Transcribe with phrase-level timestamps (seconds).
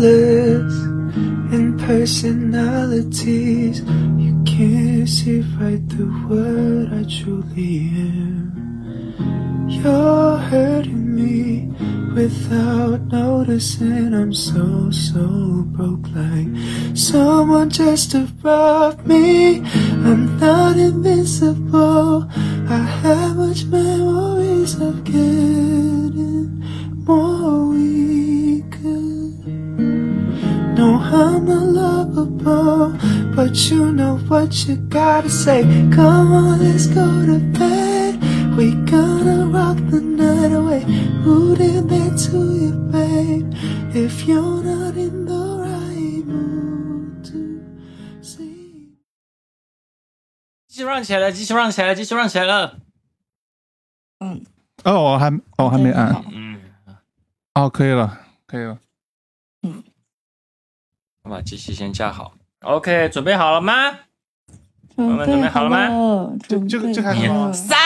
[0.00, 0.74] colors
[1.52, 3.82] and personalities.
[4.16, 9.68] You can't see right through what I truly am.
[9.68, 11.68] You're hurting me
[12.14, 14.14] without noticing.
[14.14, 16.48] I'm so, so broke like
[16.96, 19.60] someone just above me.
[19.60, 22.26] I'm not invincible.
[22.70, 25.69] I have much memories of getting
[31.09, 32.93] I'm not lovable,
[33.35, 35.63] but you know what you gotta say.
[35.91, 38.21] Come on, let's go to bed.
[38.55, 40.85] We gonna rock the night away.
[41.23, 43.53] Rooting back to you, babe.
[43.93, 47.61] If you're not in the right mood to
[48.21, 48.95] see.
[50.67, 52.79] 继续 run 起来了，继续 run 起来了，继续 run 起来了。
[54.19, 56.59] 哦，我还哦我还没按，嗯，
[57.55, 58.77] 哦，可以了，可以了。
[61.22, 62.32] 我把机器先架好。
[62.60, 63.98] OK，准备好了吗？
[64.96, 66.32] 朋友们准备好了吗吗？
[66.48, 67.78] 就就就开始了吗三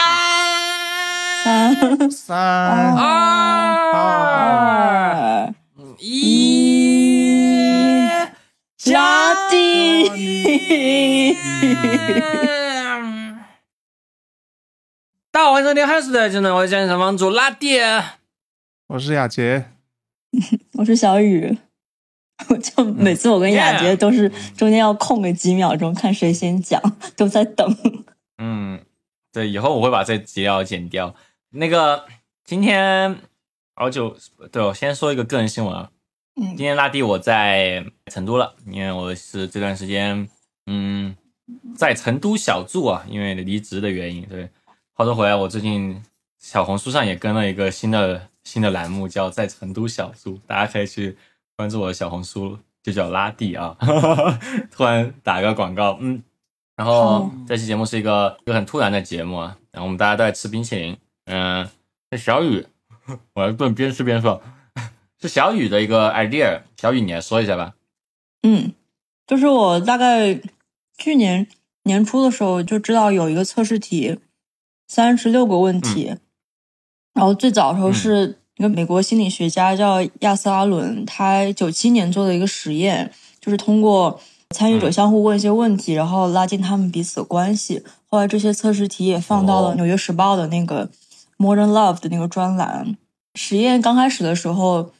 [1.43, 5.53] 三三二二
[5.99, 8.07] 一，
[8.77, 10.09] 加地。
[15.31, 17.79] 大家好，欢迎收听《汉斯的技能我健身房主拉蒂。
[18.87, 19.65] 我是雅洁，
[20.73, 21.57] 我是小雨。
[22.49, 26.81] 我就每次我跟雅洁都是中间要空个几秒钟，看谁先讲，
[27.15, 27.77] 都在等。
[28.37, 28.79] 嗯，
[29.31, 31.15] 对，以后我会把这几要剪掉。
[31.51, 32.05] 那个
[32.43, 33.17] 今天
[33.75, 34.17] 好久，
[34.51, 35.89] 对我先说一个个人新闻啊。
[36.37, 40.27] 嗯今天拉蒂我在成都了，因为我是这段时间
[40.65, 41.15] 嗯
[41.77, 44.25] 在成都小住啊，因为离职的原因。
[44.27, 44.49] 对，
[44.91, 46.03] 话说回来，我最近
[46.37, 51.15] 小红书上也跟了一个新的新的栏目，叫在成都小住，大家可以去
[51.55, 53.77] 关注我的小红书，就叫拉蒂啊。
[54.71, 56.23] 突然打个广告，嗯。
[56.77, 61.65] 然后这期节目是一个一个很突然的节目啊，然后我们大家都在吃冰淇淋，嗯、
[62.11, 62.67] 是小雨，
[63.33, 64.43] 我还不能边吃边说，
[65.21, 67.75] 是小雨的一个 idea，小雨你来说一下吧。
[68.43, 68.73] 嗯，
[69.25, 70.37] 就是我大概
[70.97, 71.47] 去年
[71.83, 74.19] 年初的时候就知道有一个测试题，
[74.89, 76.17] 三十六个问题，
[77.13, 83.11] 然后最早的时候是一个美国心理学家叫亚瑟阿伦，他九七年做的一个实验，
[83.41, 84.19] 就是通过
[84.51, 87.83] 参与者相互问一些问题，然后拉近他们彼此的关系。
[88.07, 90.89] 后来这些测试题也放到了哦《纽约时报》的那个
[91.37, 92.95] Modern Love 的那个专栏。
[93.33, 94.91] 实验刚开始的时候，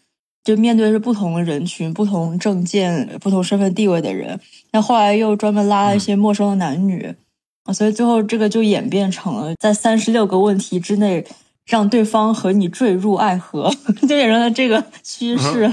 [0.43, 4.37] 就面对的是不同的人群、不同证件、不同身份地位的人。
[4.73, 7.15] 那后来又专门拉了一些陌生的男女，
[7.63, 11.25] 啊，所以最后这个就演变成了在三十六个问题之内，
[11.65, 13.71] 让对方和你坠入爱河，
[14.01, 15.69] 就变成了这个趋势。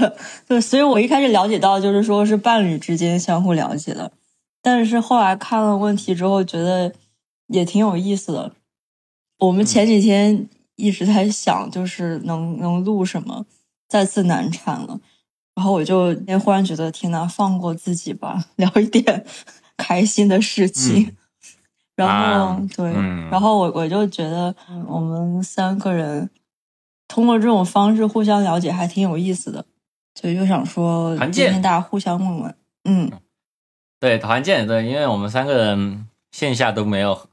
[0.47, 4.11] 对，所以我一开始了解到，就是说是伴侣之间相互了解的，
[4.61, 6.91] 但是后来看了问题之后，觉得
[7.47, 8.51] 也挺有意思的。
[9.39, 13.45] 我们前几天一直在想，就是能能录什么，
[13.87, 14.99] 再次难产了。
[15.55, 19.23] 然后我就哎忽然觉得，天呐，放过自己吧， 聊一点
[19.77, 21.15] 开心的事情。
[21.95, 23.29] 然后、啊对，嗯。
[23.29, 26.29] 然后我我就觉得嗯我们三个人
[27.07, 29.65] 通过这种方式互相了解，还挺有意思的。
[30.15, 33.11] 所以就想说，团建今天大家互相问问，嗯，
[33.99, 37.27] 对，团建对，因为我们三个人线下都没有，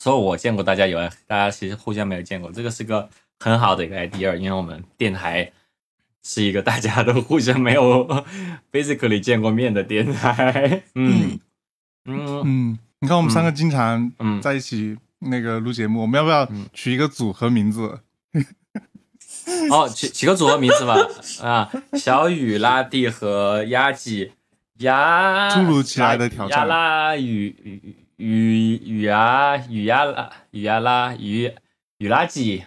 [0.00, 5.52] 除了我见过大家以外，大家其实互相没有见过，这个是个很好的一个 idea，因为我们电台
[6.24, 8.04] 是一个大家都互相没有
[8.72, 11.38] basically 见过面的电台，嗯。
[12.04, 12.42] 嗯。
[12.44, 14.40] 嗯，你看我们三个经常嗯。
[14.42, 18.00] 在一起那个录节目，我们要不要取一个组合名字？
[19.70, 20.94] 哦，取取个组合名字吧，
[21.42, 24.32] 啊，小雨、拉蒂和鸭记，
[24.78, 26.58] 鸭突如其来的挑战。
[26.60, 31.52] 鸭拉雨雨雨雨呀雨呀拉雨呀拉雨
[31.98, 32.62] 雨垃圾，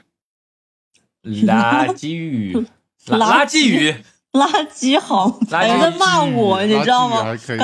[1.23, 2.65] 垃圾雨
[3.05, 3.95] 垃垃圾雨
[4.31, 7.23] 垃圾好，垃圾哎在骂我，你知道吗？
[7.23, 7.59] 还可以，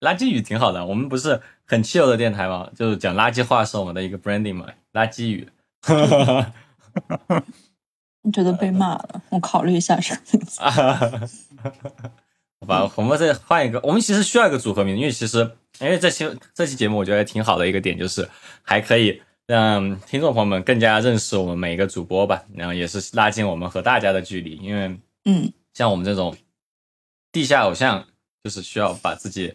[0.00, 1.40] 垃圾雨挺好的，我们不是
[1.74, 2.70] 很 chill 的电台嘛？
[2.76, 5.48] 就是讲垃圾话是我们的一个 branding 嘛，垃圾语。
[8.32, 9.98] 觉得被骂了，我考虑一下
[12.60, 15.40] 好吧，我们再换一个，我们其实需要一个组合名，因为其实
[15.80, 18.26] 因为这期这期节目我觉得挺好的一个点就是
[18.62, 26.34] 还可以让听众朋友们更加认识我们每一个主播吧，然后也是拉近我们和大家的距离，因为嗯，像我们这种
[27.30, 28.06] 地下偶像，
[28.42, 29.54] 就是需要把自己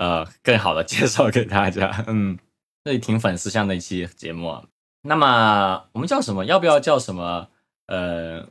[0.00, 2.38] 呃更好的介绍给大家， 嗯，
[2.82, 4.64] 这也挺粉丝向的一期节目啊。
[5.02, 6.46] 那么我们叫什么？
[6.46, 7.48] 要不要叫什么？
[7.86, 8.46] 呃，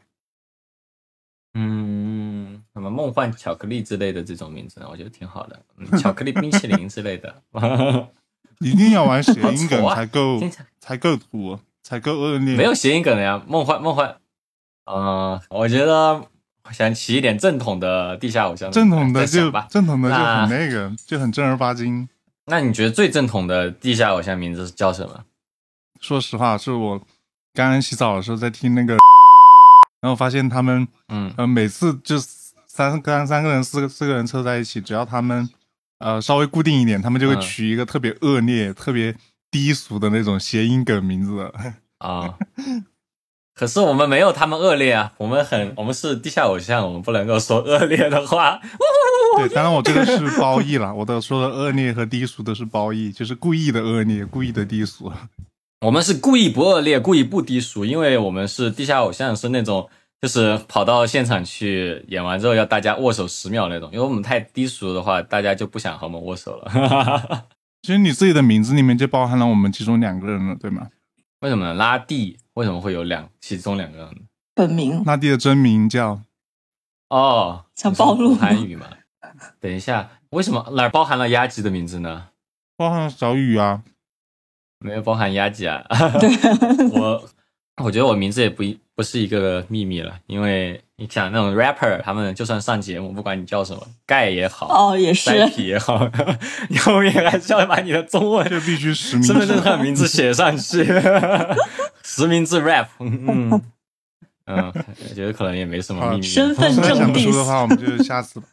[1.55, 7.41] 嗯，什么梦幻巧克力之类的这种名字呢，我觉得挺好的，嗯、 巧克力冰淇淋之类的。
[8.59, 10.39] 一定要玩谐音梗才够
[10.79, 12.55] 才够土，才够恶劣。
[12.57, 14.17] 没有谐音梗的呀，梦幻梦幻。
[14.85, 16.27] 嗯、我觉得
[16.71, 19.67] 想起一点正统的地下偶像，正统的就吧。
[19.69, 22.07] 正统的就很那个，就很正儿八经。
[22.45, 25.23] 那你觉得最正统的地下偶像名字叫什么？
[25.99, 26.97] 说实话，是我
[27.53, 28.97] 刚刚洗澡的时候在听那个，
[30.01, 32.17] 然后发现他们嗯，呃每次就
[32.65, 35.49] 三刚三个人四个四个人凑在一起，只要他们
[35.99, 39.15] 呃稍微固定一点，他们就会嗯取一个特别恶劣、特别
[39.51, 41.51] 低俗的那种谐音梗名字。
[41.99, 42.35] 啊。
[43.59, 48.57] 可是我们没有他们恶劣啊，我们很，我们是地下偶像，我们不能够说恶劣的话。
[49.37, 55.11] 对，当然我这个是褒义了， 我的说的恶劣和低俗都是褒义，就是故意的恶劣，故意的低俗。
[55.85, 59.89] 我们是故意不恶劣，故意不低俗，因为我们是地下偶像，是那种
[60.21, 63.89] 就是跑到现场去演完之后要大家握手十秒那种。
[63.91, 67.45] 因为我们太低俗的话，大家就不想和我们握手了。
[67.83, 70.87] 其实你自己的名字里面就包含了我们其中两个人了，对吗？
[71.41, 71.73] 为什么呢？
[71.73, 74.11] 拉蒂为什么会有两其中两个？
[74.53, 76.21] 本名拉蒂的真名叫
[77.07, 78.87] 哦，想暴露韩语嘛？
[79.61, 82.27] 等一下，为什么哪儿包含了鸭吉的名字呢？
[82.75, 83.83] 包含了小雨啊，
[84.79, 85.81] 没有包含鸭吉啊。
[86.19, 86.29] 对，
[86.99, 87.29] 我
[87.81, 96.09] 我觉得我名字也不一不是一个秘密了，因为你讲那种 rapper，他们就算上节目，不管你叫什么，盖也好，哦，也是塞皮也好，
[96.69, 99.63] 你后面还是要把你的中文就必须实名身份证。
[99.63, 100.83] 上的名字写上去，
[102.03, 103.61] 实名制 rap，嗯嗯
[104.45, 104.73] 嗯，
[105.09, 106.21] 我觉得可能也没什么秘密。
[106.23, 108.47] 身份证不出的话，我们就下次吧。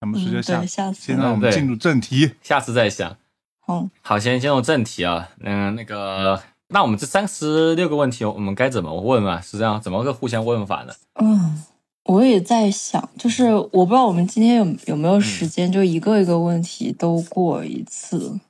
[0.00, 0.66] 想不出就嗯，下。
[0.66, 2.32] 下次现在我们进入正题。
[2.42, 3.16] 下次再想。
[3.60, 5.30] 好，好，先进入正题啊。
[5.40, 9.40] 嗯，那个，那我们这三十六个问题，我们该怎么问啊？
[9.40, 10.92] 是这样，怎么个互相问法呢？
[11.14, 11.62] 嗯，
[12.04, 18.40] 我也在想，就是我不知道我们今天有有没有时间，就一个一个问题都过一次。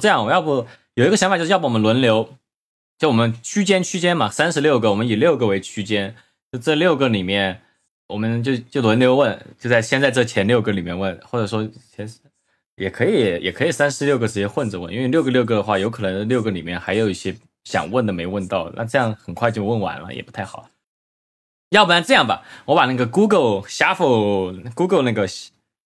[0.00, 2.28] 这样，我要不有一个想法，就是要不我们轮流，
[2.98, 6.14] 就我们区间区间嘛，三十六个，我们以六个为区间，
[6.52, 7.62] 就这六个里面，
[8.08, 11.66] 我们就就轮流问，就在先在这前六个里面问，或者说
[11.96, 12.06] 前
[12.76, 17.34] 也可以也可以三十六个直接混着问，因为六个六个的话，有可能六个里面还有一些
[17.64, 20.68] 想问的没问到，那这样很快就问完了，也不太好。
[21.70, 25.26] 要不然这样吧，我把那个 Google Shuffle Google 那个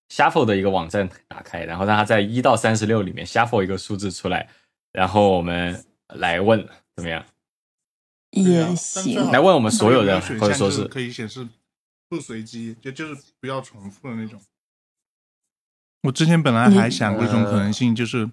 [0.09, 4.49] Shuffle 的一个网站打开，然后让它在一到三十六里面 Shuffle 一个数字出来，
[4.93, 7.25] 然后我们来问怎么样？
[8.33, 11.47] 也行，来问我们所有人，或者说是可以显示
[12.09, 14.41] 不随机，就就是不要重复的那种。
[16.03, 18.29] 我之前本来还想过一种可能性，就是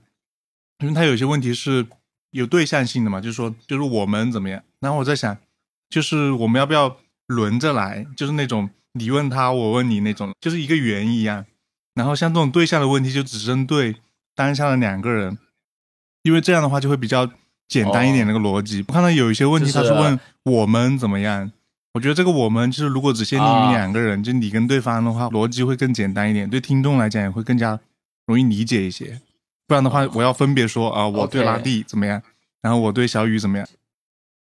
[0.79, 1.85] 因为它有些问题是
[2.33, 4.61] 有对象性的嘛，就是说就是我们怎么样。
[4.79, 5.37] 然后我在想，
[5.89, 6.97] 就是我们要不要
[7.27, 11.45] 轮着来，就是那种你问他，我问你那种，就是一个圆一样。
[11.93, 13.95] 然后像这种对象的问题，就只针对
[14.35, 15.37] 当下的两个人，
[16.23, 17.29] 因为这样的话就会比较
[17.67, 18.83] 简单一点那个逻辑。
[18.87, 21.51] 我看到有一些问题，他是问我们怎么样。
[21.93, 27.79] 我觉得这个我们就是如果只限定啊于两个人，就你跟对方的话，逻辑会更简单一点，对听众来讲也会更加
[28.25, 29.21] 容易理解一些。
[29.67, 32.21] 不然的话，我要分别说啊、我对拉蒂怎么样，
[32.61, 33.67] 然后我对小雨怎么样。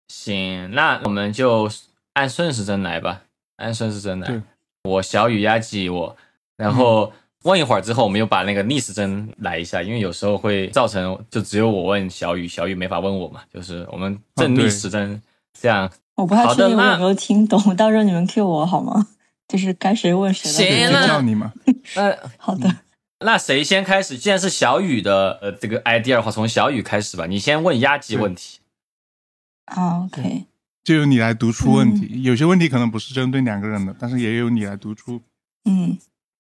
[0.07, 1.69] 行，那我们就
[2.13, 3.21] 按顺时针来吧，
[3.57, 4.41] 按顺时针来。
[4.83, 6.15] 我小雨压挤我，
[6.57, 7.11] 然后
[7.43, 15.21] 问一会儿之后，我们又把那个逆时针来一下，因为有时候会造成就只有我问小雨，小雨没法问我嘛，就是我们正逆时针
[15.59, 15.89] 这样。
[16.15, 19.07] 我不太确定我有没有听懂，到时候你们 Q 我好吗？
[19.47, 21.51] 就是该谁问谁就叫你嘛。
[21.95, 22.69] 嗯好的，
[23.25, 24.17] 那谁先开始？
[24.17, 28.59] 既然是小雨的呃这个 idea 的话，从小雨开始吧，你先问压级问题。
[29.65, 30.45] 啊，OK，
[30.83, 32.23] 就由你来读出问题。
[32.23, 35.21] 有些问题可能不是针对两个人的，但是也由你来读出。
[35.65, 35.97] 嗯，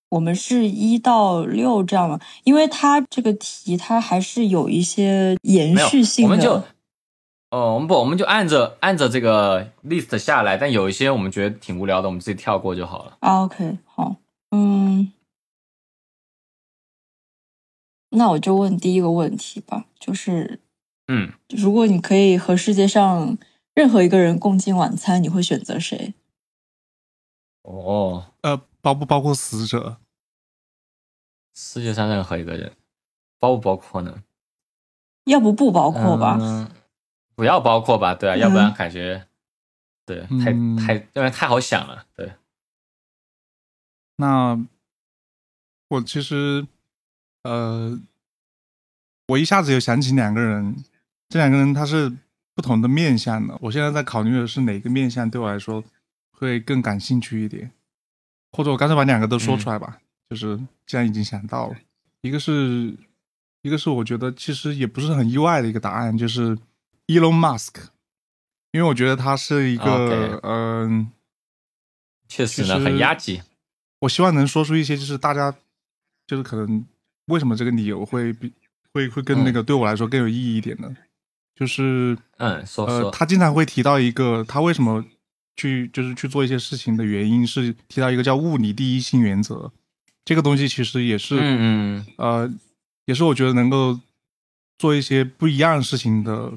[0.09, 6.31] 我们是一到六这样嘛，因为它这个题它还是有一些延续，性的。
[6.31, 6.63] 我们就
[7.51, 13.17] 哦，我们不，我们就按着按着这个 list 下来，但有一些我们觉得挺无聊的，我们自己跳过就好了。
[13.19, 14.15] 啊，OK，好，
[14.51, 15.11] 嗯，
[18.11, 20.59] 那我就问第一个问题吧，就是
[21.07, 23.37] 嗯，如果你可以和世界上
[23.73, 26.13] 任何一个人共进晚餐，你会选择谁？
[27.63, 29.97] 哦，呃，包不包括死者？
[31.53, 32.73] 世界上任何一个人，
[33.37, 34.23] 包不包括呢？
[35.25, 36.37] 要不不包括吧？
[36.41, 36.71] 嗯，
[37.35, 39.27] 不要包括吧，对啊，要不然嗯感觉
[40.05, 42.33] 对太嗯太要不然太好想了，对。
[44.15, 44.65] 那
[45.89, 46.65] 我其实，
[47.43, 47.99] 呃，
[49.27, 50.83] 我一下子有想起两个人，
[51.29, 52.11] 这两个人他是
[52.53, 53.57] 不同的面相的。
[53.61, 55.83] 我现在在考虑的是哪个面相对我来说
[56.31, 57.71] 会更感兴趣一点。
[58.51, 61.75] 或者我干脆把两个都说出来吧，就是既然已经想到了，
[62.21, 62.97] 一个是，
[63.61, 66.57] 一个是我觉得其实也不是很意外的一个答案，就是
[67.05, 67.75] Elon Musk，
[68.71, 71.11] 因为我觉得他是一个嗯、
[72.27, 73.43] 确实呢，很压级。
[73.99, 75.53] 我希望能说出一些就是大家
[76.25, 76.83] 就是可能
[77.29, 78.51] 为什么这个理由会比
[78.93, 80.93] 会会更那个对我来说更有意义一点呢，
[81.55, 85.03] 就是嗯，说呃，说，他经常会提到一个他为什么
[85.55, 89.71] 去就是去做一些事情的原因是提到一个叫物理第一性原则，
[90.25, 92.05] 这个东西其实也是、嗯嗯。
[92.17, 92.49] 呃
[93.05, 93.99] 也是我觉得能够
[94.77, 96.53] 做一些不一样的事情的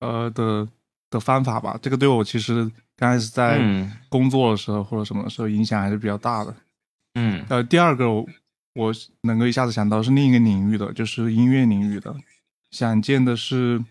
[0.00, 0.66] 呃的
[1.10, 1.78] 的方法吧。
[1.82, 2.64] 这个对我其实
[2.96, 3.92] 刚开始在嗯。
[4.08, 6.54] 工作的时候或者什么的时候影响还是比较大的。
[7.14, 7.44] 嗯。
[7.50, 8.26] 呃，第二个我
[8.74, 12.14] 我能够一下子想到是另一个领域的，就是音乐领域的，
[12.70, 13.82] 想见的是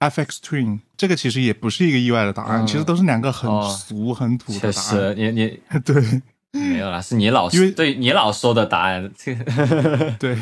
[0.00, 4.90] FX Twin，这个其实也不是一个意外的答案，嗯其实都是两个很哦俗、很土的答案。
[4.90, 9.10] 实，你你 对没有啦，是你老因为对你老说的答案。
[9.16, 10.36] 这 个对，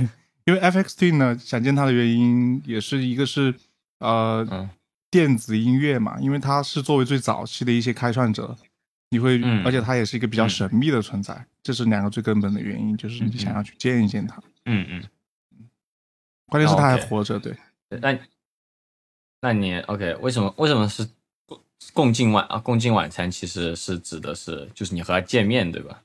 [0.45, 3.55] 因为 FX Twin 呢，想见他的原因也是一个是
[4.01, 4.69] 呃、嗯
[5.11, 8.57] 电子音乐嘛，因为他是作为最早期的一些开创者，
[9.11, 14.41] 你会，嗯而且它也是一个比较嗯神秘的存在，这是两个最根本的原因，就是你想要去见一见它。
[14.67, 15.05] 嗯嗯，
[16.47, 17.57] 关键是他还活着，对。
[18.01, 18.19] 那
[19.41, 20.15] 那你 OK？
[20.21, 21.07] 为什么为什么是
[21.47, 21.61] 共
[21.93, 22.59] 共进晚啊？
[22.59, 26.03] 共进晚餐其实是指的是就是你和他见面，对吧？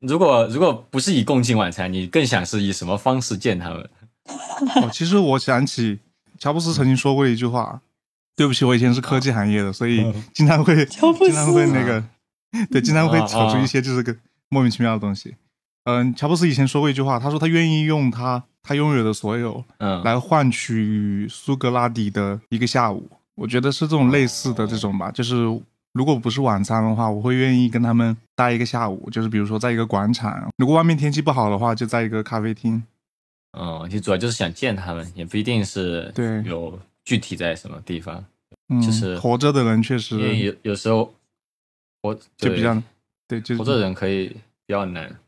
[0.00, 3.88] 如果如果不是以共进晚餐，你更想是以什么方式见他们？
[4.82, 5.98] 哦，其实我想起
[6.38, 7.80] 乔布斯曾经说过一句话，
[8.34, 12.02] 对不起，我以前是科技行业的，所以经常会乔布斯经常会那个，
[12.70, 14.16] 对，经常会啊炒出啊一些就是个
[14.48, 15.36] 莫名其妙的东西。
[15.84, 23.08] 嗯，乔布斯以前说过一句话，他说他愿意用他他拥有的所有嗯，来换取苏格拉底的一个下午。
[23.34, 25.44] 我觉得是这种类似的这种吧，就是
[25.92, 32.82] 如果不是晚餐的话，我会愿意跟他们待一个下午，就是比如说在一个广场，如果外面天气不好的话，就在一个咖啡厅。
[33.58, 38.22] 嗯，其实主要就是想见他们，也不一定是对有具体在什么地方，
[38.68, 41.12] 嗯，就是活着的人确实因为有有时候
[42.02, 42.74] 我就比较
[43.28, 44.28] 对对，就是活着的人可以
[44.66, 45.18] 比较难，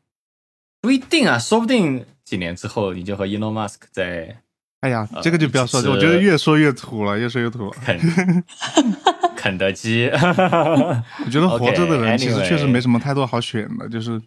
[0.80, 4.38] 不一定啊，说不定几年之后你就和 Elon Musk 在
[4.80, 7.76] 哎呀，呃这个就不要说，是我觉得越说越土了，越说越土了。
[7.84, 7.98] 肯
[9.36, 14.20] 肯德基，我觉得活着的人其实确实没什么太多好选的，就是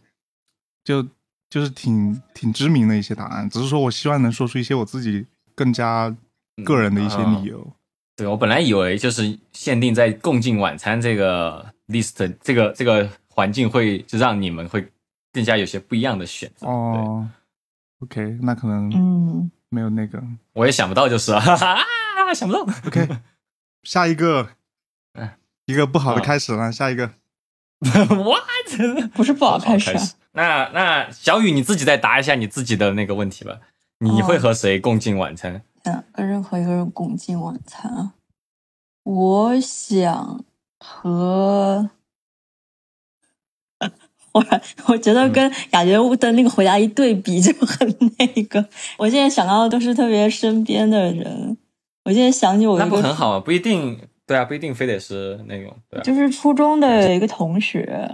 [0.84, 1.06] 就
[1.50, 5.25] 就是挺挺知名的一些答案，只是说我希望能说出一些我自己
[5.56, 6.16] 更加
[6.64, 7.74] 个人的一些理由。
[8.16, 14.92] 对我本来以为就是限定在共进晚餐这个 list 这个这个环境会就让你们会
[15.32, 16.68] 更加有些不一样的选择。
[16.68, 17.27] 哦
[18.00, 20.22] ，OK，那可能嗯，没有那个。
[20.54, 22.62] 我也想不到，就是啊， 哈哈啊想不到。
[22.88, 23.08] OK，
[23.84, 24.50] 下一个
[25.13, 25.30] 嗯，
[25.65, 27.12] 一个不好的啊开始了，下一个
[27.82, 29.12] What？
[29.13, 30.01] 不是不好开始啊，
[30.34, 33.60] 那那小雨你自己再答一下你自己的那个问题吧。
[34.00, 35.62] 你会和谁共进晚餐？
[35.84, 38.13] 想跟任何一个人共进晚餐啊。
[39.04, 40.44] 我想
[40.86, 41.89] 和，
[44.32, 44.46] 我
[44.88, 47.88] 我觉得跟雅洁的那个回答一对比就很
[48.18, 48.68] 那个。
[48.98, 51.58] 我现在想到的都是特别身边的人。
[52.04, 53.39] 我现在想起我那，不很好啊？
[53.39, 56.04] 不一定，对啊，不一定非得是那种，对啊。
[56.04, 58.08] 就是初中的一个同学，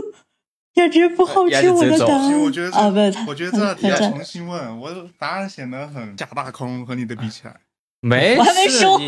[0.76, 7.60] 雅洁不好雅奇我的答案我觉得啊，不是，我觉得这道题要重新问，我答案显得很假大空，和你的比起来。
[8.04, 9.06] 没事，我还没说你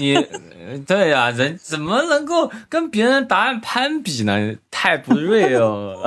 [0.00, 4.54] 你你，呃对呀、人怎么能够跟别人答案攀比呢？
[4.70, 6.00] 太不 real 了，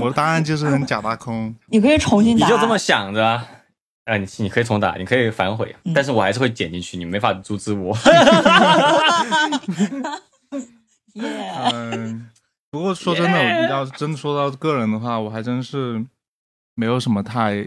[0.00, 1.54] 我的答案就是很假大空。
[1.70, 3.46] 你可以重新答，你就这么想着啊？
[4.06, 7.96] 啊，你你可以重打，你可以反悔，嗯但是我还是会剪进去，你没法阻止我。
[11.14, 12.28] 耶，嗯，
[12.70, 16.04] 不过说真的 Yeah 要是真说到个人的话，我还真是
[16.74, 17.64] 没有什么太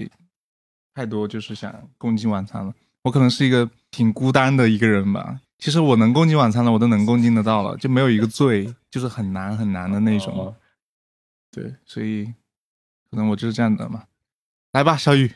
[0.93, 2.73] 太多就是想共进晚餐了。
[3.03, 5.39] 我可能是一个挺孤单的一个人吧。
[5.59, 10.37] 其实我能共进晚餐的，我都能共进得到了，就没有一个最就是很难很难的那种。
[10.37, 10.55] 哦
[11.55, 12.25] 对，所以
[13.11, 14.03] 可能我就是这样的嘛。
[14.71, 15.31] 来吧，小雨，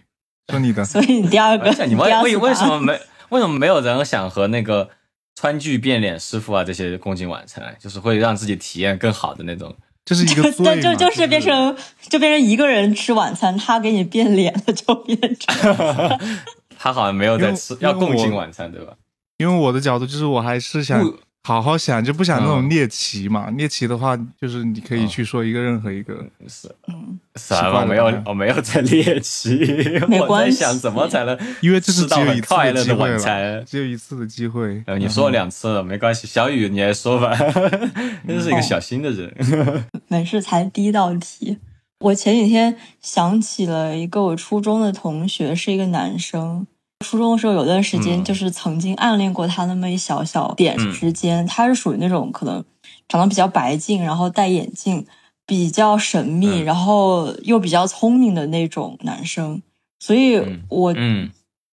[0.47, 0.83] 说你的。
[0.85, 4.89] 所以你第二个，你为为什么没为什么没有人想和那个
[5.35, 7.75] 川剧变脸师傅啊这些共进晚餐？
[7.79, 9.75] 就是会让自己体验更好的那种。
[10.03, 11.77] 这是一个对，就就是变成
[12.09, 16.19] 就变成一个人吃晚餐，他给你变脸了，就变成
[16.77, 18.93] 他好像没有在吃，要共进晚餐，对吧？
[19.37, 21.01] 因为我的角度就是我还是想
[21.43, 23.49] 好好想，就不想那种嗯猎奇嘛。
[23.51, 26.25] 猎奇的话，就是你可以去说一个任何一个。
[26.47, 27.81] 是嗯，什么？
[27.81, 29.57] 我没有，我没有在猎奇，
[29.95, 33.63] 我在没关系想怎么才能因为这是到很只有一次快乐的晚餐。
[33.65, 34.83] 只有一次的机会。
[34.87, 36.27] 呃，你说了两次了，没关系。
[36.27, 37.33] 小雨，你来说吧，
[38.27, 39.33] 真是一个小心的人。
[40.09, 41.59] 没事，才第一道题。
[41.99, 46.67] 我前几天想起了一个我初中的同学，是一个男生。
[47.05, 51.45] 初中的时候有段时间，嗯就是曾经暗恋过他那么一小小点嗯之间。
[51.45, 52.63] 他是属于那种可能
[53.07, 55.05] 长得比较白净，然后戴眼镜，
[55.45, 59.61] 比较神秘，嗯然后又比较聪明的那种男生。
[59.99, 61.31] 所以嗯我嗯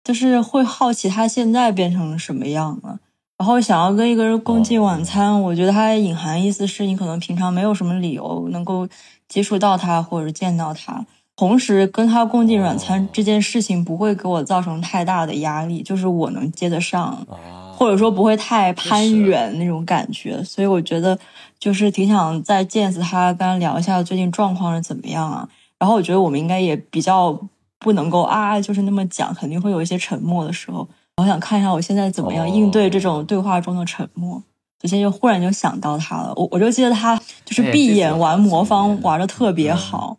[0.05, 2.99] 就是会好奇他现在变成什么样了。
[3.39, 8.89] 然后想要跟一个人共进晚餐，我觉得他隐含意思是你可能平常没有什么理由能够
[9.29, 11.05] 接触到他或者见到他，
[11.37, 20.43] 同时跟他共进晚餐这件事情不会给我造成太大的压力，就是我能接得上，哦，或者说不会太攀远那种感觉。
[20.43, 21.19] 所以我觉得
[21.59, 25.49] 就是挺想再见次他，跟他聊一下最近状况是怎么样啊。
[25.79, 27.39] 然后我觉得我们应该也比较
[27.79, 30.89] 不能够啊，就是那么讲，肯定会有一些沉默的时候。
[31.19, 34.43] 我想看一下我现在怎么样哦应对这种对话中的沉默。
[34.81, 40.19] 首先就忽然就想到他了，我我就记得他就是哎闭眼玩魔方玩的特别嗯好，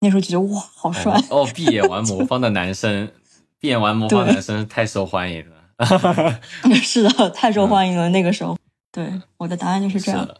[0.00, 1.12] 那时候觉得哇好帅。
[1.30, 3.08] 哦，哦闭眼玩魔方的男生，
[3.58, 5.54] 闭眼玩魔方的男生太受欢迎了。
[6.82, 8.08] 是的，太受欢迎了。
[8.10, 8.56] 那个时候，
[8.92, 10.26] 对我的答案就是这样。
[10.26, 10.36] 的，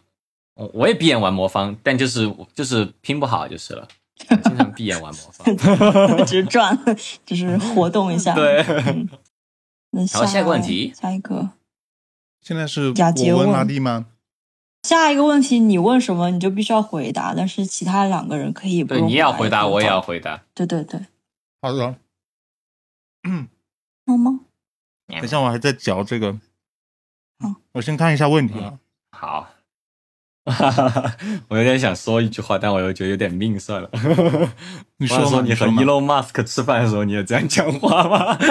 [0.54, 3.88] 我我也闭眼玩魔方，但就是就是拼不好就是了，
[4.44, 5.56] 经常闭眼玩魔方。
[6.24, 6.78] 只是转，
[7.26, 8.34] 只是活动一下。
[8.34, 9.08] 对 嗯。
[9.90, 11.48] 那好下一个问题下一个，
[12.44, 14.04] 现在是雅洁我问问拉蒂吗？
[14.82, 20.42] 下一个问题，你问什么你就必须要回答，但是其他两个人可以不对，你也要回答，我也要回回答。
[20.52, 21.00] 对对对，
[21.62, 21.94] 好的。
[23.26, 23.48] 嗯，
[24.06, 24.40] 好吗？
[25.08, 26.34] 等一下，我还在嚼这个。
[27.38, 28.78] 好，我先看一下问题啊。
[29.12, 29.48] 好，
[31.48, 33.88] 我有点想说一句话，但我又觉得有点命，算了。
[34.98, 38.38] 你说说，你和嘛 Elon Musk 吃饭的时候，你也这样讲话吗？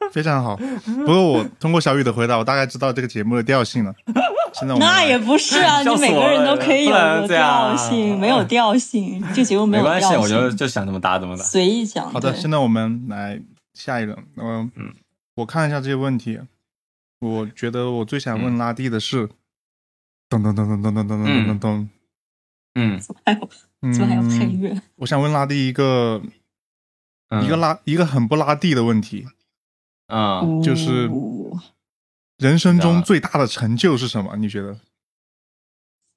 [0.12, 0.56] 非常好。
[0.56, 3.94] 不过我通过小雨的回答，我大概知道这个节目的调性了。
[4.52, 11.42] 现在我们那也不是啊， 你每个人都可以有调性，没有调性，这节目有没关系，调我就性，就想怎么答怎么答。
[11.44, 12.10] 随意讲。
[12.10, 13.40] 好的，现在我们来
[13.74, 14.18] 下一轮。
[14.36, 14.92] 嗯嗯，
[15.36, 16.40] 我看一下这些问题，
[17.20, 19.28] 我觉得我最想嗯问拉蒂的是，
[20.28, 21.88] 噔噔噔噔噔噔噔噔噔噔，
[22.74, 23.48] 嗯怎么还有
[23.82, 24.82] 嗯，怎么还有配乐？
[24.96, 26.20] 我想问拉蒂一个
[27.28, 29.26] 嗯一个拉一个很不拉蒂的问题：
[30.10, 31.60] 嗯，就是哦
[32.38, 34.36] 人生中最大的成就是什么？
[34.36, 34.78] 你觉得？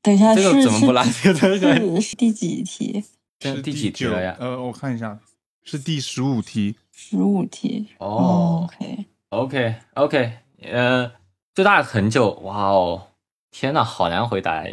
[0.01, 3.03] 等一下，这个是怎么不拉这个是第几题？
[3.39, 4.35] 是第几题了呀？
[4.39, 5.19] 呃，我看一下，
[5.63, 6.75] 是第十五题。
[6.91, 7.89] 十五题。
[7.99, 8.69] 哦
[9.29, 11.11] OK，，OK OK，呃，
[11.53, 13.07] 最大的成就，哇哦，
[13.51, 14.63] 天呐，好难回答。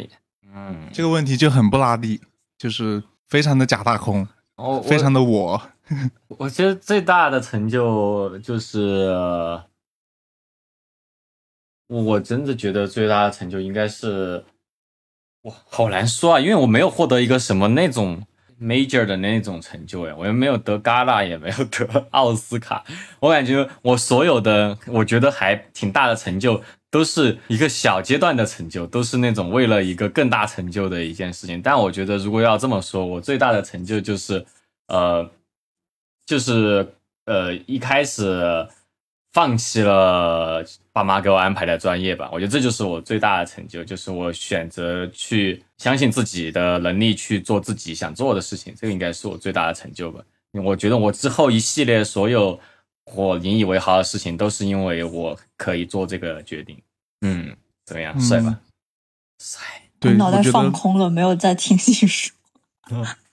[0.53, 2.21] 嗯，这个问题就很不拉地，
[2.57, 5.61] 就是非常的假大空，我我非常的我。
[6.39, 9.09] 我觉得最大的成就就是，
[11.87, 14.43] 我真的觉得最大的成就应该是，
[15.41, 18.25] 哇，好难说啊，因为我没有获得一个什么那种
[18.57, 22.85] major 的那种成就呀，我又没有得戛纳，也没有得奥斯卡，
[23.19, 31.61] 我感觉我所有的我觉得还挺大的成就，都是一个小阶段的成就，都是那种为了一个更大成就的一件事情。
[31.61, 34.45] 但我觉得如果要这么说，我最大的成就就是，
[34.87, 35.29] 呃。
[36.31, 36.87] 就是
[37.25, 38.65] 呃一开始
[39.33, 40.63] 放弃了
[40.93, 50.23] 爸妈给我安排的专业吧，我觉得这就是我最大的成就，就是我选择去相信自己的能力去做自己想做的事情，这个应该是我最大的成就吧。
[50.53, 52.57] 我觉得我之后一系列所有
[53.13, 56.81] 我引以为豪的事情，都是因为我可以做这个决定。
[57.25, 57.53] 嗯，
[57.85, 58.57] 怎么样，帅吧？
[59.43, 59.61] 帅。
[59.99, 62.33] 对，脑袋放空了，没有再听你说，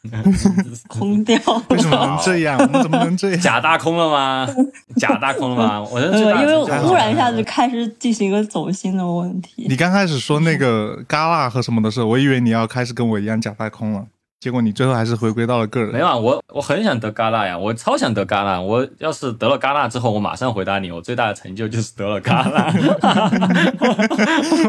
[0.89, 1.63] 空掉了。
[1.71, 2.59] 为什么能这样？
[2.59, 3.41] 我们怎么能这样？
[3.41, 4.49] 假大空了吗？
[4.97, 5.83] 假大空了吗？
[5.91, 9.77] 我觉得因为忽然一下子开始进行一个走心的问题你。
[9.77, 14.07] 刚开始说那个戛纳和什么的时候，我以为你要开始跟我一样假大空了，
[14.41, 15.93] 结果你最后还是回归到了个人。
[15.93, 18.61] 没有啊，我我很想得戛纳呀，我超想得戛纳。
[18.61, 22.73] 我要是得了戛纳之后，我马上回答你，我最大的成就就是得了戛纳。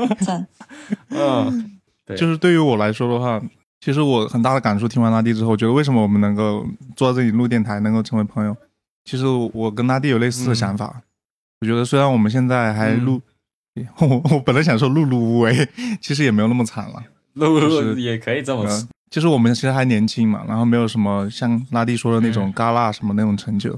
[0.26, 0.48] 赞，
[1.10, 3.40] 嗯，对，就是对于我来说的话，
[3.82, 6.66] 其实我很大的感触，听完拉蒂之后，我觉得为什么我们能够
[6.96, 8.56] 坐在这里录电台，能够成为朋友？
[9.06, 11.02] 其实我跟拉蒂有类似的想法。
[11.62, 13.22] 我觉得虽然我们现在还录，
[14.00, 15.68] 我我本来想说碌碌无为，
[16.02, 17.04] 其实也没有那么惨了。
[17.34, 23.78] 录就是也可以这么说嗯，就是我们其实还年轻嘛，然后没有什么像拉蒂说的那种嗯戛纳什么那种成就。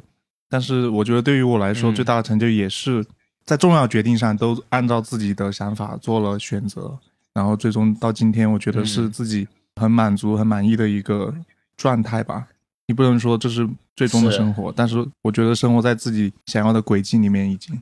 [0.50, 3.06] 但是我觉得对于我来说，嗯最大的成就也是
[3.46, 6.98] 在重要决定上都按照自己的想法做了选择，
[7.34, 9.48] 然后最终到今天，我觉得是嗯自己
[9.80, 11.34] 很满足、很满意的一个
[11.78, 12.48] 状态吧。
[12.88, 17.82] 你不能说这是最终的生活，但是我觉得生活在自己想要的轨迹里面已经。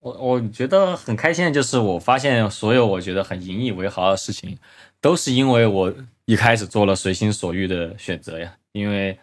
[0.00, 4.58] 我我觉得很开心的就是，我发现所有我觉得很引以为豪的事情，
[5.00, 5.94] 都是因为我
[6.26, 8.54] 一开始做了随心所欲的选择呀。
[8.72, 9.18] 因为，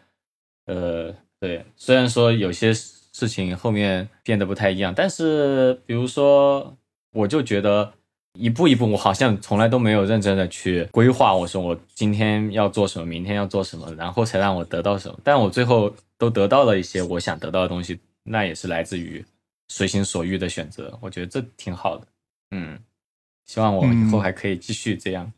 [0.65, 6.75] 呃，对，虽然说有些事情后面变得不太一样，但是比如说，
[7.11, 7.93] 我就觉得
[8.33, 11.35] 一步一步，我好像从来都没有认真的去规划。
[11.35, 15.19] 我说我今天要做什么，明天要做什么，然后才让我得到什么。
[15.23, 19.23] 但我最后都得到了一些我想得到的东西，那也是来自于
[19.67, 20.97] 随心所欲的选择。
[21.01, 22.07] 我觉得这挺好的。
[22.51, 22.79] 嗯，
[23.45, 25.31] 希望我以后还可以继续这样。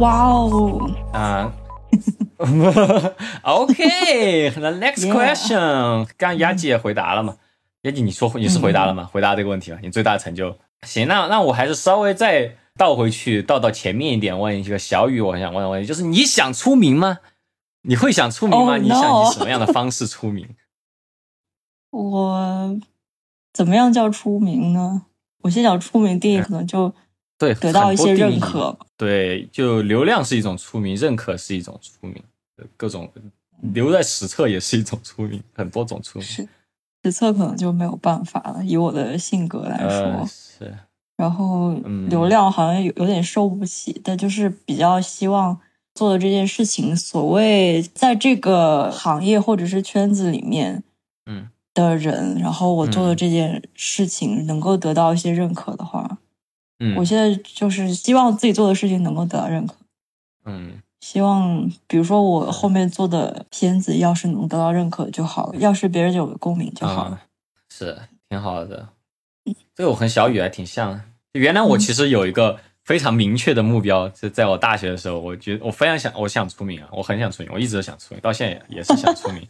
[0.00, 1.52] 哇哦，啊、
[3.42, 7.36] ，OK，the next question，刚刚丫姐也回答了嘛？
[7.82, 9.08] 雅姐，你说你是回答了吗？
[9.12, 10.56] 回答这个问题了，你最大的成就。
[10.82, 17.18] 行，那那我还是稍微再倒回去，倒到前面一点，问一个小雨，我很想问的问题，就是你想出名吗？
[17.82, 20.48] 你会想出名吗 Oh, 你想以什么样的方式出名？
[21.90, 22.78] 我
[23.52, 25.06] 怎么样叫出名呢？
[25.42, 26.94] 我先想出名定义，可能就
[27.38, 28.76] 对，得到一些认可。
[28.96, 32.20] 对，就流量是一种出名，认可是一种出名，
[32.76, 33.08] 各种
[33.72, 36.26] 留在史册也是一种出名，很多种出名。
[36.26, 36.48] 是
[37.04, 39.88] 实测可能就没有办法了，以我的性格来说。
[39.88, 40.74] 呃，是，
[41.16, 45.56] 然后嗯流量好像有有点受不起，但就是比较希望
[45.94, 50.82] 做的这件事情，所谓在这个行业或者是圈子里面
[51.26, 56.18] 嗯的人，然后我做的嗯这件事情能够得到一些认可的话，
[56.80, 59.74] 嗯，我现在就是希望自己做的事情能够得到认可。
[60.44, 67.10] 嗯希望比如说我后面做的片子，要是能得到认可就好了，要是别人有共鸣就好了。
[67.12, 67.22] 啊，
[67.70, 67.96] 是
[68.28, 68.88] 挺好的。
[69.76, 71.00] 这个我和小雨还挺像。
[71.32, 79.46] 原来我其实有一个非常明确的目标，就在我大学的时候，我觉得我非常想，我想出名啊，我很想出名，我一直都想出名，到现在也也是想出名。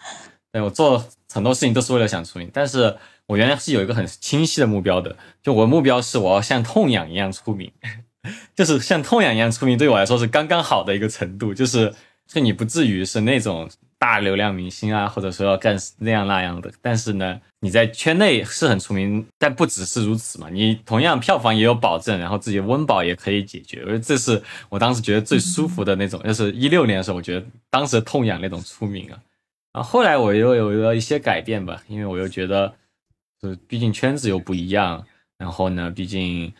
[0.61, 7.71] 我做很多事情都是为了想出名，但是我原来是有一个很清晰的目标的，就我的目标是我要像痛痒一样出名，
[8.57, 11.92] 就是像痛痒一样出名，对我来说是刚刚好的一个程度，就是
[12.27, 13.68] 就你不至于是那种
[13.99, 29.18] 大流量明星啊，或者说要干那样那样的，但是呢，你在圈内是很出名，但不只是如此嘛，你同样票房也有保证，然后自己温饱也可以解决，我觉得这是我当时觉得最舒服的那种，就是一六年的时候，我觉得当时痛痒那种出名啊，
[29.73, 32.75] 然后后来我又有了一些改变吧，因为我又觉得，
[33.41, 35.05] 就是毕竟圈子又不一样，
[35.37, 36.53] 然后呢，毕竟。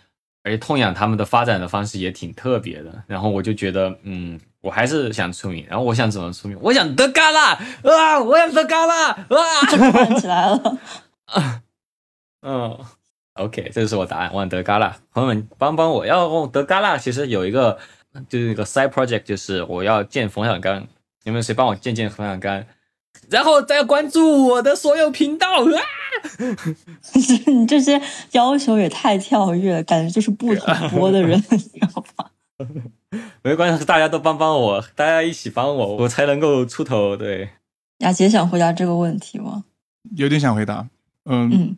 [0.45, 5.67] 而且痛痒他们的发展的方式也挺特别的，然后我就觉得，嗯，我还是想出名。
[5.69, 6.57] 然后我想怎么出名？
[6.63, 8.19] 我想得嘎啦啊！
[8.21, 9.67] 我想得嘎啦啊！
[9.69, 10.81] 站起来了，
[12.41, 12.79] 嗯
[13.35, 14.97] ，OK，这就是我答案，我想得嘎啦。
[15.13, 17.79] 朋友们帮帮我，要我得嘎啦，其实有一个
[18.31, 20.87] 就是一个 side project，就是我要见冯小刚，
[21.25, 22.65] 有没有谁帮我见见冯小刚？
[23.31, 25.81] 然后再关注我的所有频道啊！
[27.47, 28.01] 你这些
[28.33, 32.27] 要求也太跳跃了，感觉就是不同播的人，你知道吗？
[33.43, 37.17] 没关系，大家都帮帮我，大家一起帮我，我才能够出头。
[37.17, 37.51] 对，
[37.99, 39.65] 雅洁想回答这个问题吗？
[40.17, 40.89] 有点想回答，
[41.27, 41.77] 嗯，嗯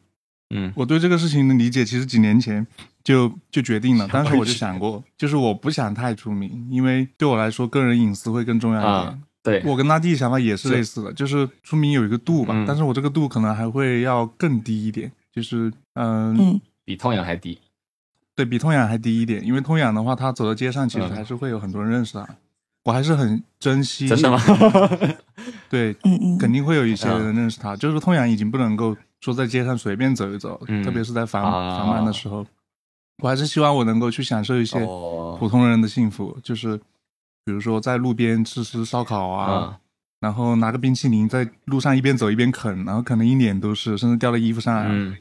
[0.54, 2.66] 嗯我对这个事情的理解其实几年前
[3.04, 8.92] 就就决定了， 当时我就想过，就是我不想太出名，因为对我来说个人隐私会更重要一点。
[8.94, 17.58] 啊，对，我跟他弟想法也是是类似的，就是出名有一个度吧，嗯但是我这个度可能还会要更低一点，就是嗯，嗯比痛痒还低。
[18.36, 22.26] 对比痛痒还低一点，因为痛痒的话，他走到街上其实嗯还是会有很多人认识他，
[22.84, 24.08] 我还是很珍惜。
[24.08, 24.40] 真的吗？？
[25.68, 25.94] 对，
[26.38, 32.46] 肯定会有一些人认识他，就是痛痒已经不能够说在街上随便走一走，嗯特别是在繁啊繁忙的时候，
[33.22, 36.80] 我还是希望我能够去享受一些哦普通人的幸福，就是
[37.44, 39.76] 比如说在路边吃吃烧烤啊，嗯
[40.20, 45.16] 然后拿个冰淇淋在路上一边走一边啃，然后啃的一脸都是，甚至掉到衣服上啊，嗯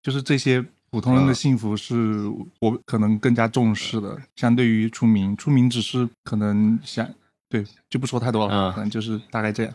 [0.00, 2.24] 就是这些普通人的嗯幸福是
[2.60, 7.04] 我可能更加重视的，相对于出名，出名只是可能想
[7.48, 9.74] 对就不说太多了，嗯可能就是大概这样。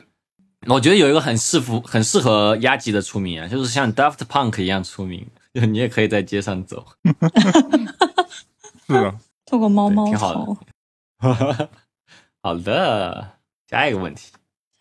[0.68, 6.86] 我觉得有一个很适服很适合压级的出名啊，就是像 Daft Punk 一样出名，就你也可以在街上走。
[8.88, 11.68] 是啊，透过猫猫对挺好的头。
[12.50, 14.32] 好的，下一个问题，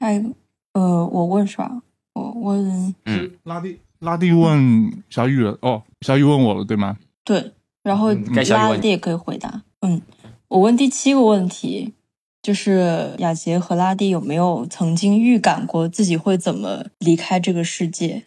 [0.00, 0.30] 下一个，
[0.72, 1.82] 呃，我问是吧？
[2.14, 6.96] 我问嗯，拉蒂拉蒂问小雨了，哦，小雨问我了，对吗？
[7.24, 7.52] 对，
[7.82, 9.64] 然后拉蒂也可以回答。
[9.80, 10.00] 嗯，
[10.48, 11.92] 我问第七个问题，
[12.40, 18.24] 就是雅洁和拉蒂有没有曾经预感过自己会怎么离开这个世界？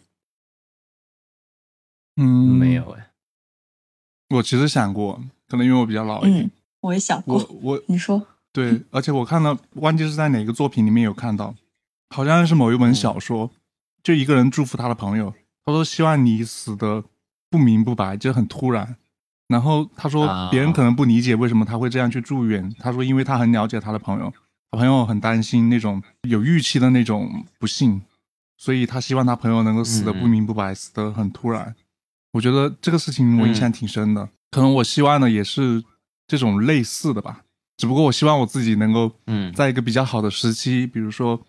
[2.14, 2.88] 嗯，没有。
[2.92, 3.10] 哎，
[4.36, 6.50] 我其实想过，可能因为我比较老一点，嗯，
[6.82, 7.56] 我也想我过。
[7.60, 11.54] 我你说，对， 而且我看到忘记是在哪个作品里面有看到，
[12.10, 13.50] 好像是某一本小说，
[14.02, 15.32] 就一个人祝福他的朋友，
[15.64, 17.02] 他说希望你死的
[17.48, 18.96] 不明不白，就很突然。
[19.48, 24.32] 然后他说啊别人可能不理解为什么他会这样去祝愿，他说因为他很了解他的朋友，
[24.70, 28.00] 他朋友很担心那种有预期的那种不幸，
[28.56, 31.74] 所以他希望他朋友能够死的不明不白，死的很突然。
[32.32, 35.84] 我觉得这个事情我印象挺深的，可能我希望的也是
[36.26, 37.44] 这种类似的吧。
[37.76, 41.40] 只不过我希望我自己能够嗯在一个比较好的时期，比如说，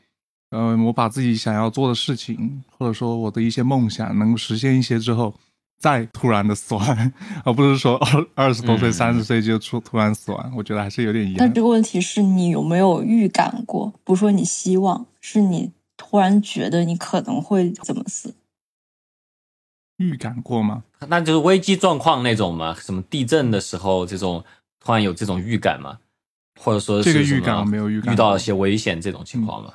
[0.49, 5.33] 嗯、我把自己想要做的事情，或者说我的一些梦想能够实现一些之后，
[5.79, 7.11] 再突然的死亡，
[7.43, 11.61] 而不是说二二十多岁、嗯三十岁就突突然死亡，我觉得还是有点遗憾但这。
[11.61, 13.93] 个问题是你有没有预感过？
[14.03, 18.33] 不是说你希望，是你突然觉得你可能会怎么死？
[19.97, 20.83] 预感过吗？
[21.07, 24.43] 那就是危机状况那种嘛，什么地震的时候这种
[24.79, 25.99] 突然有这种预感嘛，
[26.63, 29.71] 或者说是这个预感没有预感遇到一些危险这种情况吗，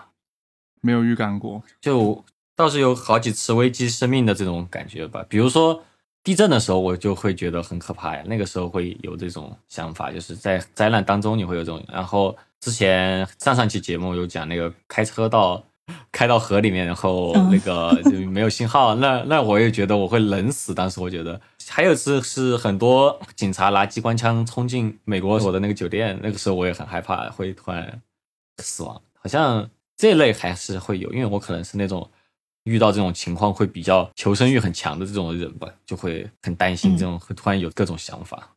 [0.80, 1.62] 没有预感过。
[1.80, 2.24] 就
[2.56, 5.24] 倒是有好几次危及生命的这种感觉吧。
[5.28, 5.82] 比如说
[6.24, 11.84] 地震的时候，我就会觉得很可怕呀，那个时候会有这种想法，就是在灾难当中你会有这种。
[11.92, 15.62] 然后之前上上期节目有讲那个开车到。
[16.12, 20.74] 开到河里面，然后嗯那个就没有信号，那那我也觉得我会冷死。
[20.74, 28.00] 当时我觉得，还有一次是很多警察拿机关枪冲进美国我的那个酒店，那个时候我也很害怕会突然
[28.62, 29.00] 死亡。
[29.14, 32.08] 好像这类还是会有，因为我可能是那种
[32.64, 38.56] 遇到这种情况会比较求生欲很强的这种人吧，就会很担心嗯这种会突然有各种想法。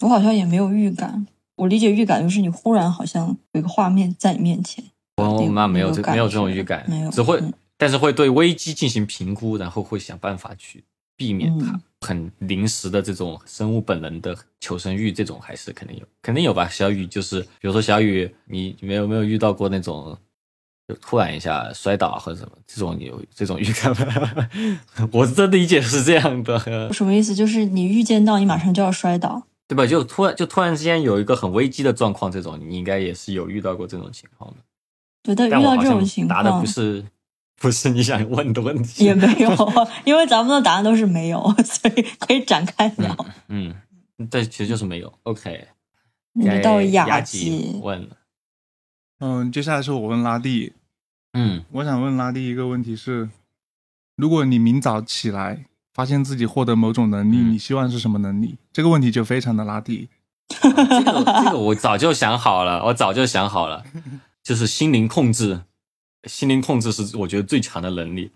[0.00, 1.26] 我好像也没有预感。
[1.56, 4.84] 我理解预感就是你忽然好像有一个画面在你面前。
[5.16, 10.84] 哦你，那没有这没有这种预感没有，只会嗯但是会对危机进行评估，然后会想办法去
[11.16, 11.72] 避免它。
[11.72, 16.68] 嗯很临时的这种生物本能的求生欲，这种还是肯定有，肯定有吧。
[16.68, 20.16] 小雨就是，比如说小雨，你没有没有遇到过那种
[20.86, 24.48] 就突然一下摔倒或者什么这种，你有这种预感吗？
[25.10, 27.34] 我的理解是这样的，什么意思？
[27.34, 29.84] 就是你预见到你马上就要摔倒，对吧？
[29.84, 34.56] 就突然就突然之间有一个很危机的状况，这种你应该也是有遇到过这种情况的。
[35.24, 37.04] 对，但遇到这种情况答的不是
[37.58, 39.50] 不是你想问的问题，也没有，
[40.04, 43.26] 因为咱们的答案都是没有，所以可以展开聊。
[43.48, 43.74] 嗯，
[44.30, 45.12] 对，其实就是没有。
[45.22, 45.68] OK，
[46.34, 48.16] 你到该雅集，问了，
[49.20, 50.74] 嗯，接下来是我问拉蒂，
[51.32, 53.30] 嗯我想问拉蒂一个问题是：
[54.16, 55.64] 如果你明早起来
[55.94, 58.58] 发现自己获得某种能力，嗯你希望是什么能力？
[58.72, 60.08] 这个问题就非常的拉蒂。
[60.48, 63.82] 这个这个我早就想好了，我早就想好了，
[64.42, 65.62] 就是心灵控制，
[66.26, 68.30] 心灵控制是我觉得最强的能力，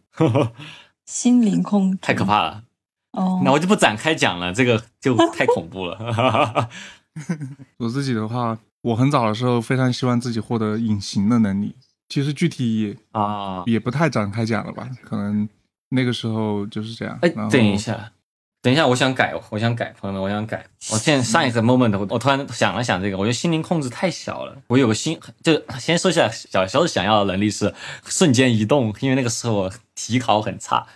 [1.07, 2.65] 心灵控制太可怕了。
[3.13, 3.41] 哦。
[3.45, 6.69] 那我就不展开讲了，这个就太恐怖了。
[7.79, 11.75] 我自己的话，我很早的时候非常希望自己获得隐形的能力。
[12.09, 15.49] 其实具体也啊，也不太展开讲了吧，可能
[15.91, 17.19] 那个时候就是这样。
[17.23, 18.13] 哎等一，下，
[18.63, 20.63] 等一下，我想改，我想改，朋友们，我想改。
[20.91, 24.55] 我现在上一个 moment，我我突然想了想这个，我觉得心灵控制太小了。
[24.67, 30.87] 我有个心，就先说一下小时候想要的能力是瞬间移动，因为那个时候我体考很差，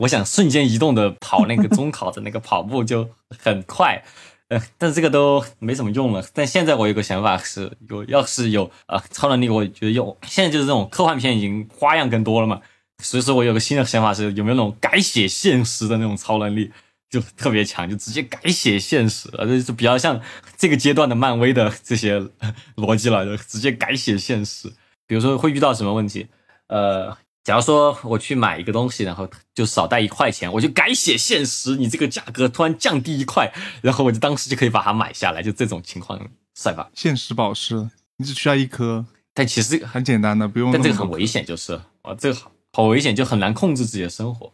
[0.00, 3.08] 我想瞬间移动的跑那个中考的那个跑步就
[3.42, 4.04] 很快。
[4.48, 6.22] 呃，但是这个都没什么用了。
[6.34, 10.14] 但现在我有个想法是，有要是有呃超能力，我觉得有。
[10.26, 12.60] 现在就是这种科幻片已经花样更多了嘛，
[13.02, 16.70] 所以说我有个新的想法是，有没有那种改写现实的那种超能力，
[17.14, 20.20] 就特别强，就直接改写现实了，这就比较像
[20.56, 24.72] 这个阶段的漫威的这些呃 逻辑了，就直接改写现实。
[25.06, 26.26] 比如说会遇到什么问题，
[26.66, 36.18] 呃，假如说我去买一个东西，然后就少带一块钱，我就改写现实，你这个价格突然降低一块，然后我就当时就可以把它买下来，就这种情况
[36.56, 36.90] 帅吧？
[36.94, 41.24] 现实宝石，你只需要一颗，但其实很简单的，不用但这个很危。
[41.24, 44.52] 险，就是啊，这个好好危险，就很难控制自己的生活。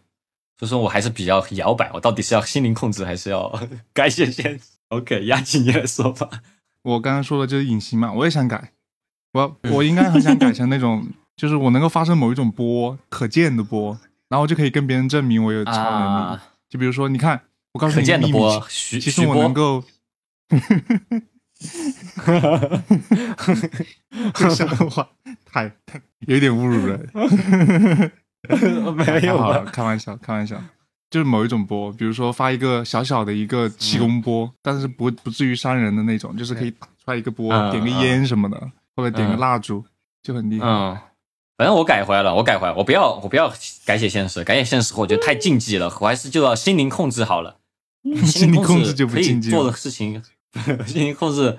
[0.60, 3.50] 所以说我还是比较摇摆，我到底是要心灵控制，还是要
[3.94, 6.28] 改写现实？OK，压紧你来说吧。
[6.82, 8.72] 我刚刚说的就是隐形嘛，我也想改，
[9.32, 16.34] 我我应该很想改成那种， 就是我能够发生某一种波，可见的波，然后就可以跟别人证明我有超能力。
[16.34, 17.40] 啊，就比如说，你看，
[17.72, 19.84] 我告诉可你一个秘密见的波，其实我能波，够
[24.34, 25.08] 这个笑话
[25.46, 28.12] 太太有点侮辱人。
[28.94, 29.64] 没有？
[29.72, 30.60] 开玩笑，开玩笑。
[31.10, 39.84] 就是某一种波，比如说发一个小小的一个气功波，但是不不至于伤人的那种，就是可以打出来一个波，嗯点个烟什么的，或者点个嗯蜡烛，
[40.22, 40.66] 就很厉害。
[40.66, 40.96] 嗯，
[41.58, 43.52] 反正我改回来了，我改回来，我不要我不要
[43.84, 47.56] 改写现实，改写现实我觉得太禁忌了，我还是就要心灵控制好了。
[48.24, 50.22] 心灵控制就不禁忌了做的事情，
[50.86, 51.58] 心灵控制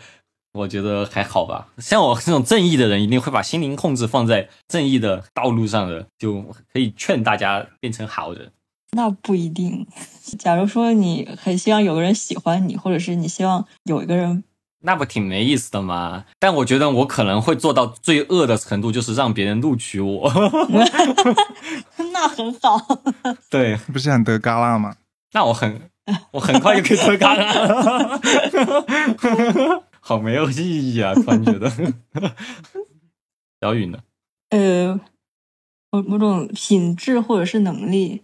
[0.54, 1.68] 我觉得还好吧。
[1.78, 6.42] 像我这种正义的人，一定会把心灵控制放在正义的道路上的，就
[6.74, 8.52] 可以劝大家变成好人。
[8.92, 9.88] 那不一定。
[10.38, 14.44] 假如说你很希望有个人喜欢你，或者是你希望有一个人，
[14.82, 16.26] 那不挺没意思的吗？
[16.40, 20.30] 但我觉得我可能会做到最恶的程度，就是让别人录取我。
[22.12, 22.78] 那很好。
[23.50, 24.96] 对，不是很得嘎啦吗？
[25.32, 25.90] 那我很，
[26.32, 28.20] 我很快就可以得嘎了，
[30.02, 31.14] 好没有意义啊！
[31.14, 31.72] 突然觉得，
[33.62, 34.00] 小雨呢？
[34.50, 35.00] 呃，
[35.92, 38.24] 某某种品质或者是能力。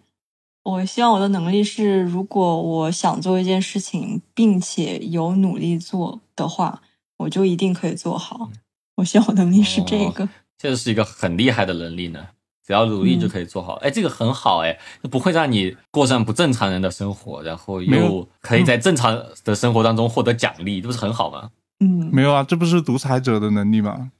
[0.63, 6.81] 我希望我的能力是，如果我想做一件事情，并且有努力做的话，
[7.17, 8.49] 我就一定可以做好。
[8.95, 10.27] 我希望我能力是这个。
[10.57, 12.27] 这是一个很厉害的能力呢，
[12.65, 13.75] 只要努力就可以做好。
[13.75, 21.51] 哎、这个很好哎，不会让你过上不正常人的生活，然后又可以在正常的生活当中获得奖励，这不是很好吗？
[21.79, 24.11] 嗯，没有啊，这不是独裁者的能力吗？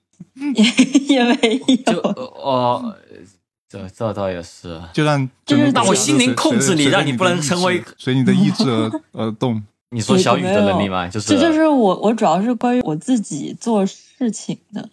[0.56, 0.63] 也
[1.15, 2.02] 也没就有。
[2.02, 2.96] 哦，
[3.70, 4.82] 这这倒也是。
[4.93, 9.63] 就让就是让我心灵控制你让你不能成为随你的意志而 而动。
[9.89, 11.08] 你说小雨的能力吗？
[11.08, 14.89] 就是这就是我，我主要是关于我自己做事情的。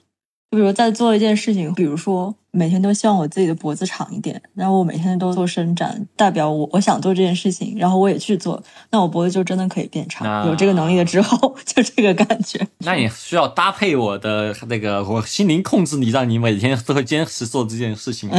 [0.54, 8.62] 就比如在做一件事情，比如说每天都希望我自己的脖子长一点，然后我每天都做伸展，代表我我想做这件事情，然后我也去做，
[8.92, 10.46] 那我脖子就真的可以变长。
[10.46, 12.64] 有这个能力了之后， 就这个感觉。
[12.78, 18.30] 那你需要搭配我的那个，我心灵控制你，让你每天都会坚持做这件事情，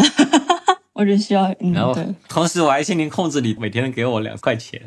[0.96, 4.82] 我只需要，嗯，然后对，同时我还心灵控制你，每天给我两块钱，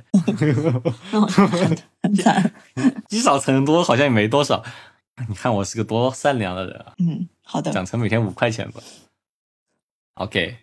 [1.13, 1.47] 那我 很
[2.03, 2.51] 很惨。
[3.07, 4.63] 积少成多，好像也没多少。
[5.29, 7.73] 你看我是个多善良的人啊，嗯，好的。
[7.73, 8.81] 涨成每天五块钱吧。
[10.15, 10.59] OK，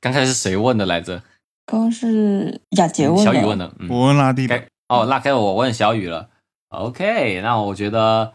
[0.00, 1.22] 刚才是谁问的来着？
[1.64, 3.74] 刚刚是雅洁问的，小雨问的。
[3.78, 6.28] 嗯，我问拉蒂的，哦，那该我问小雨了。
[6.68, 8.32] OK，那我觉得，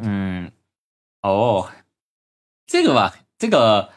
[0.00, 0.50] 嗯，
[1.22, 1.68] 哦，
[2.66, 3.90] 这个吧，这个，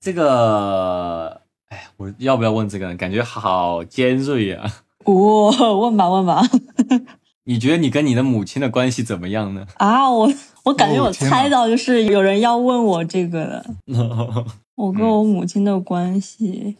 [0.00, 2.96] 这个，哎，我要不要问这个呢？
[2.96, 4.70] 感觉好尖锐啊！
[5.04, 6.42] 哦，问吧问吧。
[7.46, 9.66] 你觉得你跟你的母亲的关系怎么样呢？
[9.76, 10.32] 啊，我
[10.64, 13.66] 我感觉我猜到就是有人要问我这个的。
[14.74, 16.76] 我跟我母亲的关系，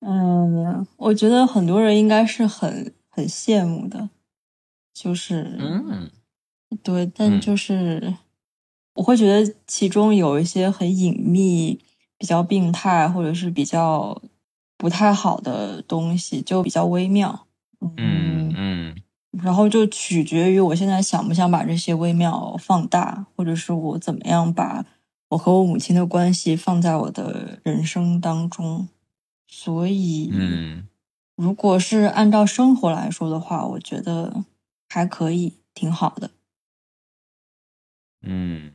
[0.00, 4.10] 嗯，我觉得很多人应该是很很羡慕的，
[4.92, 6.10] 就是，嗯
[6.82, 8.16] 对，但嗯就是、
[8.94, 11.78] 我会觉得其中有一些很隐秘、
[12.18, 14.20] 比较病态或者是比较
[14.76, 17.46] 不太好的东西，就比较微妙。
[17.96, 18.94] 嗯嗯
[19.30, 24.84] 然后就取决于我现在想不想把这些微妙放大，或者是我怎么样把
[25.28, 28.88] 我和我母亲的关系放在我的人生当中。
[29.46, 30.88] 所以，嗯
[31.36, 34.44] 如果是按照生活来说的话，我觉得
[34.88, 36.30] 还可以，挺好的。
[38.22, 38.72] 嗯，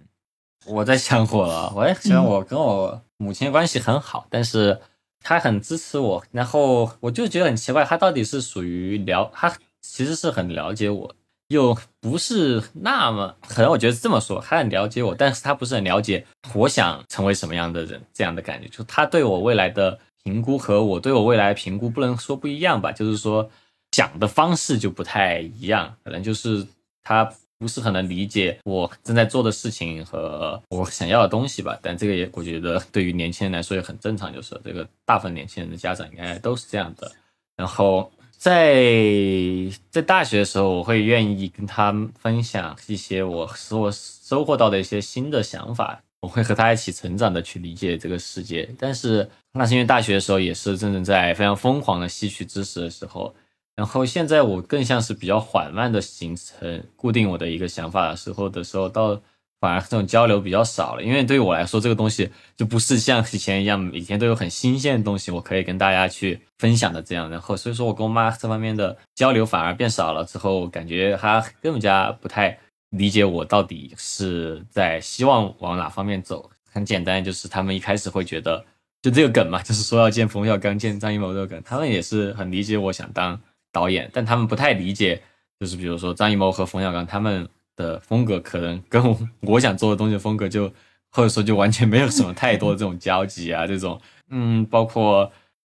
[0.65, 4.81] 我在想我了，我也希望我跟我母亲的关系很好，但是
[5.19, 9.55] 她很支持我，然后我就觉得很奇怪，她到底是属于聊，她
[9.91, 11.15] 其实是很了解我，
[11.49, 23.49] 又不是那么，可能我觉得这么说，他很了解我，但是他不是很了解我想成为什么样的人，这样的感觉，就他对我未来的评估和我对我未来评估不能说不一样吧，就是说
[23.91, 26.65] 讲的方式就不太一样，可能就是
[27.03, 37.09] 他不是很能理解我正在做的事情和我想要的东西吧，但这个也我觉得对于年轻人来说也很正常，就是这个大部分年轻人的家长应该都是这样的。
[37.55, 38.11] 然后
[38.45, 48.69] 在在大学的时候，我会愿意跟他分享一些我所收获到的一些新的想法，我会和他一起成长的去理解这个世界。
[48.77, 53.33] 但是那是因为大学的时候也是真正在非常疯狂的吸取知识的时候，
[53.75, 59.19] 然后现在我更像是比较缓慢的形成固定我的一个想法的时候的时候，到
[59.59, 61.03] 反而这种交流比较少了。
[61.03, 67.29] 因为对于我来说，这个东西就不是像以前一样每天都有很新鲜的东西我可以跟大家去分享的这样。
[67.29, 72.57] 然后所以说我跟我妈这方面的交流反而变少了之后，感觉她更加不太
[72.91, 76.49] 理解我到底是在希望往哪方面走。
[76.71, 78.65] 很简单，就是他们一开始会觉得。
[79.01, 83.39] 就这个梗嘛，就是说要见冯小刚、见张艺谋这个梗，他们也是很理解我想当
[83.71, 85.21] 导演，但他们不太理解
[85.59, 90.67] 就是比如说张艺谋和冯小刚他们的风格，可能跟我 我想做的东西风格就
[91.11, 93.99] 或者说就完全没有什么太多的这种交集啊，这种
[94.29, 95.31] 嗯，包括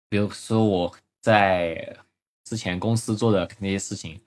[0.09, 1.97] 比如说我在
[2.45, 4.21] 之前公司做的那些事情。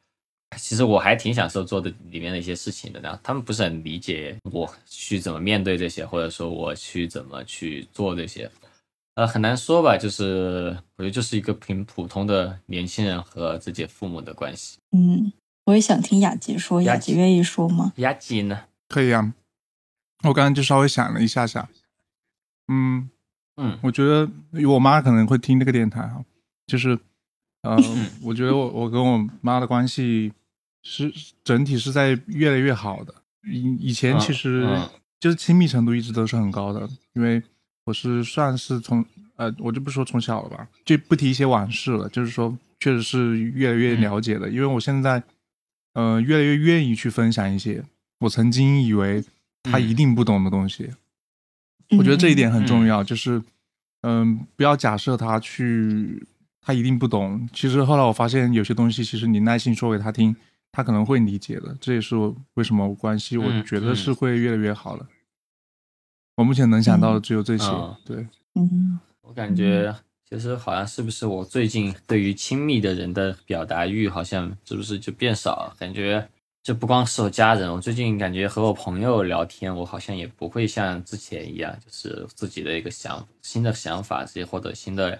[0.56, 8.48] 其实我还挺享受做的里面的一些事情的，然后他们不是很理解我去怎么面对这些，或者说我去怎么去做这些，
[9.16, 9.98] 呃，很难说吧。
[9.98, 14.78] 就是我觉得就是一个挺普通的年轻人和自己父母的关系。
[14.92, 15.34] 嗯，
[15.66, 17.93] 我也想听雅吉说，雅吉愿意说吗？
[17.97, 18.66] 雅吉呢？
[18.88, 19.34] 可以啊。
[20.24, 21.70] 我刚刚就稍微想了一下下，
[22.68, 23.09] 嗯
[23.57, 24.30] 嗯，我觉得
[24.68, 26.24] 我妈可能会听这个电台哈，
[26.66, 26.97] 就是
[27.61, 27.78] 呃，
[28.22, 30.34] 我觉得我我跟我妈的关系。
[30.86, 31.09] 是
[31.45, 33.16] 整体是在越来越好的。
[33.49, 34.68] 以以前其实
[35.18, 37.41] 就是亲密程度一直都是很高的，因为
[37.86, 39.05] 我是算是从
[39.38, 42.09] 呃，我就不说从小了吧，就不提一些往事了。
[42.09, 44.49] 就是说，确实是越来越了解的。
[44.49, 45.24] 因为我现在，
[45.94, 47.84] 呃，越来越愿意去分享一些
[48.20, 49.24] 我曾经以为
[49.64, 50.91] 他一定不懂的东西。
[51.98, 53.41] 我觉得这一点很重要，就是
[54.02, 56.26] 嗯，不要假设他去
[56.62, 57.48] 他一定不懂。
[57.54, 60.36] 其实后来我发现有些东西，其实你耐心说给他听。
[60.76, 65.06] 他可能会理解的，这也是我为什么关系，我觉得是会越来越好的。
[66.38, 67.66] 我目前能想到的只有这些。
[68.04, 69.96] 对，嗯，我感觉
[70.34, 75.76] 其实好像是不是我最近对于亲密的人的表达欲，好像是不是就变少了？
[75.78, 76.28] 感觉
[76.64, 85.20] 就不光是我家人，我最近感觉和我朋友聊天，我好像也不会像之前一样，就是自己的一个想新的想法，这些或者新的。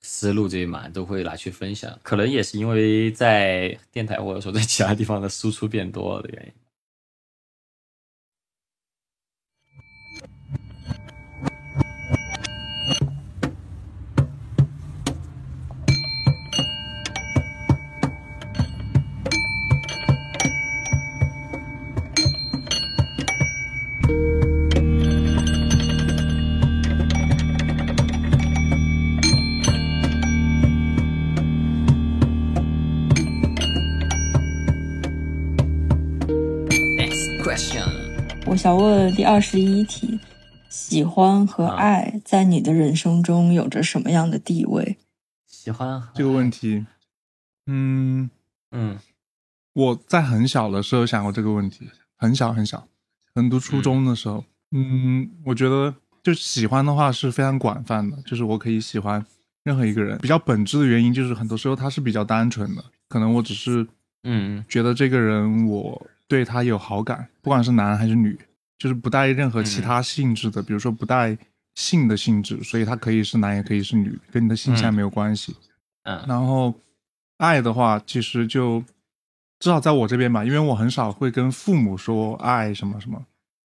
[0.00, 6.52] 思路这一嘛都会拿去分享，可能也是因为在电台或者说在其他地方的输出变多了的原因。
[38.68, 40.20] 想问第二十一题：
[40.68, 44.98] 喜欢和爱在你的人生中有着什么样的地位？
[45.46, 46.84] 喜欢这个问题，
[47.66, 48.28] 嗯
[48.72, 48.98] 嗯，
[49.72, 51.88] 我在很小的时候想过这个问题，
[52.18, 52.80] 很小很小，
[53.32, 54.44] 可能读初中的时候。
[54.72, 59.24] 嗯，我觉得就喜欢的话是非常广泛的，就是我可以喜欢
[59.64, 60.18] 任何一个人。
[60.18, 63.86] 比较本质的原因就是很多时候他是比较单纯的，可能我只是
[64.24, 68.38] 嗯觉得这个人我对他有好感，不管是男还是女。
[68.78, 71.36] 就是不带任何其他性质的，比如说不带
[71.74, 75.54] 性的性质，所以它可以是男也可以是女，跟你的性向没有关系。
[76.04, 76.72] 嗯，然后
[77.38, 78.80] 爱的话，其实就
[79.58, 83.24] 至少在我这边吧，因为我很少会跟父母说爱什么什么，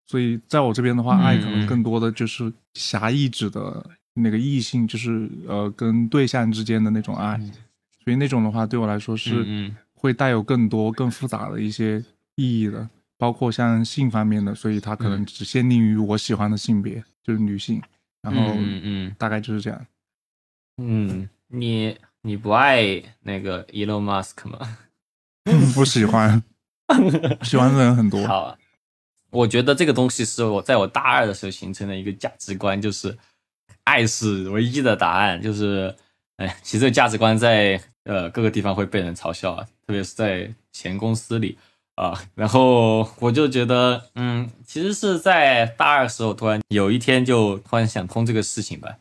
[0.07, 7.37] 所以在我这边的话，爱可能更多的就是狭义指的那个异性，就是呃跟对象之间的那种爱，
[8.03, 12.03] 所以那种的话对我来说是会带有更多更复杂的一些
[12.35, 12.89] 意义的。
[13.17, 17.81] 包括像性方面的，所以它可能只限定于我喜欢的性别，就是女性。
[18.21, 19.85] 然后，嗯嗯，大概就是这样。
[20.77, 24.77] 嗯，你你不爱那个 Elon Musk 吗？
[25.73, 26.43] 不喜欢，
[27.43, 28.25] 喜欢的人很多。
[28.27, 28.57] 好，
[29.29, 33.17] 我觉得这个东西是我在我大二的时候形成的一个价值观，就是
[33.85, 35.41] 爱是唯一的答案。
[35.41, 35.95] 就是，
[36.35, 41.57] 哎，其实这个价值观在呃各个地方会被人嘲笑啊，特别是在前公司里。
[41.97, 48.95] 啊，然后我就觉得，嗯，其实是在大二时候，突然有一天就突然想通这个事情吧。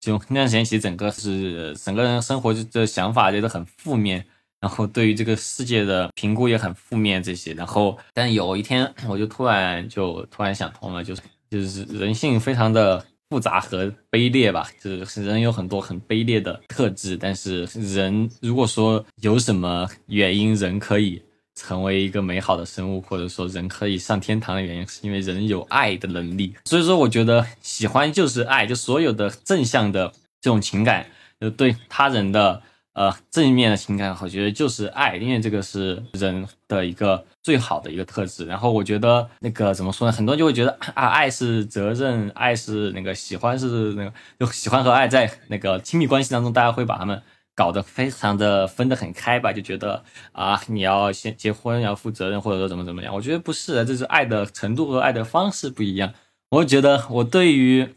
[0.00, 4.24] 就那段时间，其实整个是整个人生活的想法觉得很负面，
[4.58, 7.52] 然后对于这个世界的评估也很负面这些。
[7.52, 21.22] 然后，但有一天，我就突然就突然想通了，就是就是人性非常的复杂和卑劣吧，就是人有很多很卑劣的特质，但是人如果说有什么原因，人可以。
[21.62, 26.54] 成为一个美好的生物，或者说人可以上天堂的原因，是因为人有爱的能力。
[26.64, 31.06] 所以说，我觉得喜欢就是爱，就所有的正向的这种情感，
[31.38, 32.62] 就对他人的
[32.94, 38.46] 呃正面的情感，我觉得就是爱，因为这个是人的一个最好的一个特质。
[38.46, 40.12] 然后我觉得那个怎么说呢？
[40.12, 47.22] 很多人就会觉得啊，爱是责任，爱是那个喜欢是那个，就喜欢和爱在那个亲密关系当中，大家会把他们。
[47.60, 50.02] 搞得非常的分得很开吧，就觉得
[50.32, 53.14] 啊，你要先结婚，要负责任，或者说怎么怎么样？
[53.14, 56.14] 我觉得不是，这是爱的程度和爱的方式不一样。
[56.48, 57.94] 我觉得我对于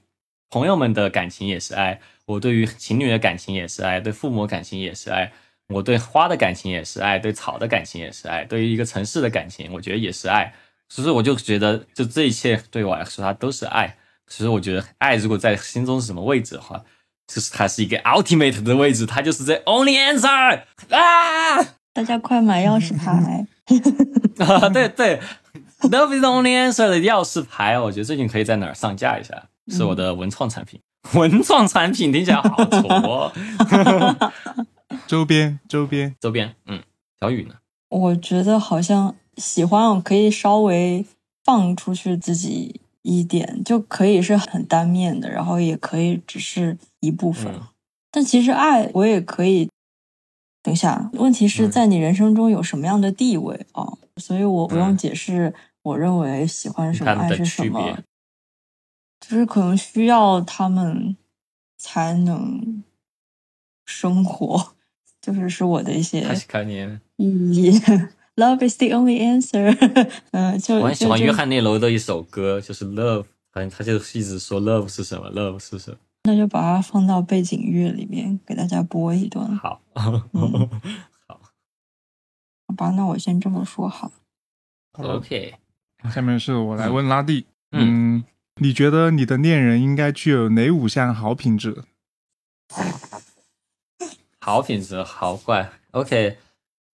[0.49, 5.31] 朋友们的感情也是爱，我对于情侣的感情也是爱，对父母感情也是爱，
[5.69, 10.53] 我对花的感情也是爱，对草的感情也是爱，对于一个城市的感情，我觉得也是爱。
[10.89, 13.95] 所以我就觉得，就这一切对我来说，它都是爱。
[14.27, 16.83] 其实我觉得，爱如果在心中是什么位置的话，
[17.27, 21.63] 就是它是一个 ultimate 的位置，它就是在 only answer 啊
[21.93, 23.45] 大家快买钥匙牌！
[24.43, 24.67] 啊！
[24.69, 25.19] 对对
[25.81, 30.79] ，love is the only answer 的钥匙牌，我觉得最近可以在哪儿上架一下，是我的文创产品。
[31.13, 33.31] 文创产品听起来好挫哦。
[35.05, 36.81] 周边周边，周边，嗯，
[37.19, 37.55] 小雨呢？
[37.89, 41.05] 我觉得好像喜欢我可以稍微
[41.43, 47.53] 放出去自己一点，就可以是很单面的，然后也可以只是一部分。
[47.53, 47.61] 嗯
[48.15, 49.67] 但其实爱我也可以。
[50.61, 53.85] 等一下，问题是嗯在你人生中有什么样的地位啊、
[54.17, 57.97] 所以我不用嗯解释，我认为喜欢什么，爱是什么，
[59.19, 61.17] 就是可能需要他们
[61.77, 62.83] 才能
[63.83, 64.75] 生活，
[65.19, 66.21] 就是是我的一些。
[67.17, 67.81] 意义。
[68.35, 69.75] Love is the only answer。
[70.31, 73.21] 嗯，就我很喜欢约翰内罗的一首歌，就是《Love》，
[73.51, 75.97] 反正他就一直说 “Love” 是什么，“Love” 是什么。
[76.23, 80.69] 那就把它放到背景乐里面给大家播一段，好， 嗯
[81.27, 81.39] 好
[82.77, 82.91] 吧？
[82.91, 84.13] 那我先这么说好了。
[84.93, 85.55] 好了 OK，
[86.11, 88.23] 下面是我来问拉蒂，嗯嗯，
[88.61, 91.83] 你觉得你的恋人应该具有哪五项好品质？
[94.39, 95.71] 好品质，好怪。
[95.91, 96.37] OK，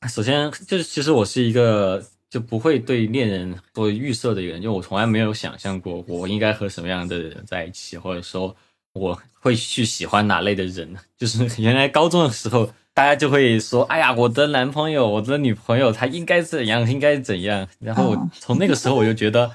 [0.07, 8.55] 首先就是其实我是一个就不会对恋人做预设的一个人，就我从来没有想象过我应该和什么样的人在一起，或者说
[8.93, 10.95] 我会去喜欢哪类的人。
[11.17, 19.51] 就是 原来高中的时候，大家就会说：“哎呀，我的男朋友，我的女朋友，他应该怎样，应该怎样。”然后从那个时候我就觉得。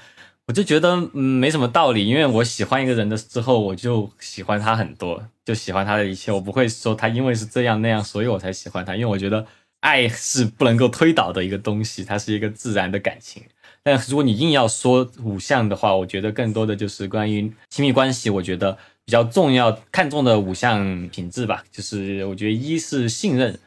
[0.47, 6.31] 我就觉得嗯没什么道理，因为我喜欢一个人的之后，我就喜欢他很多，就喜欢他的一切。
[6.31, 9.43] 我不会说他因为是这样那样，所以我才喜欢他，因为我觉得
[9.85, 13.43] 爱是不能够推导的一个东西，它是一个自然的感情。
[13.83, 18.75] 但如果你硬要说五项的话，我觉得更多的就是关于亲密关系，我觉得
[19.05, 23.59] 比较重要看重的五项品质吧，就是我觉得一是信任，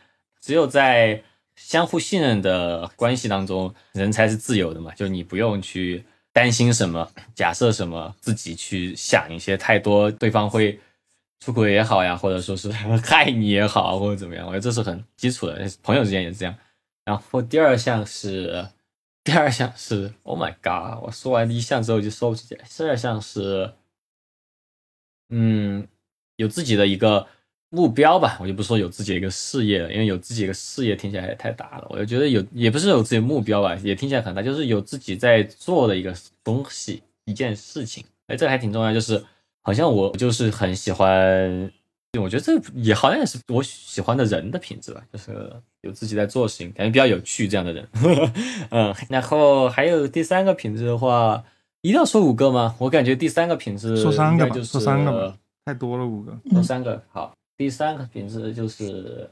[0.43, 1.23] 只有在
[1.55, 6.03] 相互信任的关系当中，人才是自由的嘛，就你不用去
[6.33, 10.81] 担心什么，假设什么，自己去想一些太多，对方会
[11.41, 12.71] 出轨也好呀，或者说是
[13.03, 16.55] 害你也好，或者怎么样，我觉得这是很基础的，朋友之间也是这样。
[17.05, 18.67] 然后第二项是，
[19.25, 21.03] 第二项是，Oh my god！
[21.03, 22.61] 我说完第一项之后就说不出来。
[22.69, 23.73] 第二项是，
[25.31, 25.87] 嗯，
[26.37, 27.27] 有自己的一个
[27.71, 31.87] 目标吧，我就不说有自己的一个事业了，因为有自己的一个事业听起来也太大了。
[31.89, 36.15] 我就觉得有，也不是有自己的目标吧，也听起来很大，就是有自己在做的一个
[36.45, 38.05] 东西，一件事情。
[38.27, 39.25] 哎，这还挺重要，就是
[39.69, 41.71] 好像我就是很喜欢。
[42.19, 45.53] 我觉得这也好像也是我喜欢的人的品质吧，就是
[45.83, 47.87] 有自己在做事情，感觉比较有趣这样的人。
[48.73, 51.45] 嗯，然后还有第三个品质的话，
[51.83, 52.75] 一定要说五个吗？
[52.79, 56.35] 我感觉第三个品质说三个就是说三个吧太多了五个。
[56.51, 57.35] 说三个好。
[57.59, 59.31] 第三个品质就是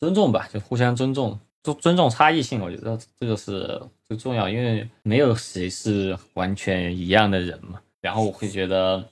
[0.00, 3.78] 尊重吧，就互相尊重，尊尊重差异性，我觉得这个是
[4.08, 7.78] 最重要，因为没有谁是完全一样的人嘛。
[8.00, 9.02] 然后我会觉得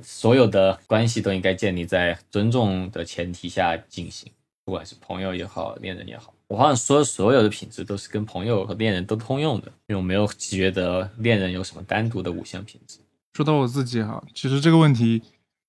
[0.00, 4.30] 所有的关系都应该建立在尊重的前提下进行，
[4.64, 6.32] 不管是朋友也好，恋人也好。
[6.48, 12.98] 我好像说所有的品质都是跟朋友和恋人都通用的，因为我没有觉得恋人有什么单独的五项品质。
[13.32, 15.22] 说到我自己哈，其实这个问题，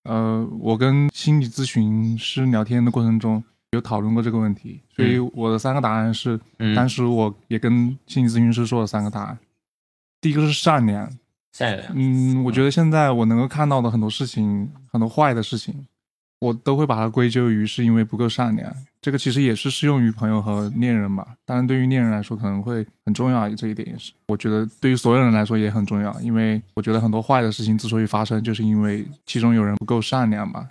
[0.03, 9.39] 呃，我跟心理咨询师聊天的过程中有讨论过这个问题，所以我的三个答案是，嗯当时我也跟心理咨询师说了三个答案。
[10.19, 11.09] 第一个是善良，
[11.53, 15.87] 善良，嗯，我觉得现在我能够看到的很多事情，很多坏的事情，
[16.39, 18.75] 我都会把它归咎于是因为不够善良。
[18.99, 21.35] 这个其实也是适用于朋友和恋人吧。
[21.45, 24.13] 当然，对于恋人来说可能会很重要，这一点也是。
[24.27, 30.67] 我觉得对于所有人来说也很重要，因为我觉得很多坏的事情之所以发生，就是因为其中有人不够善良嘛。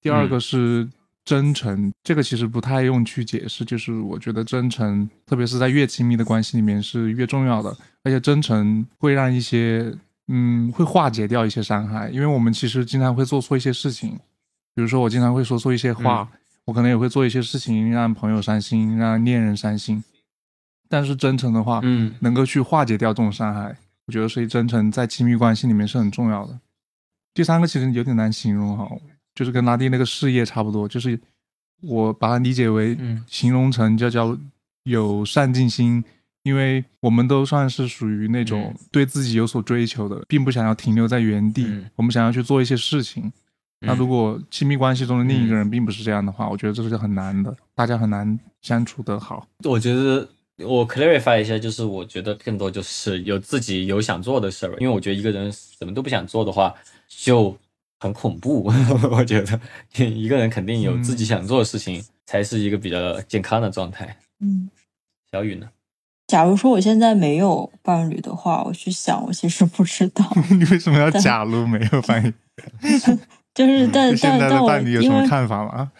[0.00, 0.88] 第二个是
[1.30, 7.70] 真诚，这个其实不太用去解释，就是我觉得真诚，特别是在越亲密的关系里面是越重要的。
[8.02, 9.94] 而且真诚会让一些，
[10.26, 14.18] 嗯，会化解掉一些伤害，因为我们其实经常会做错一些事情，
[14.74, 16.28] 比如说我经常会说错一些话，
[16.64, 20.02] 我可能也会做一些事情让朋友伤心，让恋人伤心，
[20.88, 23.76] 但是真诚的话，嗯能够去化解掉这种伤害，
[24.06, 26.58] 我觉得所以真诚在亲密关系里面是很重要的。
[27.32, 28.90] 第三个其实有点难形容哈，
[29.40, 31.18] 就是跟拉蒂那个事业差不多，就是
[31.80, 33.24] 我把它理解为嗯。
[33.26, 34.36] 形容成叫叫
[34.82, 36.04] 有上进心，
[36.42, 38.86] 因为我们都算是属于那种嗯。
[38.92, 41.90] 对自己有所追求的，并不想要停留在原地，嗯。
[41.96, 43.32] 我们想要去做一些事情。
[43.80, 49.48] 那如果亲密关系中的另一个人并不是这样的话，我觉得这是很难的，大家很难相处得好。
[49.64, 50.28] 我觉得
[50.58, 56.74] 我 clarify 一下，就是我觉得更多就是有自己有想做的事儿，因为我觉得一个人什么都不想做的话，
[57.08, 57.56] 就
[58.00, 58.64] 很恐怖。
[59.12, 59.60] 我觉得
[60.04, 64.16] 一个人肯定有自己想做的事情，才是一个比较健康的状态。
[64.40, 64.68] 嗯，
[65.30, 65.68] 小雨呢？
[66.26, 72.32] 假如说我现在没有伴侣的话，我去想，我其实不知道， 你为什么要假如没有伴侣？
[73.52, 75.90] 就是但对现在的但但我有什么因为看法吗？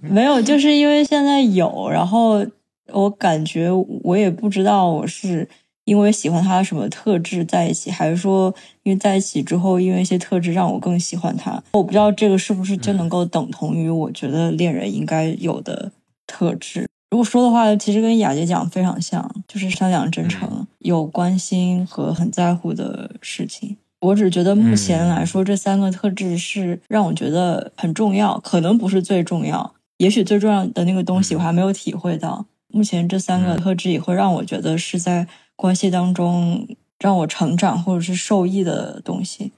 [0.00, 2.44] 没有，就是因为现在有，然后
[2.86, 3.70] 我感觉
[4.02, 5.46] 我也不知道我是
[5.86, 11.62] 因为喜欢他什么特质在一起，还是说因为在一起之后，因为一些特质让我更喜欢他。
[11.72, 15.90] 我不知道这个是不是就能够等同于我觉得恋人应该有的
[16.26, 16.86] 特质。
[17.12, 23.76] 如果说的话，其实跟雅洁讲非常像，就是善良、真诚、有关心和很在乎的事情。
[24.00, 32.44] 我只觉得目前来说，这三个特质是让我觉得很重要，可能不是最重要，也许最重要的那个东西我还没有体会到。
[32.68, 35.26] 目前这三个特质也会让我觉得是在
[35.56, 39.52] 关系当中让我成长或者是受益的东西。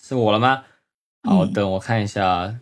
[0.00, 0.64] 是我了吗？
[1.24, 2.58] 好，嗯等我看一下，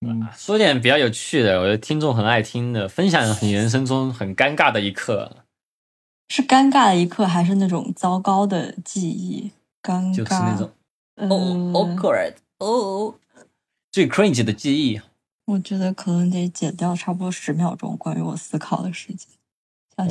[0.00, 5.44] 嗯，说点比较有趣的，我觉得听众很爱听的，分享你人生中很尴尬的一刻，
[6.28, 9.52] 是尴尬的一刻，还是那种糟糕的记忆？
[9.82, 10.70] 尴尬，就是那种
[11.14, 13.14] 呃哦 awkward 哦
[13.90, 15.00] 最 cringe 的记忆。
[15.46, 19.26] 我觉得可能得剪掉差不多十秒钟关于我思考的时间。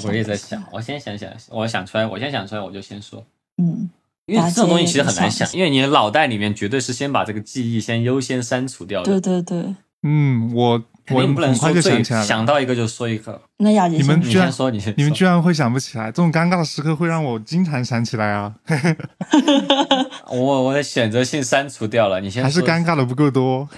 [0.03, 3.25] 我也在想，，我先想想，我想出来，我先想出来，我就先说，
[3.57, 3.89] 嗯，
[4.25, 9.75] 因为这种东西其实很难想，因为你的脑袋里面绝对是先把这个记忆先优先删除掉的，对对对。
[10.01, 12.23] 嗯，我我肯定不能很快说最就想起来。
[12.23, 18.55] 想到一个就说一个，那雅洁先你你们居然说，你先，你们居然会想不起来，这种尴尬的时刻会让我经常想起来啊！
[20.31, 23.67] 我我的选择性删除掉了，你先还是尴尬的不够多。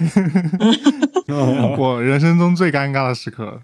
[1.78, 3.60] 我人生中最尴尬的时刻，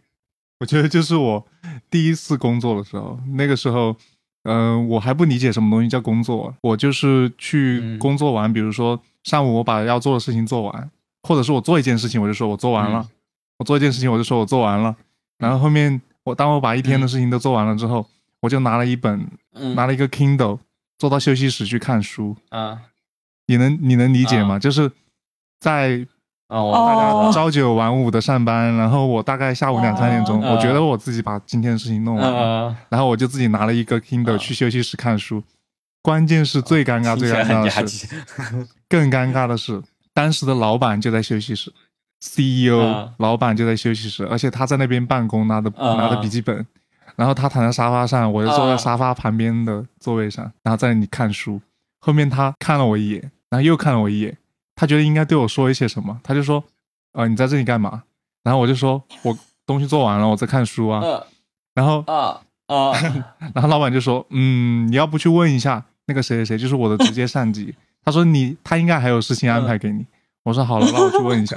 [0.60, 1.46] 我觉得就是我
[1.90, 3.20] 第一次工作的时候。
[3.36, 3.96] 那个时候，
[4.44, 10.92] 嗯、我还不理解什么东西叫工作，我就是去嗯工作完，比如说上午我把要做的事情做完，
[11.24, 13.10] 或者是我做一件事情，我就说我做完了；嗯
[13.60, 14.96] 我做一件事情，我就说我做完了。
[15.40, 18.08] 然后后面我当我把一天的嗯事情都做完了之后，
[18.42, 20.60] 我就拿了一本，嗯拿了一个 Kindle，
[20.98, 22.36] 坐到休息室去看书。
[22.50, 22.80] 啊
[23.48, 24.56] 你能你能理解吗？
[24.56, 24.92] 啊就是
[25.60, 26.06] 在
[26.48, 35.44] 啊，我大哦家朝九晚五的上班，然后我大概下午两三点钟，哦我觉得我自己把今天的事情弄完然后我就自己拿了一个 Kindle 啊去休息室看书。
[36.02, 38.08] 关键是最尴尬、最尴尬的是。
[38.88, 39.84] 更尴尬的是，
[40.14, 41.74] 当时的老板就在休息室
[42.22, 46.66] ，CEO、啊老板就在休息室，而且他在那边办公，拿的、啊拿的笔记本，
[47.18, 51.60] 然后他躺在沙发上，我就坐在啊沙发旁边的座位上，然后在那里看书。
[52.00, 53.20] 后面他看了我一眼，
[53.50, 54.38] 然后又看了我一眼，
[54.78, 56.64] 他觉得应该对我说一些什么，他就说
[57.14, 58.04] ：“呃，你在这里干嘛？”
[58.44, 61.02] 然后我就说：“我东西做完了，我在看书啊。
[61.02, 61.28] 呃
[61.74, 62.92] 然后，啊啊，
[63.54, 67.76] 然后老板就说：“嗯，你要不去问一下那个谁谁谁，就是我的直接上级。
[68.04, 70.06] 他说你他应该还有事情安排给你。
[70.44, 71.56] 我说好了，那我去问一下。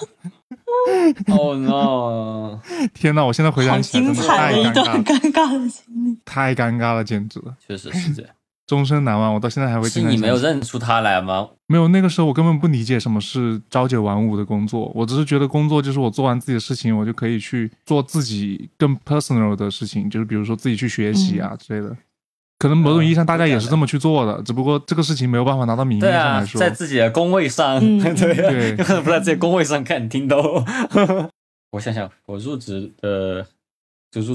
[1.28, 2.58] ”Oh no！
[2.92, 6.18] 天呐，我现在回想起来真的太彩的一段尴尬了，尴尬的经历。
[6.24, 8.30] 太尴尬了，简直了，确实是这样。
[8.70, 9.34] 终身难忘。
[9.34, 11.48] 我到现在还会是你没有认出他来吗？
[11.66, 21.96] 没有，那个时候我根本不理解什么是朝九晚五的工作，我只是觉得工作就是我做完自己的事情，我就可以去做自己更 personal 的事情，就是比如说自己去学习啊之类的。
[22.60, 26.60] 可能某种意义上大家也是这么去做的，只不过这个事情没有办法拿到明面对啊上来，说。
[26.60, 30.36] 在自己的工位上，嗯 对啊，对有可能不在自己工位上看听都。
[31.72, 33.44] 我想想，我入职的
[34.10, 34.34] 就入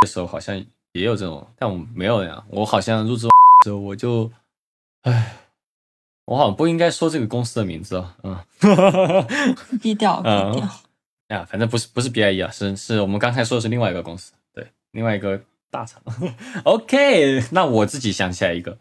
[0.00, 0.56] 的时候好像
[0.92, 2.42] 也有这种，但我没有呀。
[2.48, 3.26] 我好像入职
[3.60, 4.30] 的时候我就，
[5.02, 5.36] 唉，
[6.24, 8.36] 我好像不应该说这个公司的名字啊，嗯，
[9.80, 10.68] 低调，低嗯调。
[11.28, 15.40] 呀，反正不是不是 BIE 啊，是是我们刚才说的是另外一个公司，对，另外一个
[15.70, 16.00] 大厂。
[16.64, 18.78] OK，那我自己想起来一个，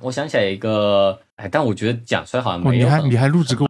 [0.00, 3.68] 我想起来一个，哎，但我觉得讲出来好像哦，没有很你还你还入职过。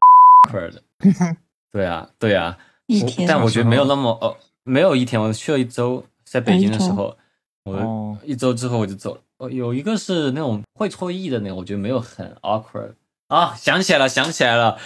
[1.72, 7.16] 对啊，对啊，一天，但我觉得没有那么哦，没有一天，我去了一周，在北京的时候，
[7.65, 9.21] 我哦一周之后我就走了。
[9.39, 12.95] 哦，有一个是那种会错意的那种，我觉得没有很 awkward
[13.29, 13.55] 啊。
[13.57, 14.79] 想起来了，想起来了，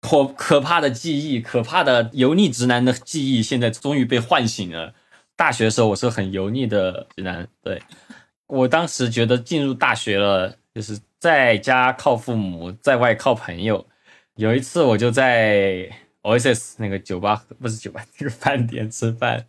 [0.00, 4.94] 可可怕的记忆，可怕的油腻直男的记忆，现在终于被唤醒了。
[5.36, 7.80] 大学的时候，我是很油腻的直男，对
[8.48, 13.86] 我当时觉得进入大学了，就是在家靠父母，在外靠朋友。
[14.34, 15.88] 有一次，我就在
[16.22, 19.46] Oasis 那个酒吧，不是酒吧，那个饭店吃饭，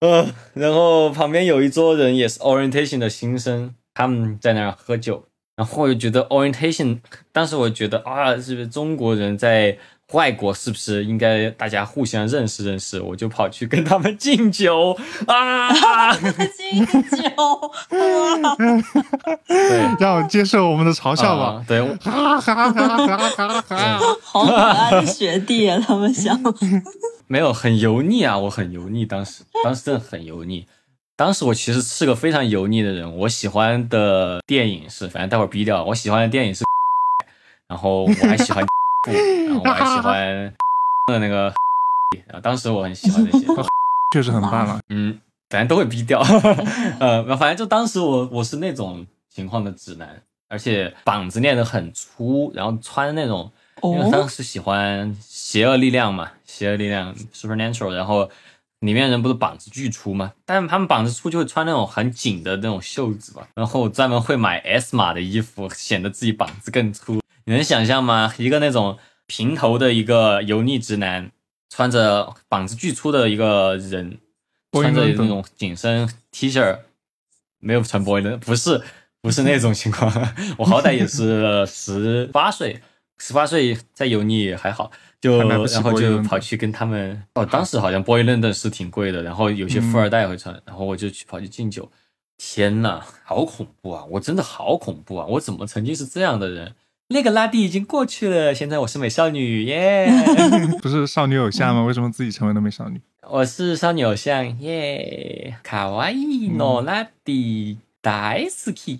[0.00, 5.24] 呃，然后旁边有一桌人也是 orientation 的新生，他们在那儿喝酒，
[5.56, 6.98] 然后我就觉得 orientation，
[7.32, 9.78] 当时我觉得啊，是不是中国人在
[10.12, 13.00] 外国是不是应该大家互相认识认识？
[13.00, 16.14] 我就跑去跟他们敬酒啊，
[16.56, 17.26] 敬酒，
[19.48, 19.96] 对。
[19.98, 21.44] 让我接受我们的嘲笑吧。
[21.44, 24.00] 啊对， 我哈哈哈哈哈哈！
[24.22, 25.82] 好可爱的学弟啊！
[25.84, 26.40] 他们想，
[27.26, 30.66] 没有很油腻啊，我很油腻，当时 当时真的很油腻。
[31.16, 36.64] 当时我其实是个非常油腻的人，我喜欢的电影是，反正待会儿逼掉，我喜欢的电影是，
[37.68, 38.64] 然后我还喜欢，
[39.48, 40.54] 然后我还喜欢
[41.08, 41.52] 的那个，
[42.26, 43.46] 然后当时我很喜欢那些，
[44.12, 44.78] 确实很棒了。
[44.90, 45.18] 嗯，
[45.48, 46.20] 反正都会逼掉，
[47.00, 53.50] 呃，反正就当时我我是那种情况的直男，而且膀子练得很粗，然后穿那种，
[53.82, 55.16] 因为当哦，时喜欢
[55.56, 58.30] 邪恶力量嘛，邪恶力量 supernatural，然后
[58.80, 67.22] 里面人不是膀子巨粗嘛，但是他们膀子粗就会穿那种很紧的那种袖子嘛，然后专门会买 S 码的衣服，显得自己膀子更粗。
[67.46, 68.34] 你能想象吗？
[68.36, 71.30] 一个那种平头的一个油腻直男，
[71.70, 74.18] 穿着膀子巨粗的一个人，
[74.72, 76.80] 穿着那种紧身 T 恤，
[77.60, 78.82] 没有穿波音伦，不是
[79.22, 80.12] 不是那种情况，
[80.58, 82.82] 我好歹也是十八岁，
[83.16, 85.66] 十八岁再油腻还好，就然后
[85.98, 91.90] 就跑去跟他们哦，当时好像 Boy London 是挺贵的，然后有些富二代会穿，然后我就去跑去敬酒，
[92.36, 94.04] 天呐，好恐怖啊！
[94.10, 95.26] 我真的好恐怖啊！
[95.26, 96.74] 我怎么曾经是这样的人？
[97.08, 100.08] 那个拉蒂已经过去了，现在我是美少女耶
[100.82, 101.84] 不是少女偶像吗？
[101.84, 103.00] 为什么自己成为了美少女？
[103.30, 108.98] 我是少女偶像耶，卡哇伊诺拉蒂大好き。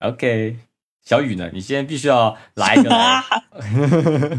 [0.00, 0.56] OK，
[1.02, 1.50] 小雨呢？
[1.52, 3.24] 你今天必须要来一个来。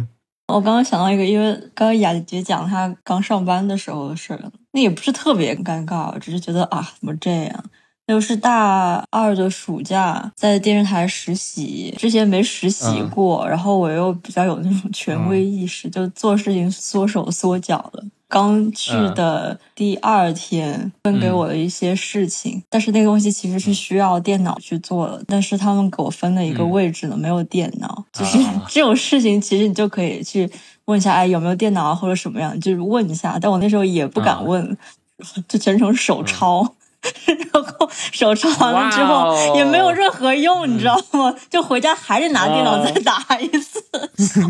[0.47, 4.39] 我刚刚想到一个，因为刚刚雅洁讲她刚上班的时候的事，
[4.71, 7.63] 那也不是特别尴尬，只是觉得啊，怎么这样？
[8.07, 18.03] 那就是大二的暑假在电视台实习，之前没实习过，然后我又比较有那种权威意识，就做事情缩手缩脚的。
[18.27, 26.69] 刚去的第二天，分给我的一些事情，但是那个东西其实是需要电脑去做的，但是他们给我分了一个嗯。
[26.71, 28.37] 位置呢，没有电脑，就是。
[28.39, 30.49] 啊 这种事情，其实你就可以去
[30.85, 33.37] 问一下，哎，有没有电脑啊或者什么样，就是问一下。
[33.39, 34.41] 但我那时候也不敢啊。
[34.41, 34.77] 问，
[35.47, 36.74] 就全程手抄。
[37.53, 41.33] 然后手抄完了之后哦也没有任何用，你知道吗？
[41.49, 43.81] 就回家还得拿电脑再打一次。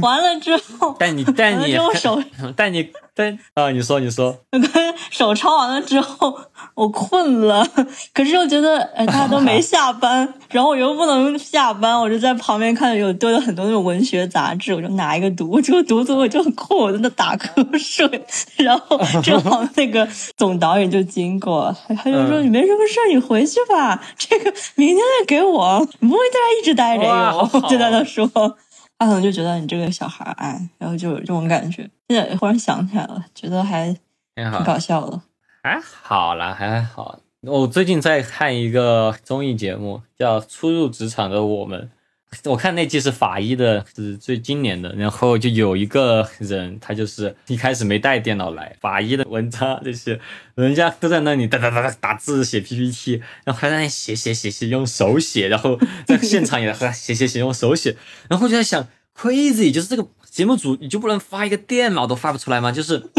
[0.02, 1.78] 完了之后， 但你 但你
[2.56, 4.38] 但你但啊，你说你说，
[5.12, 6.38] 手抄完了之后，
[6.74, 7.66] 我困了，
[8.14, 18.26] 可是又觉得，哎，大家都没 下班，然后我又不能下班，我就在旁边看有堆了很多那种文学杂志，我就拿一个读，我就读读我就很困，我在那打瞌睡，
[18.58, 28.30] 然后正好那个总导演就经过，他就说、嗯你没什么事儿，你回去吧，这个明天再给我，你不会在这一直待着哟哇好，好就在那说。
[28.98, 31.86] 他可能就觉得你这个小孩儿，哎，然后就有这种感觉。
[32.08, 33.94] 现在忽然想起来了，觉得还
[34.36, 35.20] 挺搞笑的。
[35.66, 37.20] 还好啦，还好。
[37.42, 41.90] 我最近在看一个综艺节目，叫《初入职场的我们》。
[42.52, 44.94] 我看那季是法医的，是最今年的。
[44.94, 50.20] 然后就有一个人，他就是一开始没带电脑来，法医的文章这些，
[50.54, 57.98] 人家都在那里哒哒哒哒打字写 PPT，然后还在那写写写写，用手写，然后在现场也在写写写用手写，
[58.30, 58.88] 然后就在想
[59.18, 62.72] ，crazy，就是这个节目组你就不能发一个电脑都发不出来吗？
[62.72, 63.10] 就是。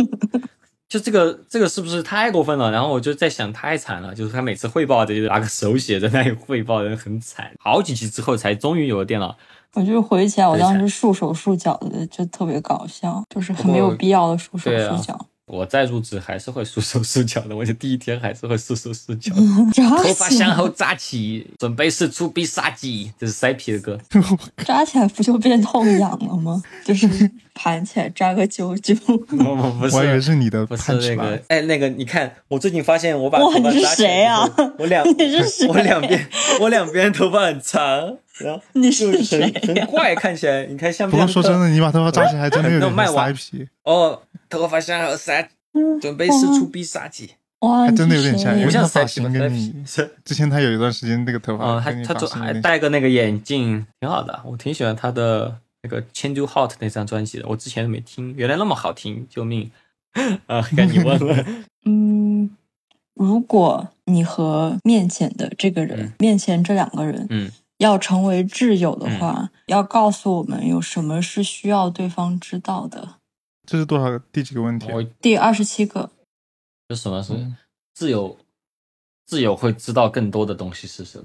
[0.89, 2.71] 就这个这个是不是太过分了？
[2.71, 7.51] 然后我就在想，太惨了，就是他每次汇报的就拿个手写在那里汇报，人很惨。
[7.59, 9.37] 好几集之后才终于有了电脑，
[9.73, 15.19] 我就回忆起来，我当时束手束脚的，就特别搞笑，就是很没有必要的束手束脚。
[15.47, 19.33] 我再入职还是会束手束脚的，我就第一天还是会束手束脚。
[19.73, 23.99] 扎头发，向后扎起，准备是出必杀技，这是塞皮的歌。
[24.65, 26.63] 扎起来不就变痛痒了吗？
[26.85, 27.09] 就是
[27.55, 28.95] 盘起来扎个揪揪。
[28.95, 29.37] 不不
[29.73, 30.37] 不我以为是。
[30.37, 34.47] 你的不是那个，哎，那个，你看，我最近发现我把哇你是头发扎起来谁啊
[34.79, 36.29] 我两 你是谁 我两边
[36.61, 41.23] 我两边头发很长，然后你就是谁很很怪，看起来，你看像不不？
[41.23, 45.49] 过说真的，你把头发扎起来还真的有点像那卖完塞皮，哦，头发向后塞，
[46.01, 47.33] 准备使出必杀技。
[47.61, 49.31] 哇，还真的有点像，因为他不像发型吗？
[49.31, 49.85] 塞皮跟你
[50.25, 59.71] 之前他有一段时间那个头发哦，他跟你发他就还戴个那个眼镜，挺好的，我挺喜欢他的那个《Can Do Hot》那张专辑的，我之前没听，原来那么好听，救命！
[60.47, 61.45] 啊，该你问了。
[61.87, 62.51] 嗯，
[63.15, 73.16] 如果你和面前的这个人，嗯面前这两个人，嗯，要成为挚友的话，要告诉我们有什么是需要对方知道的。
[73.67, 74.95] 这是多少个第几个问题啊？
[74.95, 76.11] 我第二十七个，
[76.89, 77.57] 就什么是嗯
[77.95, 78.39] 自由？
[79.27, 81.25] 自由会知道更多的东西是什么？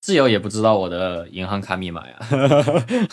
[0.00, 2.18] 自由也不知道我的银行卡密码呀。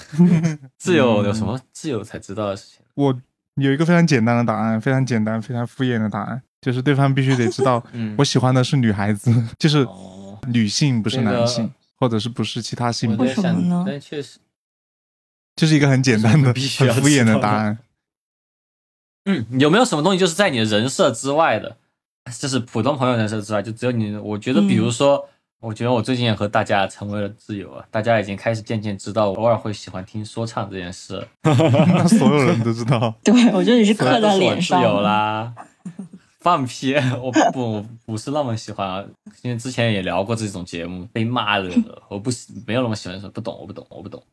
[0.78, 2.86] 自由有什么自由才知道的事情？
[2.94, 3.22] 我
[3.56, 14.38] 有一个非常简单的答案，非常简单、非常敷衍的答案，就是对方必须得知道 嗯我喜欢的是女孩子， 就是哦，女性，不是男性，或者是不是其他性别，为什么呢但确实，
[15.58, 17.78] 就是一个很简单的、必须很敷衍的的答案。
[19.26, 21.76] 嗯，有没有什么东西就是在你的人设之外的，
[22.40, 24.16] 就是普通朋友人设之外，就只有你。
[24.16, 25.28] 我觉得，比如说，
[25.60, 33.14] 我觉得我最近也和大家成为了挚友啊，大家已经开始渐渐知道我偶尔会喜欢听说唱这件事， 那所有人都知道。
[33.22, 35.02] 对我觉得你是刻在脸上挚友。
[35.02, 35.54] 啦。
[36.40, 36.94] 放屁！
[37.22, 39.04] 我不我不是那么喜欢啊，
[39.42, 41.70] 因为之前也聊过这种节目，被骂的，
[42.08, 44.24] 我不喜没有那么喜欢说不懂，我不懂，我不懂。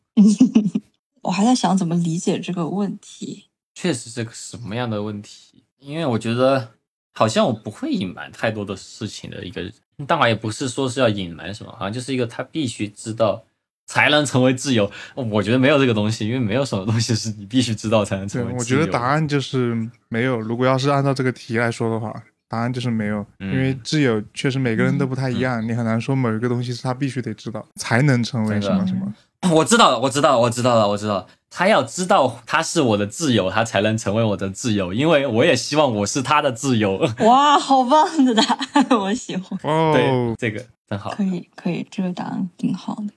[1.25, 3.45] 我还在想怎么理解这个问题。
[3.73, 5.63] 确实是个什么样的问题？
[5.79, 6.71] 因为我觉得
[7.13, 9.73] 好像我不会隐瞒太多的事情的一个人，
[10.07, 13.43] 当然也不是说是要隐瞒什么，好像就是一个他必须知道
[13.85, 14.89] 才能成为挚友。
[15.15, 18.53] 我觉得没有这个东西，因为没有什么东西是你必须知道才能成，为。
[18.53, 19.75] 我觉得答案就是
[20.07, 20.39] 没有。
[20.39, 22.13] 如果要是按照这个题来说的话，
[22.47, 29.13] 答案就是没有，嗯因为挚友确实每个人都不太一样，你很难说某一个东西是他必须得知道才能成为什么什么。
[29.53, 31.27] 我知道了，我知道了，我知道了，我知道了。
[31.49, 36.97] 他要知道他是我的挚友，他才能成为我的挚友，因为我也希望我是他的挚友。
[37.19, 38.43] 哇，好棒的答
[38.73, 39.57] 案，我喜欢。
[39.63, 41.23] 哦对，，这个真好可。
[41.23, 43.13] 以，可以，这个答案挺好的。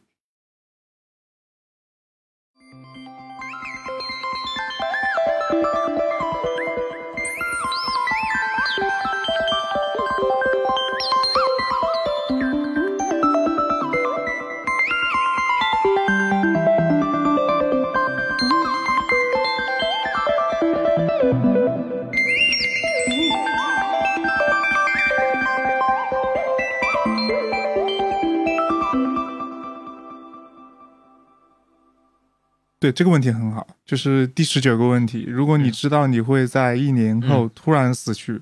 [32.89, 35.25] 对这个问题很好，就是第十九个问题。
[35.25, 38.41] 如果你知道你会在一年后突然死去，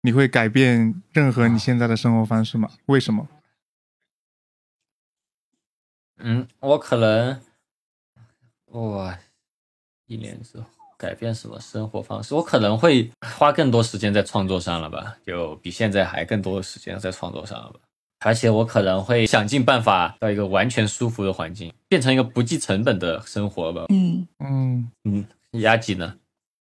[0.00, 2.70] 你会改变任何你现在的生活方式吗？
[2.86, 3.28] 为什么？
[6.20, 7.38] 嗯，我可能，
[8.64, 9.14] 我，
[10.06, 10.64] 一年之后
[10.96, 12.34] 改变什么生活方式？
[12.34, 17.80] 我可能会花更多时间在创作上了吧，就比现在还更多的时间在创作上了吧。
[18.24, 23.84] 而且我可能会想尽办法到一个完全舒服的环境，变成一个不计成本的生活吧。
[23.88, 25.24] 嗯，嗯，嗯，
[25.60, 26.14] 压几呢？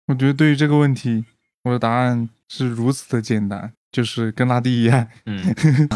[0.07, 1.25] 我觉得对于这个问题，
[1.63, 5.43] 我的答案是如此的简单，就是跟拉蒂一样，嗯，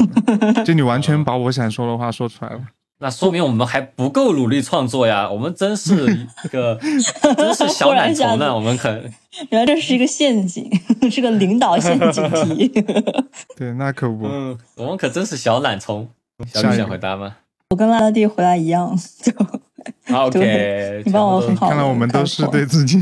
[0.66, 2.68] 就你完全把我想说的话说出来了。
[3.04, 6.80] 那说明我们还不够努力创作呀，我们真是一个
[7.36, 8.56] 真是小懒虫呢。
[8.56, 8.90] 我们可
[9.52, 10.72] 原来这是一个陷阱，
[11.12, 12.70] 是个领导陷阱题。
[13.58, 14.26] 对，那可不。
[14.26, 16.08] 嗯，我们可真是小懒虫。
[16.48, 17.36] 小李想回答吗
[17.72, 19.34] 我跟拉拉弟回答一样，就
[20.08, 22.98] 好？OK，对你帮我很好看来我们都是对自己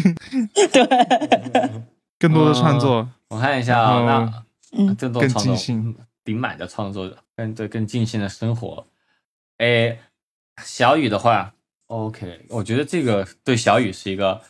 [0.71, 1.69] 对，
[2.17, 4.43] 更多的创作，我看一下啊，那
[4.79, 5.95] 嗯，更多的创作更尽兴，
[6.25, 8.83] 顶满的创作，更对更尽兴的生活。
[9.61, 9.99] 诶，
[10.63, 11.53] 小雨的话
[11.85, 14.41] ，OK，我觉得这个对小雨是一个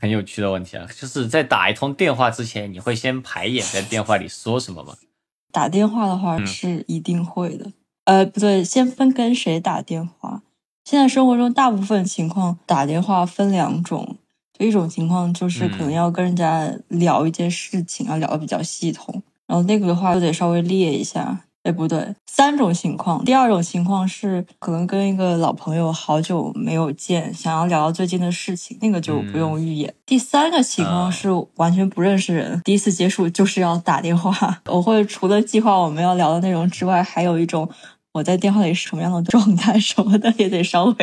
[0.00, 4.94] 很有趣的问题啊，就是在打一通电话之前，你会先排演在电话里说什么吗？
[5.52, 7.72] 打电话的话嗯是一定会的。
[8.04, 10.42] 呃，不对，先分跟谁打电话。
[10.84, 14.16] 现在生活中大部分情况打电话分两种，
[14.56, 21.44] 就一种情况就是可能嗯要跟人家聊一件事情，要聊的比较系统，然后那个的话就得稍微列一下。
[21.62, 23.22] 哎，不对，三种情况。
[23.22, 29.92] 第二种情况是可能跟一个老朋友好久没有见，想要聊聊最近的事情，那个就不用预演。
[30.06, 34.60] 第三个情况啊是完全不认识人，第一次接触就是要打电话。
[34.68, 37.68] 我会除了计划我们要聊的内容之外，还有一种
[38.12, 40.94] 我在电话里是什么样的状态什么的，也得稍微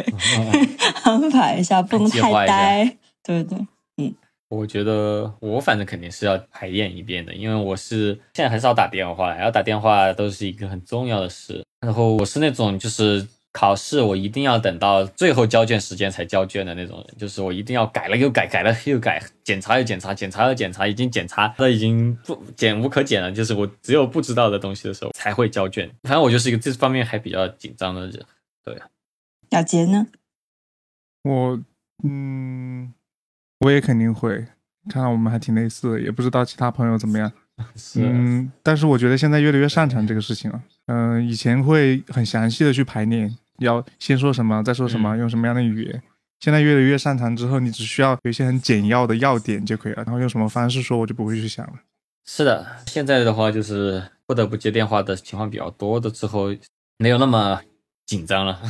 [1.03, 2.97] 安排一下，不能太呆。
[3.23, 3.59] 对对，
[4.49, 11.63] 我觉得我反正肯定是要排练一遍的，因为我是现在很少打电话，然后打电话都是一个很重要的事。
[11.81, 25.89] 然后我是那种就是考试我一定要等到最后交卷时间才交卷的那种人，就是我一定要改了又改，改了又改，检查又检查，检查又检查，已经检查的已经不检无可检了，就是我只有不知道的东西的时候才会交卷。
[26.03, 28.25] 反正我就是一个这方面还比较紧张的人。
[29.49, 30.07] 雅洁呢？
[31.23, 31.59] 我
[32.03, 32.93] 嗯，
[33.59, 34.45] 我也肯定会。
[34.89, 37.31] 看来我们还挺类似的，也不知道其他朋友怎么样。
[37.97, 40.61] 嗯，但是我觉得现在越来越擅长这个事情了。
[40.85, 46.01] 嗯、以前会很详细的去排练，要先说什么，再说什么，用什么样的语言。
[46.39, 51.73] 现在越来越擅长之后，你只需要有一些很简要的要点就可以了，然后用什么方式说，我就不会去想了。
[52.25, 56.55] 是的，现在的话就是不得不接电话的情况比较多的之后，
[56.99, 57.59] 没有那么
[58.05, 58.61] 紧张了。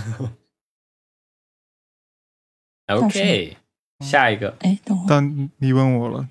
[2.87, 3.57] OK，
[3.99, 5.07] 下一个，哎，等会儿。
[5.09, 6.27] 但你问我了，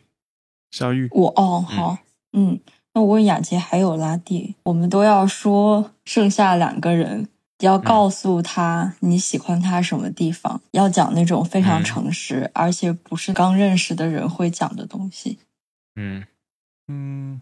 [0.71, 1.99] 小雨，我哦好，
[2.33, 2.61] 嗯，
[2.95, 7.29] 那我问雅洁还有拉蒂，我们都要说剩下两个人，
[7.61, 11.85] 要告诉他你喜欢他什么地方，要讲那种非常嗯。
[11.85, 15.39] 诚实，而且不是刚认识的人会讲的东西。
[15.97, 16.25] 嗯。
[16.89, 17.41] 嗯，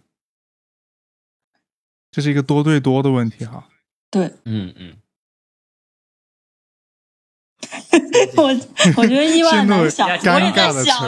[2.11, 3.69] 这是一个多对多的问题哈。
[4.11, 4.33] 对。
[4.45, 4.97] 嗯嗯，
[8.37, 8.45] 我，
[8.97, 11.03] 我觉得意外陷入了难想，我也在想，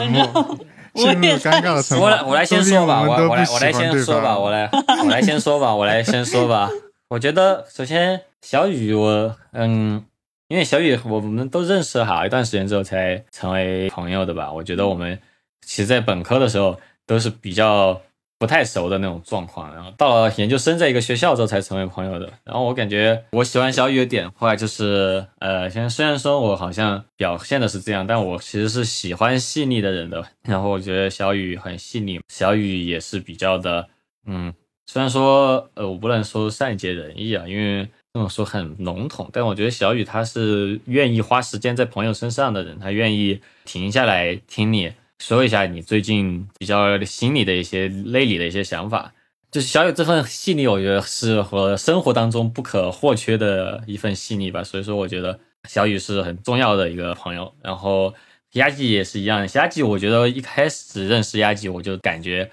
[0.93, 2.07] 我也在尴尬的沉默。
[2.07, 4.63] 我来我来先说吧，我我来我来先说吧，我来。
[4.63, 4.71] 来
[5.03, 6.69] 我来先说吧，我来先说吧。
[7.09, 10.03] 我觉得首先小雨我嗯，
[10.47, 14.51] 因为小雨我们都认识了好一段时间之后才成为朋友的吧。
[14.51, 15.17] 我觉得我们
[15.65, 18.01] 其实，在本科的时候都是比较
[18.39, 22.31] 不太熟的那种状况，然后到了研究生在一个学校之后才成为朋友的。
[22.43, 30.23] 然后我感觉我喜欢小雨的点，后来就是呃，现在虽然说我好像表现的是这样，但我其实是喜欢细腻的人的。
[30.43, 33.87] 然后我觉得小雨很细腻，小雨也是比较的
[34.25, 34.53] 嗯。
[34.89, 49.13] 虽然说，呃，我不能说善解人意啊，因为这么说很笼统，但我觉得小雨他是愿意花时间在朋友身上的人，他愿意停下来听你说一下你最近比较心里的一些内里的一些想法。
[49.51, 54.63] 就是小雨这份细腻，我觉得是和生活当中不可或缺的一份细腻吧。
[54.63, 57.53] 所以说，我觉得小雨是很重要的一个朋友。
[57.61, 58.13] 然后
[58.53, 62.51] 鸭记也是一样，鸭记我觉得一开始认识鸭记，我就感觉。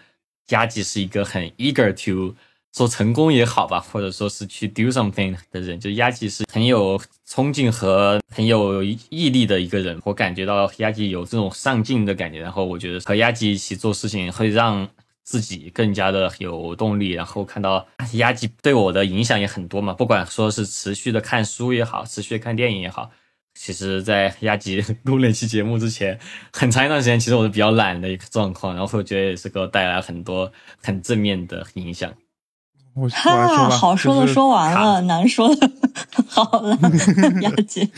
[0.51, 2.37] 鸭季是一个很 eager to
[2.75, 9.97] 做成功也好吧，或者说是去 do something 的人，就鸭吉是很有冲劲和很有毅力的一个人。
[10.05, 14.89] 我感觉到鸭吉有这种上进的感觉，然后我觉得和鸭吉一起做事情会让
[15.22, 17.11] 自己更加的有动力。
[17.12, 23.09] 然后看到鸭吉对我的影响也很多嘛，不管说是持续的看书也好，持续的看电影也好。
[23.55, 26.18] 其实，在鸭吉录那期节目之前，
[26.53, 30.51] 很长一段时间，其实我是比较懒的一个状况，然后我觉得也是给我带来很多
[30.83, 32.12] 很正面的影响。
[32.95, 35.70] 我哈，吧， 好说的说完了，难说的
[36.26, 36.78] 好了，
[37.42, 37.88] 雅洁。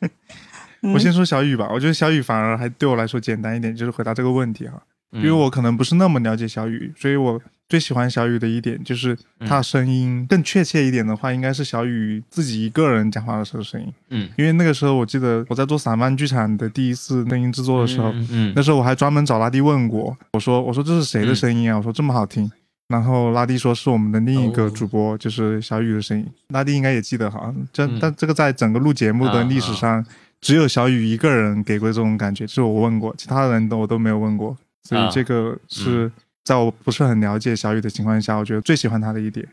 [0.94, 4.82] 我先说小雨吧，我觉得小雨反而还对我来说简单一点，就是回答这个问题哈，
[5.12, 13.92] 因为我可能不是那么了解小雨，所以我最喜欢小雨的一点就是他的声音，更确切一点的话，应该是小雨自己一个人讲话的时候声音。
[14.10, 21.76] 嗯，因为那个时候我记得我在做散漫剧场的第一次声音制作的时候，嗯嗯那时候我还专门找拉蒂问过，我说我说这是谁的声音啊？
[21.78, 22.50] 我说这么好听。
[22.92, 26.24] 然后拉蒂说是我们的另一个主播，就是小雨的声音。
[26.48, 30.04] 拉蒂应该也记得哈，这、嗯但这个在整个录节目的历史上，
[30.40, 34.56] 只有小雨一个人给过这种感觉，就是我问过，其他人都我都没有问过。
[34.84, 36.12] 所以这个是
[36.44, 39.48] 在我不是很了解小雨的情况下，我觉得最喜欢他的一点。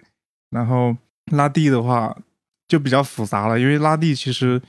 [0.51, 0.95] 然后
[1.31, 2.15] 拉蒂的话
[2.67, 4.61] 就比较复杂了，因为拉蒂其实。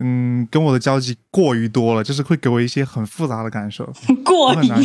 [0.00, 3.84] 嗯，跟我的交集过于多了，就是会给我一些很复杂的感受。
[4.24, 4.80] 过很难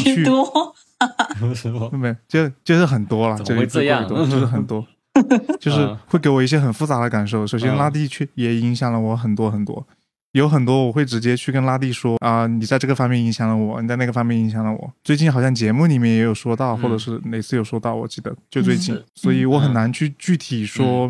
[1.54, 4.86] 去于多，没有，就就是很多了，怎么会这样就就是很多，
[5.60, 7.46] 就是嗯会给我一些很复杂的感受。
[7.46, 9.86] 首先，嗯拉蒂去也影响了我很多很多，
[10.34, 14.94] 有很多我会直接去跟拉蒂说啊、你在这个方面影响了我，你在那个方面影响了我。
[15.04, 21.10] 最近好像节目里面也有说到，嗯或者是哪次有说到，我记得就最近嗯，所以我很嗯难去具体说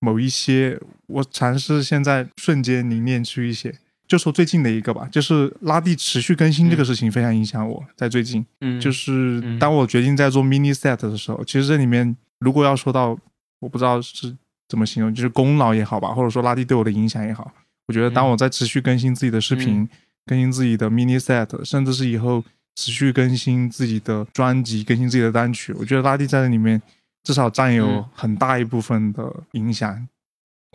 [0.00, 0.80] 某一些。
[1.08, 3.74] 我尝试现在瞬间凝练出一些。
[4.08, 8.44] 就说最近的一个吧，就是拉蒂持续更新这个事情非常影响我，在最近。
[8.62, 13.16] 嗯，就是嗯当我决定在做 mini set 的时候，其实这里面如果要说到，
[13.60, 14.34] 我不知道是
[14.66, 17.52] 怎么形容，就是功劳也好吧，或者说拉蒂对我的影响也好，
[17.86, 19.88] 我觉得当我在持续更新自己的视频，嗯
[20.26, 22.44] 更新自己的 mini set，甚至是以后
[22.76, 26.80] 持续更新自己的专辑、更新自己的单曲，我觉得拉蒂在这里面
[27.24, 30.06] 至少占有嗯很大一部分的影响。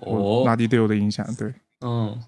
[0.02, 1.54] 我哦拉蒂对我的影响，对。
[1.86, 2.20] 嗯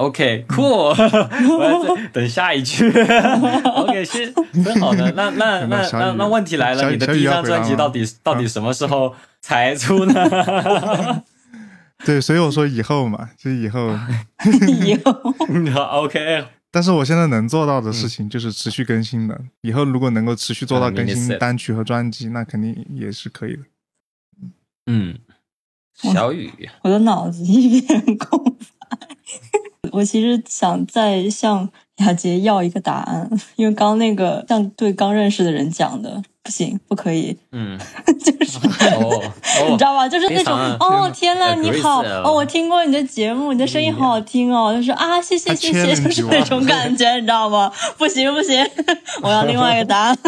[0.00, 0.94] ，OK，cool，
[1.56, 2.90] 我要再等下一句。
[3.76, 4.32] OK，是
[4.64, 5.12] 真好的。
[5.12, 11.22] 那那 那那那问题来了，你的第一张专辑到底到底什么时候才出呢？
[12.04, 13.90] 对，所以我说以后嘛，就是以后。
[14.84, 15.12] 以后
[15.74, 19.38] 好，OK，但是我现在能做到的事情就是持续更新的。
[19.60, 23.62] 以后如果能够持续做到啊更新单曲和专辑，那肯定也是可以的。
[24.86, 25.18] 嗯，
[25.94, 28.79] 小雨，我的脑子一片空白。
[29.92, 37.78] 我其实想再向雅洁要一个答案， 因为刚那个像对刚认识的人讲的，不行，不可以，嗯，
[38.24, 38.58] 就是。
[38.94, 39.22] 哦
[39.66, 40.08] 你哦知道吧？
[40.08, 44.72] 就是那种哦，天呐，你好哦，我听过你的节目，你的声音好好听哦。
[44.74, 47.70] 就是啊，谢谢谢谢，就是那种感觉，你知道吗？
[47.98, 48.64] 不行不行，
[49.22, 50.18] 我要另外一个答案。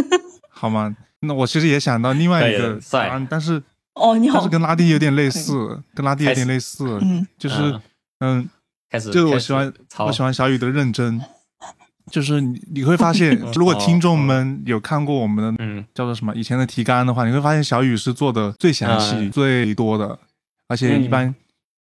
[0.51, 0.95] 好吗？
[1.21, 3.63] 那我其实也想到另外一个答案，但是
[3.95, 7.79] 哦，你好但是，跟拉蒂有点类似，跟拉蒂有点类似，嗯就是
[8.23, 8.49] 嗯嗯，
[8.91, 11.21] 开始，就是我喜欢我喜欢小雨的认真，
[12.11, 15.85] 就是你你会发现， 如果听众们有看过我们的嗯。
[15.95, 19.31] 叫做什么以前的提纲的话，你会发现小雨是做的最详细、嗯。
[19.31, 20.19] 最多的，
[20.69, 21.35] 而且一般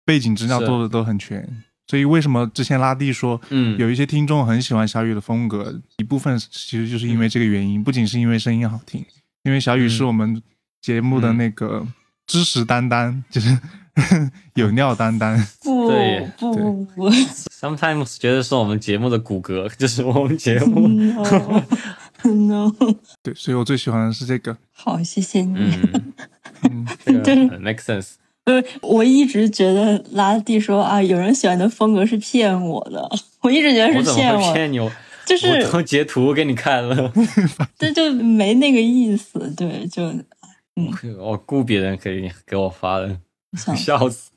[0.04, 1.48] 背景资料做的都很全。
[1.88, 3.78] 所以为什么之前拉蒂说，嗯。
[3.78, 9.06] 有一些听众很喜欢小雨的风格，一部分其实就是因为这个原因，不仅是因为声音好听，
[9.44, 10.42] 因为小雨是我们
[10.82, 11.86] 节目的那个
[12.26, 13.58] 知识担当，就是
[14.56, 15.38] 有料担当。
[15.64, 20.88] 不对不不不，sometimes 觉得是我们节目的骨骼， 就是我们节目。
[22.24, 24.56] no no，对，所以我最喜欢的是这个。
[24.72, 25.58] 好，谢谢你。
[25.58, 26.14] 嗯，
[26.64, 28.14] 嗯，这个就是很 make sense。
[28.46, 33.10] 呃，我一直觉得拉蒂说啊，有人喜欢的风格是骗我的，
[33.42, 34.80] 我一直觉得是骗我，会骗你？
[34.80, 34.92] 我
[35.26, 37.12] 就是我都截图给你看了。
[37.78, 40.04] 这就没那个意思，对，就
[40.76, 43.18] 嗯我雇别人可以给我发的，想
[43.76, 44.32] 笑死。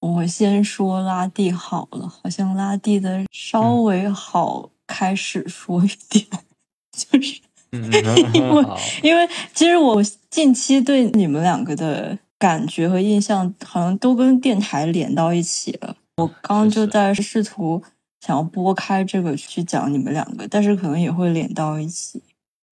[0.00, 6.24] 我先说拉蒂好了，好像拉蒂的稍微好开始说一点，
[6.96, 7.40] 就是
[7.72, 7.82] 嗯，
[8.32, 8.64] 因为
[9.02, 15.96] 因为其实我近期对你们两个的感觉和印象，好像都跟电台连到一起了。
[16.18, 17.82] 我刚刚就在试图
[18.24, 22.22] 想要拨开这个去讲你们两个，但是可能也会连到一起。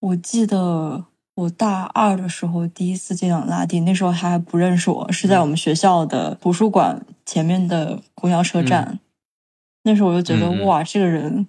[0.01, 1.05] 我记得
[1.37, 8.99] 我大二的时候第一次见到拉蒂，那时候他还不认识我，是在我们学校的图书馆前面的公交车站。
[9.85, 11.47] 那时候我就觉得、哇，这个人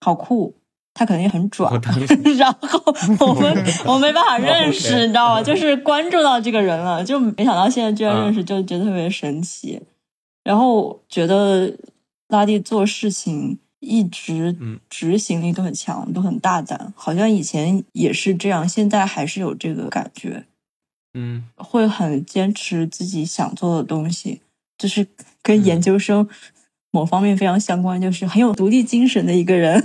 [0.00, 0.54] 好酷，
[0.94, 1.70] 他肯定很拽
[2.38, 2.82] 然后
[3.28, 5.42] 我们 我没办法认识，你知道吗？
[5.42, 9.80] 就是关注到这个人了，就没想到现在居然认嗯识，就觉得特别神奇。
[10.42, 11.76] 然后觉得
[12.28, 20.44] 拉蒂做事情一直嗯执行力都很强，都很大胆，好像以前也是这样，现在还是有这个感觉，
[21.14, 24.40] 嗯，会很坚持自己想做的东西，
[24.76, 25.06] 就是
[25.42, 26.28] 跟研究生
[26.90, 29.82] 某方面非常相关，就是很有独立精神的一个人。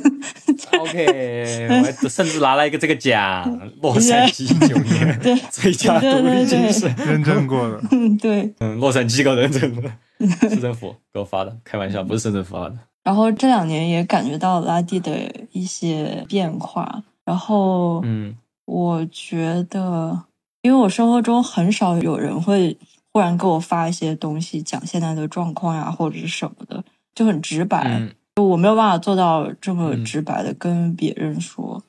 [0.80, 3.44] OK，我还甚至拿了一个这个奖，
[3.82, 6.94] 洛杉矶一九年最佳独立精神。
[6.98, 7.82] 认证过的。
[7.92, 8.54] 嗯，对。
[8.60, 9.92] 嗯，洛杉矶搞认证的，
[10.50, 12.78] 市政府给我发的，开玩笑，不是市政府发的。
[13.04, 15.12] 然后这两年也感觉到拉蒂的
[15.52, 18.36] 一些变化，然后嗯
[18.66, 20.24] 我觉得，
[20.62, 22.78] 因为我生活中很少有人会
[23.12, 26.84] 忽然给我发一些东西，讲现在的状况呀，或者是什么的，
[27.16, 27.84] 就很直白。
[28.00, 31.84] 嗯我没有办法做到这么嗯直白的跟别人说，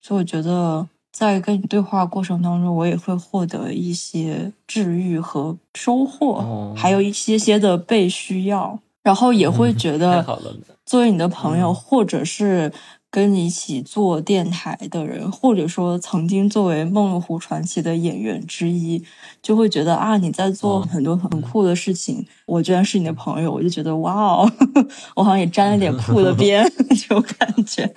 [0.00, 8.78] 所以我觉得在跟你对话过程当中，我也会获得一些治愈和收获，哦还有一些些的被需要，
[9.08, 10.38] 然后也会觉太得
[10.84, 12.70] 作为你的朋友，嗯或者是
[13.10, 19.02] 跟你一起做电台的人，或者说曾经作为梦露湖传奇的演员之一，
[19.40, 24.52] 就会觉得啊，你在做哦很多很酷的事情，我居然是你的朋友，我就觉得哇哦，
[25.16, 27.90] 我好像也沾了点 酷的边， 这种感觉。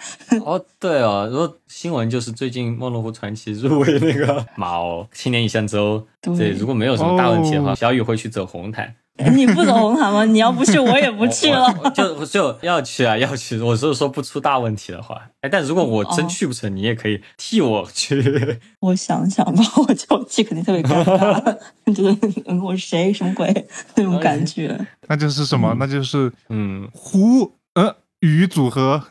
[0.45, 8.95] 哦，对哦，如果新闻就是最近梦露湖传奇入围那个马哦青年影像周，对对，如果没有什么大问题的话，哦小雨会去走红毯。
[9.35, 10.23] 你不走红毯吗？
[10.25, 11.63] 你要不去，我也不去了。
[11.83, 13.59] 我我就就要去啊，要去。
[13.59, 18.23] 我是说不出大问题的话，哎，但如果我真哦去不成，你也可以替我去。
[18.81, 24.77] 我想想吧，我就去肯定特别尴尬，觉得嗯我是谁什么鬼那种感觉。
[25.07, 25.75] 那就是什么？
[25.79, 29.03] 那就是嗯，胡呃雨组合。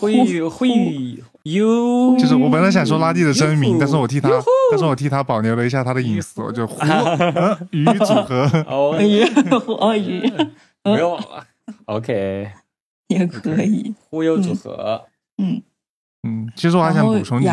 [0.00, 0.68] 会会
[1.44, 4.28] 有，就是我本来想说拉蒂的真名，但是我替他，
[4.70, 8.50] 但是我替他保留了一下他的隐私，我就胡呃雨组合。
[8.66, 10.32] 哦鳄，鱼，鳄鱼
[10.84, 11.18] 没有
[11.84, 12.50] ，OK，
[13.08, 13.94] 也可以。
[14.08, 15.04] 忽悠组合，
[15.36, 15.62] 嗯，
[16.22, 17.48] 嗯，其实我还想补充一句。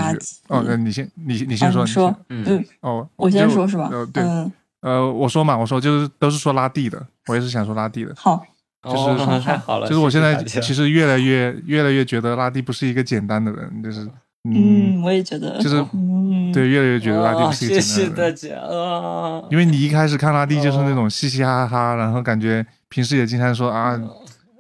[0.48, 3.90] 哦，呃你先，你你先说，啊你说，嗯嗯，哦，我先说是吧？
[3.92, 4.52] 呃，对，嗯，
[4.82, 8.14] 呃，我说嘛，我说就是都是说拉蒂的，我也是想说拉蒂的。
[8.16, 8.42] 好，
[8.84, 9.88] 就是哦 太好了。
[9.88, 14.02] 就是我现在谢谢大家其实越来越越来越觉得拉蒂不是一个简单的人，就是
[14.44, 18.72] 嗯，嗯，我也觉得，就是嗯，对，越来越觉得拉蒂不是一个谢谢大简单的人。
[18.72, 19.44] 家啊！
[19.52, 24.00] 因为你一开始看拉蒂就是那种嘻嘻哈哈，然后感觉平时也经常说啊，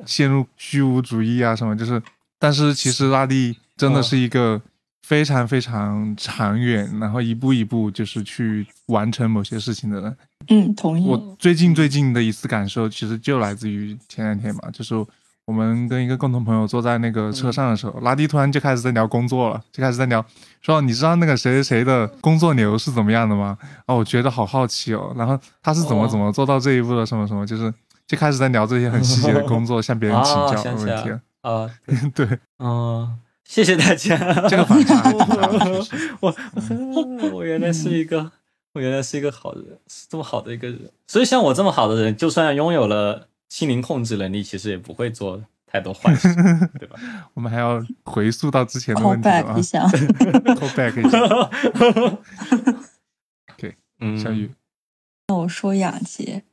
[0.06, 2.02] 陷入虚无主义啊什么，就是，
[2.38, 4.61] 但是其实拉蒂真的是一个
[5.11, 10.17] 非常非常长远，然后一步一步就是去完成某些事情的人。
[10.47, 11.05] 嗯，同意。
[11.05, 14.95] 我最近最近的一次感受，其实就来自于前两天嘛，就是
[15.43, 20.25] 我们跟一个共同朋友坐在那个车上的时候，拉蒂突然就开始在聊工作了，就开始在聊
[20.61, 23.57] 说你知道那个谁谁谁的工作流是怎么样的吗？
[23.88, 27.73] 哦，我觉得好好奇哦，然后他是怎么哦怎么做到这一步的，什么什么，就是
[28.07, 31.11] 就开始在聊这些很细节的工作，向别人请教啊，的问题。
[31.41, 31.69] 啊，
[32.15, 34.18] 对，嗯，谢谢大家。
[34.47, 35.01] 这个反差。
[36.22, 36.35] 我
[37.34, 38.31] 我原来是一个
[38.73, 40.91] 我原来是一个好人，是这么好的一个人。
[41.07, 46.27] 所以像我这么好的人，就算拥有了心灵控制能力，其实也不会做太多坏事，
[46.80, 46.97] 对吧？
[47.34, 49.88] 我们还要回溯到之前的问题了 back 啊一下。
[49.88, 51.19] ，call back 一下。
[54.03, 54.49] 嗯，小雨，
[55.27, 56.43] 那我说雅洁，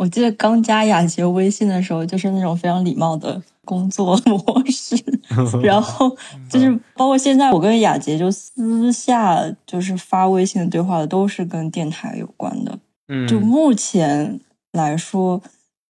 [0.00, 4.96] 我记得刚加雅洁微信的时候，就是那种非常礼貌的工作模式，
[5.62, 6.16] 然后
[6.48, 12.78] 就是包括现在我跟雅洁就私下就是发微信的对话的，都是跟电台有关的。
[13.08, 14.40] 嗯，就目前
[14.72, 15.42] 来说，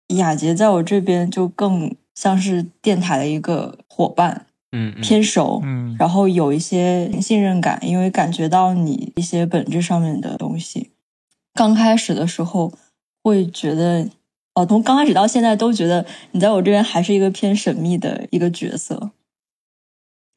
[0.07, 10.90] 雅洁在我这边就更像是电台的一个伙伴，嗯嗯偏熟，嗯然后有一些信任感，因为感觉到你一些本质上面的东西。
[11.53, 12.72] 刚开始的时候
[13.24, 14.10] 会觉得，
[14.56, 19.12] 哦，从刚开始到现在都觉得你在我这边还是一个偏神秘的一个角色。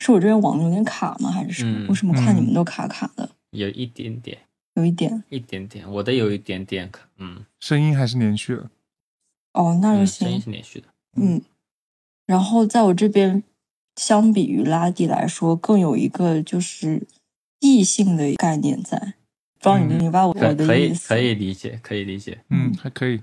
[0.00, 1.30] 是我这边网有点卡吗？
[1.30, 1.78] 还是什么？
[1.78, 3.30] 嗯为什么看你嗯们都卡卡的？
[3.50, 4.36] 有一点点，
[4.74, 8.68] 有一点一点点，我的有一点点卡，嗯，声音还是连续的。
[9.52, 10.26] 哦，那就嗯行。
[10.26, 11.40] 声音是连续的，嗯，
[12.26, 13.44] 然后在我这边，
[13.94, 17.06] 相比于拉蒂来说，更有一个就是
[17.60, 19.14] 异性的概念在，
[19.62, 21.08] 不知道你们嗯明白我可的意思？
[21.08, 23.20] 可以可以理解，可以理解，嗯，还可以。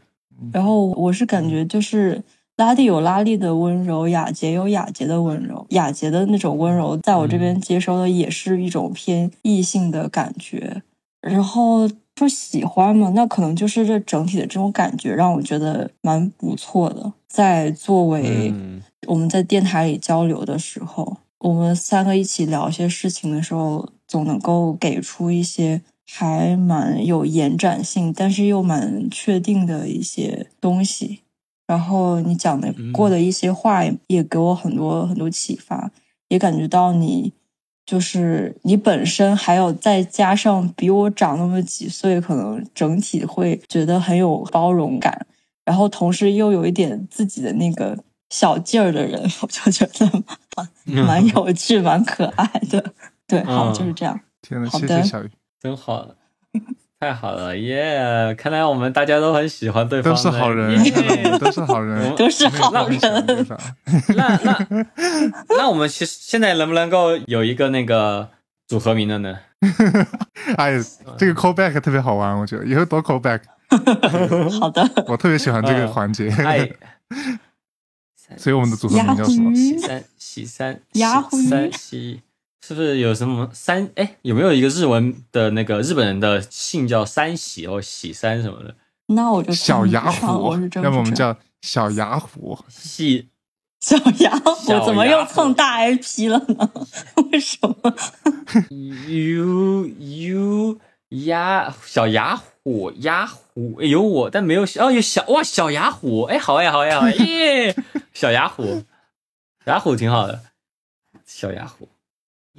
[0.53, 2.23] 然后我是感觉就是
[2.55, 10.81] 拉蒂有拉力的温柔，雅洁有雅洁的温柔，雅洁的那种温柔，在我这边接收的也是一种偏异性的感觉。
[11.21, 11.85] 然后
[12.15, 17.11] 说喜欢嘛，那可能就是这整体的这种感觉让我觉得蛮不错的。
[17.27, 25.81] 在作为嗯我们在电台里交流的时候，我们三个一起聊一些事情的时候，总能够给出一些
[26.11, 31.19] 还蛮有延展性，但是又蛮确定的一些东西。
[31.67, 35.91] 然后你讲的嗯过的一些话也给我很多很多启发，
[36.29, 37.31] 也感觉到你
[37.85, 45.27] 就是你本身还有再加上比我长那么几岁，可能整体会觉得很有包容感，
[45.63, 47.95] 然后同时又有一点自己的那个
[48.31, 50.23] 小劲儿的人，我就觉得
[50.87, 52.93] 蛮 蛮有趣、蛮可爱的。
[53.27, 54.19] 对，好，嗯就是这样。
[54.41, 55.29] 天呐，好的谢谢小雨，
[55.61, 56.07] 真好，
[56.99, 58.33] 太好了，耶！
[58.37, 60.77] 看来我们大家都很喜欢对方都，是好人，
[61.37, 62.99] 都是好人，都是好人，
[63.45, 63.57] 啥
[64.15, 64.67] 那那
[65.57, 68.29] 那我们其实现在能不能够有一个那个
[68.67, 69.37] 组合名的呢？
[70.55, 70.79] 哎，
[71.17, 73.41] 这个 call back 特别好玩，我觉得以后多 call back，
[74.59, 76.29] 好的，我特别喜欢这个环节。
[76.29, 76.69] 爱
[78.37, 79.53] 所以我们的组合名叫什么？
[79.55, 82.21] 喜三喜三雅虎喜三喜，
[82.65, 83.89] 是不是有什么三？
[83.95, 88.75] 哎，有没有一个日文的那个日本人的姓叫三喜或喜三什么的？
[89.07, 92.59] 那我就小雅虎我是，真要么我们叫小雅虎。
[92.67, 93.29] 喜
[93.79, 96.69] 小雅虎，怎么又蹭大 IP 了呢？
[97.31, 97.75] 为什么
[98.69, 100.79] ？U U
[101.25, 107.75] 鸭小雅虎雅虎哎有我，但没有小哦有小哇小雅虎哎好呀好呀好呀耶
[108.13, 108.83] 小雅虎
[109.65, 110.41] 雅虎挺好的
[111.25, 111.87] 小雅虎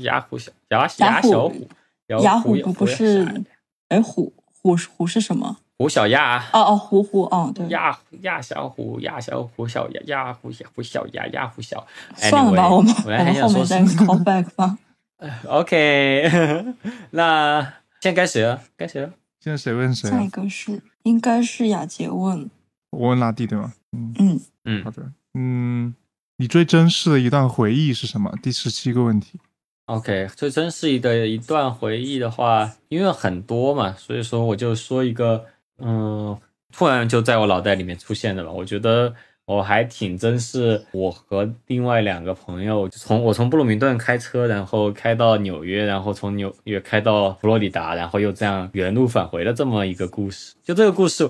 [0.03, 1.69] 雅虎小雅雅虎雅小虎
[2.25, 3.45] 雅虎虎不不是？
[3.89, 4.33] 哎，虎
[4.63, 5.57] 虎虎是什么？
[5.79, 11.87] 虎小鸭哦哦，虎虎哦，对，亚亚小虎亚小虎小鸭鸭虎小虎小鸭鸭虎小。
[12.15, 14.79] 算了吧，我们我们后面再 call back 吧。
[15.49, 16.65] OK，
[17.13, 17.63] 那
[18.01, 18.61] 现在该谁了？
[18.77, 19.11] 该谁了？
[19.41, 20.31] 现在谁问谁下一啊？
[20.31, 22.51] 个是应该是雅洁问，
[22.91, 23.73] 我问拉蒂对吗？
[23.93, 25.11] 嗯，嗯，嗯好，的。
[25.35, 25.95] 嗯，
[26.37, 28.31] 你最珍视的一段回忆是什么？
[28.43, 29.41] 第十七个问题。
[29.91, 35.45] OK，最真实的一段回忆的话，因为很多嘛，所以说我就说一个，
[35.79, 36.39] 嗯，
[36.73, 38.53] 突然就在我脑袋里面出现的吧。
[38.53, 39.13] 我觉得
[39.57, 50.55] 我还挺珍视我和另外两个朋友，从我从布鲁明顿开车，然后开到纽约，然后从纽约开到佛罗里达，然后又这样原路返回的这么一个故事。
[50.63, 51.29] 就这个故事，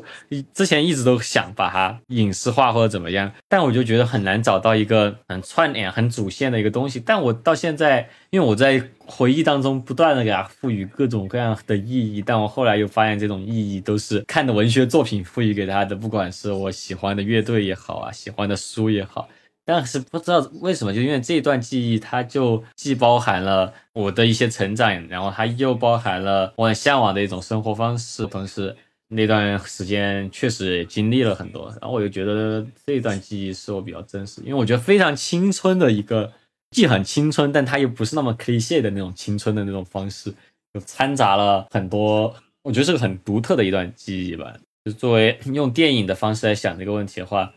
[0.53, 7.01] 之前一直都想把它影视化或者怎么样，但我就觉得很难找到一个很串联、很主线的一个东西。
[7.01, 19.28] 但我到现在，因为我在回忆当中不断的给它赋予各种各样的意义，但我后来又发现这种意义都是看的文学作品赋予给它的，不管是我喜欢的乐队也好啊，喜欢的书也好。
[19.62, 28.74] 但是不知道为什么，就因为这段记忆，它就既包含了我的一些成长，然后它又包含了我很向往的一种生活方式，同时
[29.09, 36.32] 那段时间确实也经历了很多，然后我就觉得这段记忆是我比较真实，因为我觉得非常青春的一个，
[36.71, 40.33] 既很青春，但它又不是那么 cliché 的那种青春的那种方式，
[40.73, 44.55] 就掺杂了很多，我觉得是个很独特的一段记忆吧。
[44.85, 47.53] 就作为用电影的方式来想这个问题的话，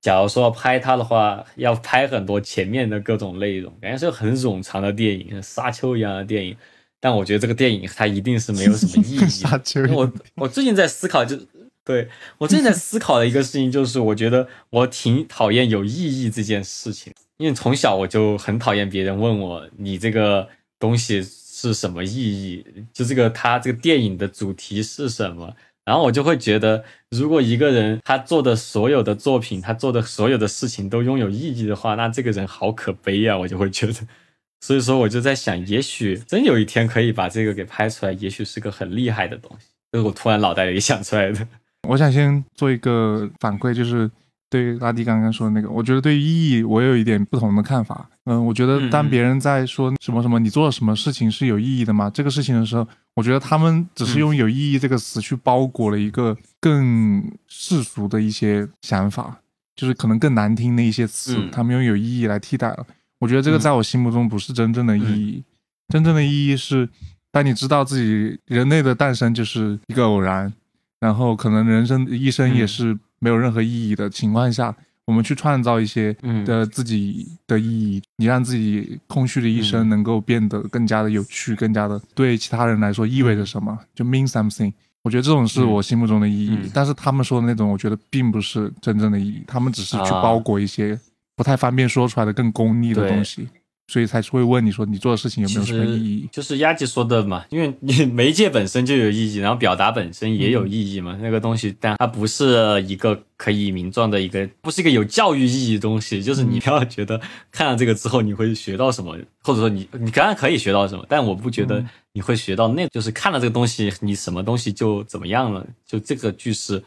[0.00, 6.56] 假如说要拍它的话，要拍很多前面的各种内容，感觉是个很冗长的电影，像沙丘一样的电影。
[7.00, 9.64] 但我觉得这个电影它一定是没有什么意义沙的。
[9.74, 11.36] 因为我我最近在思考，就
[11.84, 12.08] 对
[12.38, 20.48] 我最近在思考的一个事情就是，我觉得我挺讨厌有意义这件事情，因为从小我就很讨厌别人问我你这个
[20.78, 25.52] 东西是什么意义，就这个他这个电影的主题是什么。
[25.84, 33.36] 然后我就会觉得，如果一个人他做的所有的作品，他做的所有的事情都拥有意义的话，那这个人好可悲啊！
[33.36, 33.94] 我就会觉得，
[34.62, 39.66] 所以说我就在想，也许真有一天可以把这个给拍出来，也许是个很厉害的东西。
[39.90, 41.44] 这是我突然脑袋里想出来的。
[41.88, 44.08] 我想先做一个反馈，就是
[44.52, 48.06] 对于拉蒂刚刚说的那个，我觉得对于意义我有一点不同的看法。
[48.24, 52.10] 嗯，我觉得当别人在说什么什么你做了什么事情是有意义的吗？
[52.12, 59.40] 这个事情的时候，我觉得他们只是用“有意义”这个词去包裹了一个更世俗的一些想法，
[59.74, 62.86] 就是可能更难听的一些词，他们用“有意义”来替代了。
[63.20, 65.42] 我觉得这个在我心目中不是真正的意义，
[65.88, 66.86] 真正的意义是
[67.30, 70.52] 当你知道自己人类的诞生就是一个偶然。
[71.00, 74.74] 然后可能人生一生也是没有任何意义的情况下，
[75.04, 76.12] 我们去创造一些
[76.44, 84.72] 的自己的意义，你让自己空虚的一生能够变得更加的有趣，更加的对其他人来说意味着什么，就 mean something。
[85.04, 90.98] 我觉得这种是我心目中的意义，但是他们说的那种，我觉得并不是真正的意义，他们只是去包裹一些
[91.36, 93.48] 不太方便说出来的更功利的东西。
[93.92, 96.26] 所以才会问你说你做的事情有没有什么意义？
[96.32, 101.14] 就是鸭姐说的嘛，因为你媒介本身就有意义，然后表达本身也有意义嘛。
[101.20, 106.22] 那个东西，但它不是一个可以名状的一个，不是一个有教育意义的东西。
[106.22, 107.20] 就是你不要觉得
[107.50, 115.66] 看了这个之后你会学到什么，或者说你你当然可以学到什么，但我不觉得你会学到那，就是看了这个东西你什么东西就怎么样了。
[115.86, 116.82] 就这个句式，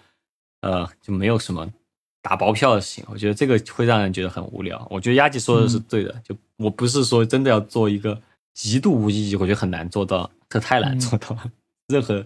[0.61, 1.71] 呃，就没有什么。
[2.27, 4.83] 打包票行，我觉得这个会让人觉得很无聊。
[4.89, 8.21] 我觉得鸭姐说的是对的，就我不是说真的要做一个
[8.53, 11.37] 极度无意义，我觉得很难做到，这太难做到。
[11.87, 12.25] 任何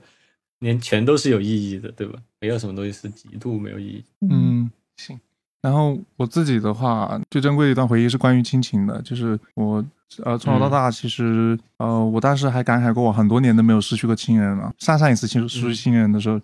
[0.60, 2.20] 连全都是有意义的，对吧？
[2.40, 4.04] 没有什么东西是极度没有意义。
[4.30, 5.20] 嗯，行。
[5.62, 9.84] 然后我自己的话，最珍贵的一段回忆是关于亲情的，就是我
[10.24, 14.74] 呃从小到大，其实呃我当时还感慨过，我很多年都没有失去过亲人了。
[14.78, 16.40] 上上一次亲失去亲人的时候。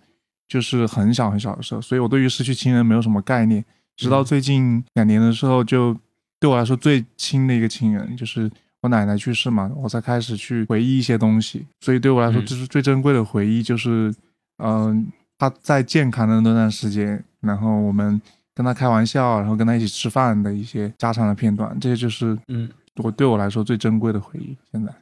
[0.48, 3.64] 就是很小很小的时候，所以我对于失去亲人没有什么概念。
[3.96, 5.92] 直到最近两年的时候，就
[6.38, 8.50] 对我来说最亲的一个亲人就是
[8.82, 11.66] 我奶奶去世嘛，我才开始去回忆一些东西。
[11.80, 14.14] 所以对我来说，这是最珍贵的回忆，就是
[14.58, 18.20] 嗯，她在健康的那段时间，然后我们
[18.54, 24.56] 跟她开玩笑，然后跟她一起吃饭的一些家常的片段，这些就是嗯，我对我来说最珍贵的回忆。
[24.70, 24.94] 现在，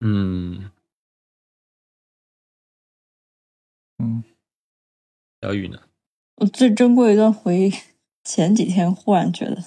[0.00, 0.70] 嗯。
[3.98, 4.24] 嗯，
[5.40, 5.78] 小雨呢？
[6.34, 7.72] 我最珍贵一段回忆，
[8.24, 9.62] 前几天忽然觉得，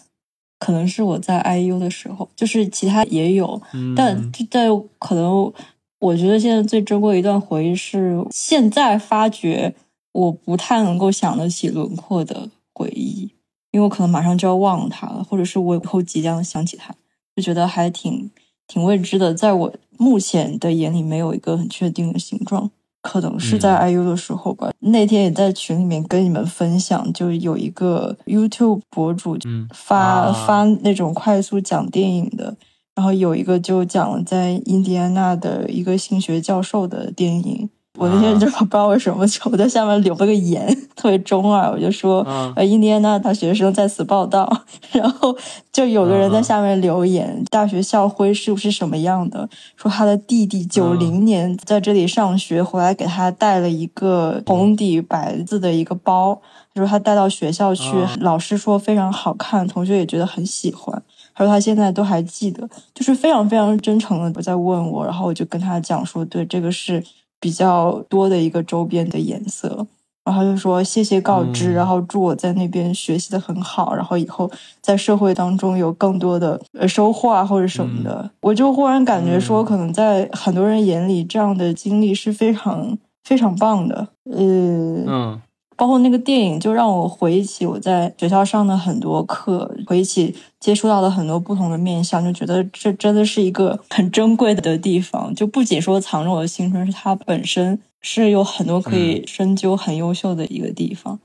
[0.60, 3.62] 可能是我在 IU 的时候，就是其他也有，
[3.96, 5.52] 但但可能
[6.00, 9.74] 我觉得现在最珍贵一段回忆是现在发觉
[10.12, 13.32] 我不太能够想得起轮廓的回忆，
[13.72, 16.94] 因为我可能马上就要忘了它了，或者是我以后即将想起它，
[17.36, 18.30] 就觉得还挺
[18.68, 22.72] 挺未知的，在我目前的眼里没有一个很确定的形状。
[23.08, 24.70] 可能是在 IU 的时候吧。
[24.80, 29.38] 那天也在群里面跟你们分享，就有一个 YouTube 博主
[29.74, 32.54] 发发那种快速讲电影的，
[32.96, 37.70] 然后有一个就讲了在印第安纳的一个性学教授的电影。
[37.98, 40.66] 我那天就 不知道为什么，就我在下面留了个言，
[40.96, 42.26] 特别中二，我就说，
[42.56, 44.48] 呃，印第安纳大学生在此报道，
[44.94, 45.36] 然后
[45.72, 49.50] 就有个人在下面留言，大学校徽是不是什么样的？
[49.76, 56.40] 说他的弟弟九零年在这里上学，回来给他带了一个红底白字的一个包，
[56.74, 61.02] 他说他带到学校去，老师说非常好看，同学也觉得很喜欢，
[61.34, 67.04] 他说他现在都还记得，就是非常非常真诚的在问我，然后我就跟他讲说，对，这个是。
[67.40, 69.86] 比较多的一个周边的颜色，
[70.26, 74.50] 然后他就说谢谢告知，然后祝我在那边学习的很好，然后以后
[74.82, 78.30] 在社会当中有更多的呃收获啊或者什么的。
[78.42, 84.08] 我就忽然感觉说，可能在很多人眼里，这样的经历是非常非常棒的。
[84.32, 85.42] 呃，嗯。
[85.78, 95.34] 包括那个电影，就让我回忆起我在学校上的很多课，回忆起接触到的很多不同的面相，就觉得这真的是一个很珍贵的地方。
[95.36, 101.20] 就不仅说藏着我的青春，是它本身是有很多可以深究、很优秀的一个地方。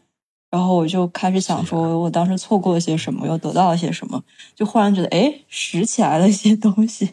[0.50, 4.22] 然后我就开始想说，我当时错过了些什么，又得到了些什么，
[4.54, 7.08] 就忽然觉得，哎，拾起来了一些东西。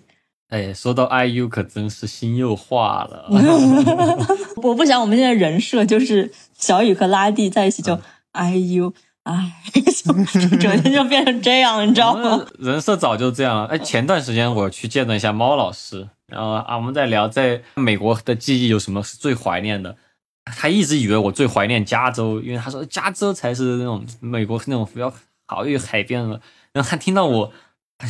[0.49, 3.27] 哎，说到 IU，可真是心又化了。
[4.61, 7.99] 我不想我们现在人设就是小雨和拉蒂在一起就
[8.33, 8.91] IU，
[9.23, 9.53] 哎，
[10.03, 12.45] 整天 就变成这样，你知道吗？
[12.57, 13.65] 人设早就这样了。
[13.65, 19.95] 哎，前段时间我去见了一下猫老师，然后啊，我们在聊在美国的记忆有什么是最怀念的。
[20.45, 25.13] 他一直以为我最怀念加州，因为他说加州才是那种美国那种比较
[25.45, 26.41] 好有海边的。
[26.73, 27.51] 然后他听到我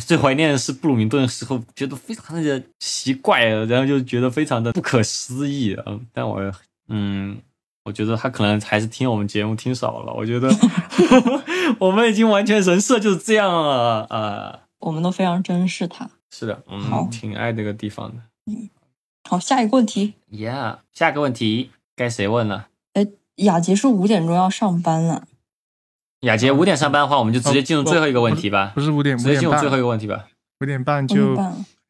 [0.06, 5.84] 最怀念的是布鲁明顿的时候，觉得非常的奇怪，然后就觉得非常的不可思议啊。
[6.12, 6.40] 但我
[6.88, 7.40] 嗯，
[7.84, 10.12] 我觉得他可能还是听我们节目听少了。
[10.12, 10.48] 我觉得
[11.80, 14.60] 我们已经完全人设就是这样了啊。
[14.78, 16.08] 我们都非常珍视他。
[16.30, 18.22] 是的，我们挺爱这个地方的。
[18.46, 18.68] 嗯
[19.28, 22.68] 好，下一个问题，Yeah，下个问题该谁问了？
[22.94, 23.06] 哎
[23.36, 25.24] 雅洁是五点钟要上班了，
[26.20, 28.72] 雅洁五点上班的话，我们就直接进入最后一个问题吧。
[28.74, 30.26] 不是五点，直五点半接进入最后一个问题吧。
[30.60, 31.36] 五点半就。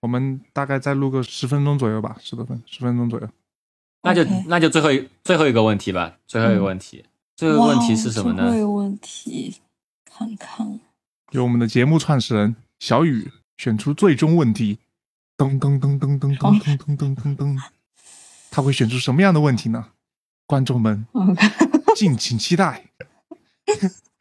[0.00, 3.28] 我们大概再录个十分钟左右吧，十多分，十分钟左右。
[4.02, 6.16] 那就那就最后一最后一个问题吧。
[6.26, 7.04] 最后一个问题，
[7.36, 8.44] 最后一个问题是什么呢？
[8.44, 9.56] 哇最后一个问题，
[10.06, 10.80] 看看，
[11.32, 14.78] 由我们的节目创始人小雨选出最终问题，
[15.36, 17.58] 噔噔噔噔噔噔噔噔噔噔噔，
[18.50, 19.88] 他会选出什么样的问题呢？
[20.46, 21.06] 观众们
[21.94, 22.86] 敬请期待。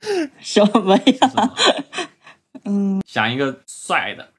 [0.40, 1.54] 什么呀？
[2.66, 4.30] 嗯，想一个帅的，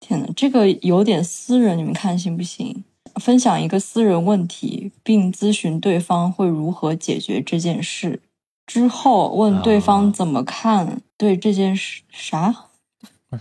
[0.00, 2.84] 天呐，这个有点私人，你们看行不行？
[3.16, 8.20] 分享一个私人问题，并咨询对方会如何解决这件事。
[8.66, 12.66] 之后问对方怎么看对这件事啥？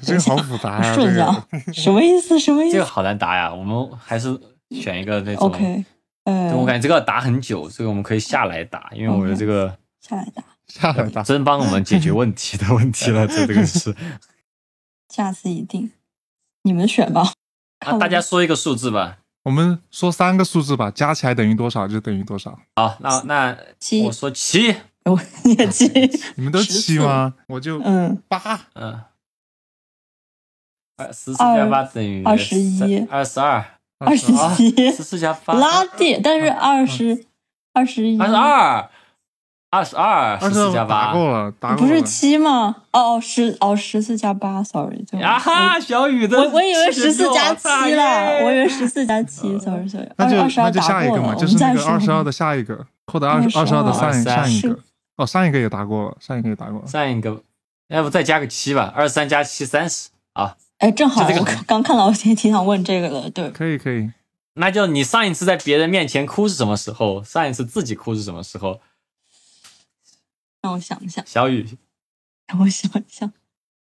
[0.01, 0.81] 这个好复杂啊！
[0.81, 2.39] 这顺个，什么意思？
[2.39, 3.53] 什么意思这个好难答呀。
[3.53, 4.39] 我们还是
[4.71, 5.47] 选一个那种。
[5.47, 5.85] ？OK，
[6.29, 11.23] 呃，我感觉这个要打很久，所以我们可以下来打，因为我觉得这个下来打，下来打。
[11.23, 13.27] 真帮我们解决问题的问题了。
[13.27, 13.95] 这这个是
[15.09, 15.91] 下次一定，
[16.63, 17.33] 你们选吧。
[17.85, 19.19] 啊，大家说一个数字吧。
[19.43, 22.59] 我们说三个数字吧，加起来等于多少就等于多少。
[22.75, 24.75] 好，那那七我说七，
[25.05, 25.87] 我也七，
[26.35, 27.33] 你们都十七吗？
[27.47, 28.67] 我就嗯，八。
[28.73, 29.01] 嗯，
[30.97, 37.25] 二十四加八等于二十一二十二，二十啊一，十四加八，拉地，但是二十
[37.73, 38.89] 二十一，二十二，
[39.69, 41.87] 二十二，二十十四加八，打过了，打过了。
[41.87, 42.75] 不是七吗？
[42.91, 54.79] 哦哦，十哦十四加八，sorry，啊哈，小雨的，我我以为十四加七了，我以为耶十四加七，sorry sorry，那就那就下一个嘛，就是那个二十二的下一个，或者二22二十二的上23上一个。
[55.17, 56.87] 哦，上一个也答过了，上一个也答过了。
[56.87, 57.43] 上一个，
[57.89, 64.11] 要不再加个七吧，二十三加七三十啊，哎，正好我刚刚看到，我挺挺想问这个的，对，可以可以，
[64.55, 67.23] 那就你上一次在别人面前哭是什么时候？
[67.23, 68.79] 上一次自己哭是什么时候？
[70.61, 71.77] 让我想一想，小雨，
[72.47, 73.31] 让我想一想，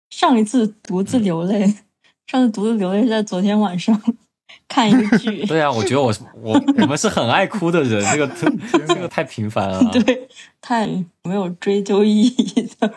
[0.10, 1.74] 上一次独自流泪，
[2.28, 4.02] 上次独自流泪是在昨天晚上
[4.68, 8.28] 看一个剧，对啊，我觉得我我我们是很爱哭的人，这个
[8.88, 9.92] 这个太频繁了啊。
[9.94, 10.28] 对，
[10.62, 10.88] 太
[11.24, 12.94] 没有追究意义的，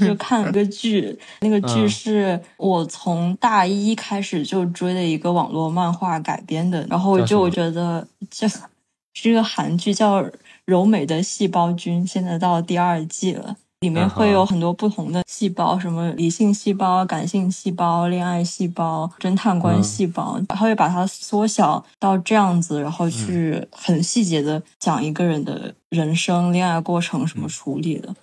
[0.00, 1.16] 就看了个剧。
[1.40, 10.22] 那个剧嗯是我从大一开始就追的一个网络漫画改编的，然后就我觉得这是一个韩剧，叫
[10.64, 13.56] 《柔美的细胞君》，现在到第二季了。
[13.80, 28.14] 里面会有很多不同的细胞，什么理性细胞、感性细胞、恋爱细胞、侦探官细胞，他会把它缩小到这样子，然后去很细节的讲一个人的人生、恋爱过程什么处理的。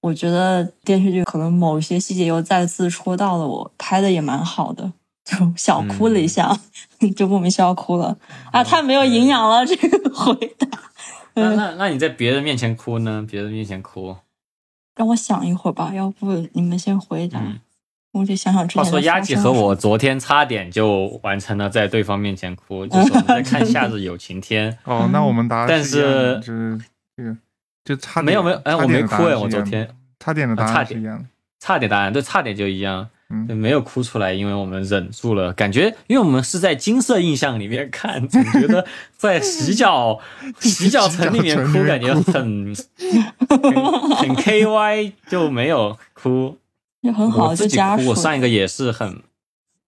[0.00, 4.92] 我觉得电视剧可能某些细节又再次戳到了我，拍的也蛮好的，
[5.24, 6.58] 就小哭了一下，
[7.14, 8.16] 就莫名其妙哭了
[8.50, 8.64] 啊！
[8.64, 10.66] 太没有营养了，这个回答。
[11.34, 13.24] 那那那你在别人面前哭呢？
[13.30, 14.16] 别人面前哭。
[14.96, 17.60] 让我想一会儿吧，要不你们先回答，嗯
[18.12, 24.70] 我得想想之前话说，的发丫姐和我昨天差点就完成了在对方面前哭， 就是我们在看《夏日有晴天》。
[24.84, 26.80] 哦，那我们答案但是就是
[27.16, 27.36] 这个
[27.84, 29.88] 就差没有没有，哎，我没哭哎，我昨天
[30.20, 31.24] 差点的答啊差点案是一样的。
[31.58, 35.52] 差点答案，对，差点就一样，嗯就没有哭出来，因为我们忍住了。
[35.52, 38.86] 感觉，因为我们是在金色印象里面看，总觉得
[39.16, 40.20] 在洗脚
[40.60, 42.22] 洗脚城里面哭，感觉很
[43.48, 46.58] 很很 K Y，就没有哭。
[47.00, 48.14] 也很好，就我自己哭，我。
[48.14, 49.22] 上一个也是很，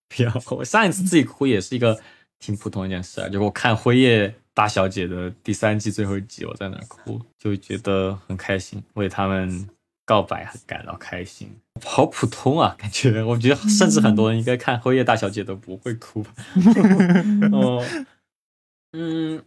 [0.09, 1.99] 比较，我上一次自己哭也是一个
[2.39, 9.67] 挺普通的一件事啊，就我看《辉夜大小姐》的第三季最后一集，我在那哭，就觉得很开心，为他们
[10.07, 11.51] 告白很感到开心。
[11.85, 16.31] 好普通啊，感觉，我觉得甚至很多人应该看《辉夜大小姐》都不会哭吧。
[17.53, 17.85] 哦，
[18.93, 19.43] 嗯，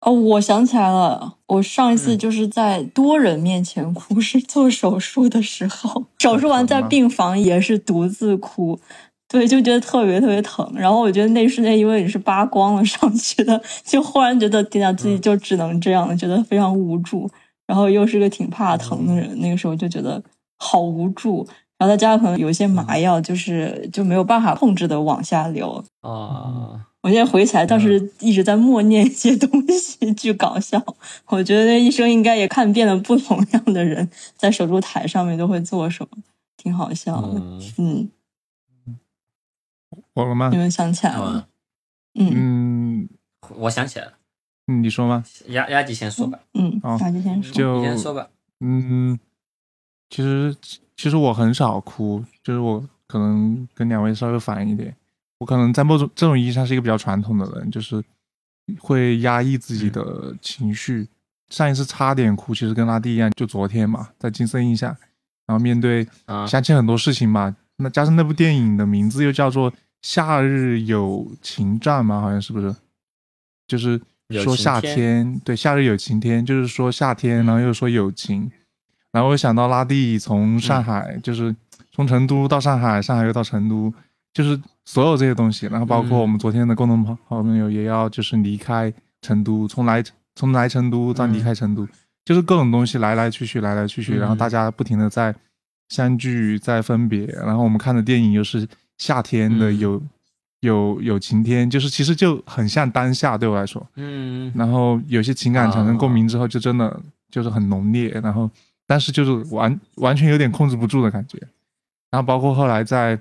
[0.00, 8.80] 哦，我想起来了，我上一次嗯就是在多人面前哭，是做手术的时候， 手术完在病房也是独自哭，
[9.28, 10.72] 对，就觉得特别特别疼。
[10.74, 17.30] 然后我觉得那瞬间因为你是扒光了上去的，就忽然觉得天呐，自己就只能这样了，觉得非常无助。
[17.70, 20.20] 然后又是个挺怕疼的人，那个时候就觉得
[20.58, 21.46] 好无助，
[21.78, 25.84] 然后再加上可能有一些麻药，就是就没有办法控制的往下流。
[26.00, 30.84] 啊，我现在回起来，当时一直在默念一些东西，巨搞笑。
[31.30, 36.18] 我觉得医生应该也看遍了不同样的人在手术台上面都会做什么，
[36.56, 37.38] 挺好笑的。
[37.38, 38.10] 嗯，
[38.88, 38.98] 嗯，
[40.14, 40.56] 我了吗你？
[40.56, 41.46] 们想起来了？
[42.14, 43.08] 嗯嗯，
[43.58, 44.19] 我想起来了，嗯
[44.70, 45.24] 你说吗？
[45.48, 47.52] 丫丫姐先说吧，嗯，哦那就先说。
[47.52, 48.28] 就你先说吧。
[48.60, 49.18] 嗯，
[50.08, 50.54] 其实
[50.96, 54.94] 其实我很少哭，就是我可能跟两位稍微反一点，
[55.38, 58.02] 我可能在某种这种意义上是一个比较传统的人，就是
[58.78, 61.08] 会压抑自己的情绪。
[61.48, 64.96] 上一次差点哭，其实跟拉蒂一样，就昨天嘛，在金色印象，
[65.46, 69.72] 然后面对啊想起很多事情嘛，那加上那部电影的名字又叫做
[70.02, 72.72] 《夏日友情战》嘛，好像是不是？
[73.66, 78.50] 就是有说夏天天，对，夏日有晴天，就是说夏天，然后又说友情，
[79.10, 81.54] 然后我想到拉蒂从上海，就是
[81.90, 83.92] 从成都到上海，上海又到成都，
[84.32, 86.22] 就是所有这些东西，然后包括嗯。
[86.22, 88.92] 我们昨天的共同朋朋友也要就是离开
[89.22, 90.02] 成都，从来
[90.36, 91.86] 从来成都到离开成都，
[92.24, 94.38] 就是各种东西来来去去，来来去去，然后嗯。
[94.38, 95.34] 大家不停的在
[95.88, 98.66] 相聚，在分别，然后我们看的电影又是
[98.98, 100.08] 夏天的嗯
[100.60, 107.00] 有、有有晴天，就是其实就很像当下对我来说，嗯然后有些情感产生共鸣之后，就真的
[107.30, 108.50] 就是很浓烈，然后
[108.86, 111.38] 但是就是完完全有点控制不住的感觉。
[112.10, 113.14] 然后包括后来在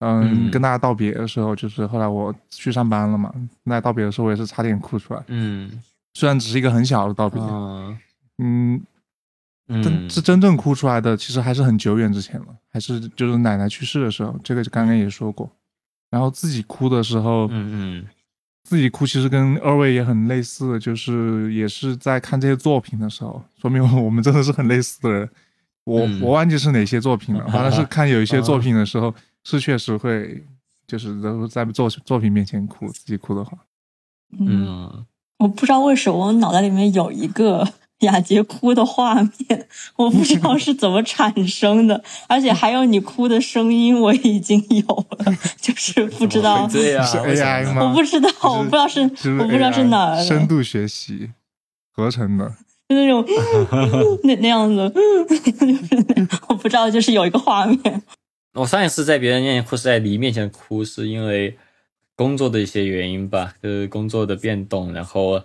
[0.00, 5.22] 嗯嗯跟大家道别的时候，就是后来我去上班了嘛，跟大家道别的时候，我也是差点哭出来。
[5.28, 5.70] 嗯
[6.14, 7.96] 虽然只是一个很小的道别，啊
[8.38, 8.82] 嗯，
[9.68, 15.50] 但嗯，是真正哭出来的，其实还是很久远之前了，还是就是奶奶去世的时候，这个刚刚也说过。
[16.12, 18.06] 然后自己哭的时候，嗯嗯。
[18.64, 25.28] 自己哭其实跟二位也很类似，就是也是在看这些作品的时候，说明我们真的是很类似的人。
[25.84, 26.20] 我、嗯。
[26.22, 29.12] 我忘记是哪些作品了， 反正是看有一些作品的时候，
[29.42, 30.42] 是确实会
[30.86, 33.58] 就是都在作作品面前哭，自己哭的话，
[34.38, 35.06] 嗯，嗯。
[35.38, 37.68] 我不知道为什么我脑袋里面有一个
[38.02, 47.84] 雅洁哭的画面，我不知道是怎么产生的，而且还有你哭的声音，我已经有了，就是不知道，会这样是 AI 吗？
[47.84, 51.30] 我不知道，我不知道是，就是我不知道是哪儿，深度学习
[51.90, 52.52] 合成的。
[52.88, 53.24] 就那种
[54.24, 54.92] 那那样子，
[55.26, 58.02] 就是我不知道，就是有一个画面，
[58.52, 61.56] 我上一次在别人面前哭是在你面前哭，是因为
[62.14, 65.42] 工作的一些原因吧，就是工作的变动，然后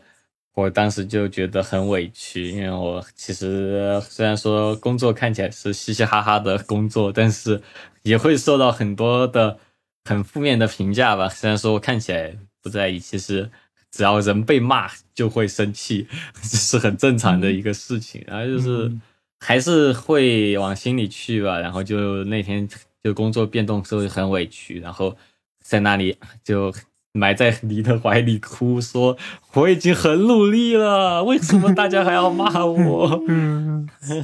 [0.58, 7.62] 我当时就觉得很委屈，因为我其实虽然说工作看起来是嘻嘻哈哈的工作，但是
[8.02, 9.60] 也会受到很多的
[10.06, 11.30] 很负面的评价吧。
[11.30, 13.50] 虽然说我看起来不在意，其实
[13.92, 16.08] 只要人被骂就会生气，
[16.42, 18.24] 这是很正常的一个事情。
[18.28, 18.92] 然后就是。
[19.40, 21.60] 还是会往心里去吧。
[21.60, 22.68] 然后就那天
[23.04, 25.16] 就工作变动之后就很委屈，然后
[25.62, 26.74] 在那里就
[27.14, 29.18] 埋在你的怀里哭，说
[29.54, 33.24] 我已经很努力了，为什么大家还要骂我？
[33.28, 34.24] 嗯，然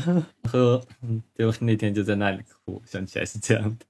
[0.51, 3.85] 后嗯就那天就在那里哭，想起来是这样的。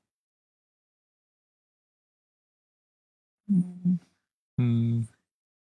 [3.50, 4.00] 嗯，
[4.58, 5.08] 嗯，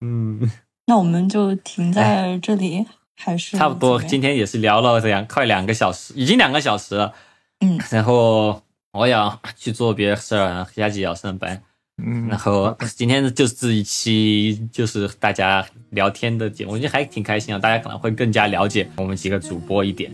[0.00, 0.50] 嗯，
[0.86, 2.84] 那我们就停在这里，
[3.16, 7.14] 还是差不多，今天也是聊了两快两个小时，已经两个小时了。
[7.60, 11.62] 嗯，然后我要去做别的事儿，然后丫姐也要上班。
[12.04, 20.10] 嗯，然后今天就是一期就是大家聊天的节目，我觉得还挺开心啊，大家可能会更加了解我们几个主播一点。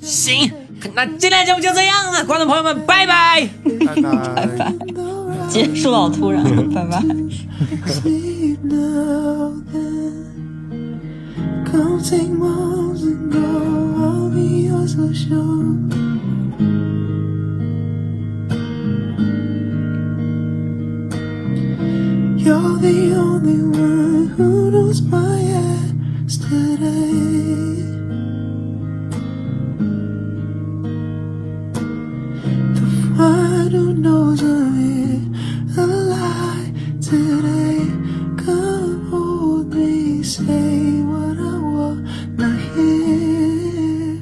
[0.00, 0.50] 行，
[0.94, 3.48] 那今天节目就这样了，观众朋友们，拜拜。
[3.86, 4.34] 拜拜。
[4.34, 4.72] 拜拜，
[5.48, 6.98] 结束好突然，拜拜。
[7.86, 10.24] Sleep now then.
[11.64, 13.38] Come take my arms and go.
[13.96, 16.03] I'll be yours for sure.
[22.44, 26.84] You're the only one who knows my yesterday.
[32.74, 32.84] The
[33.16, 35.24] one who knows I'm here
[35.82, 37.78] alive today.
[38.44, 44.20] Come hold me, say what I wanna hear.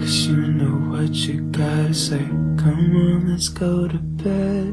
[0.00, 2.24] Cause you know what you gotta say.
[2.56, 4.72] Come on, let's go to bed.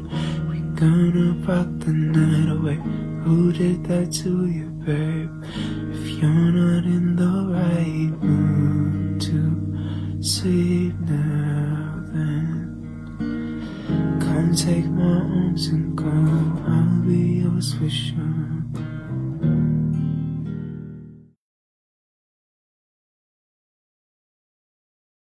[0.78, 2.76] Gonna rock the night away.
[3.24, 5.44] Who did that to you, babe?
[5.92, 13.18] If you're not in the right mood to sleep now, then
[14.20, 16.06] come take my arms and go.
[16.06, 18.47] I'll be yours for sure.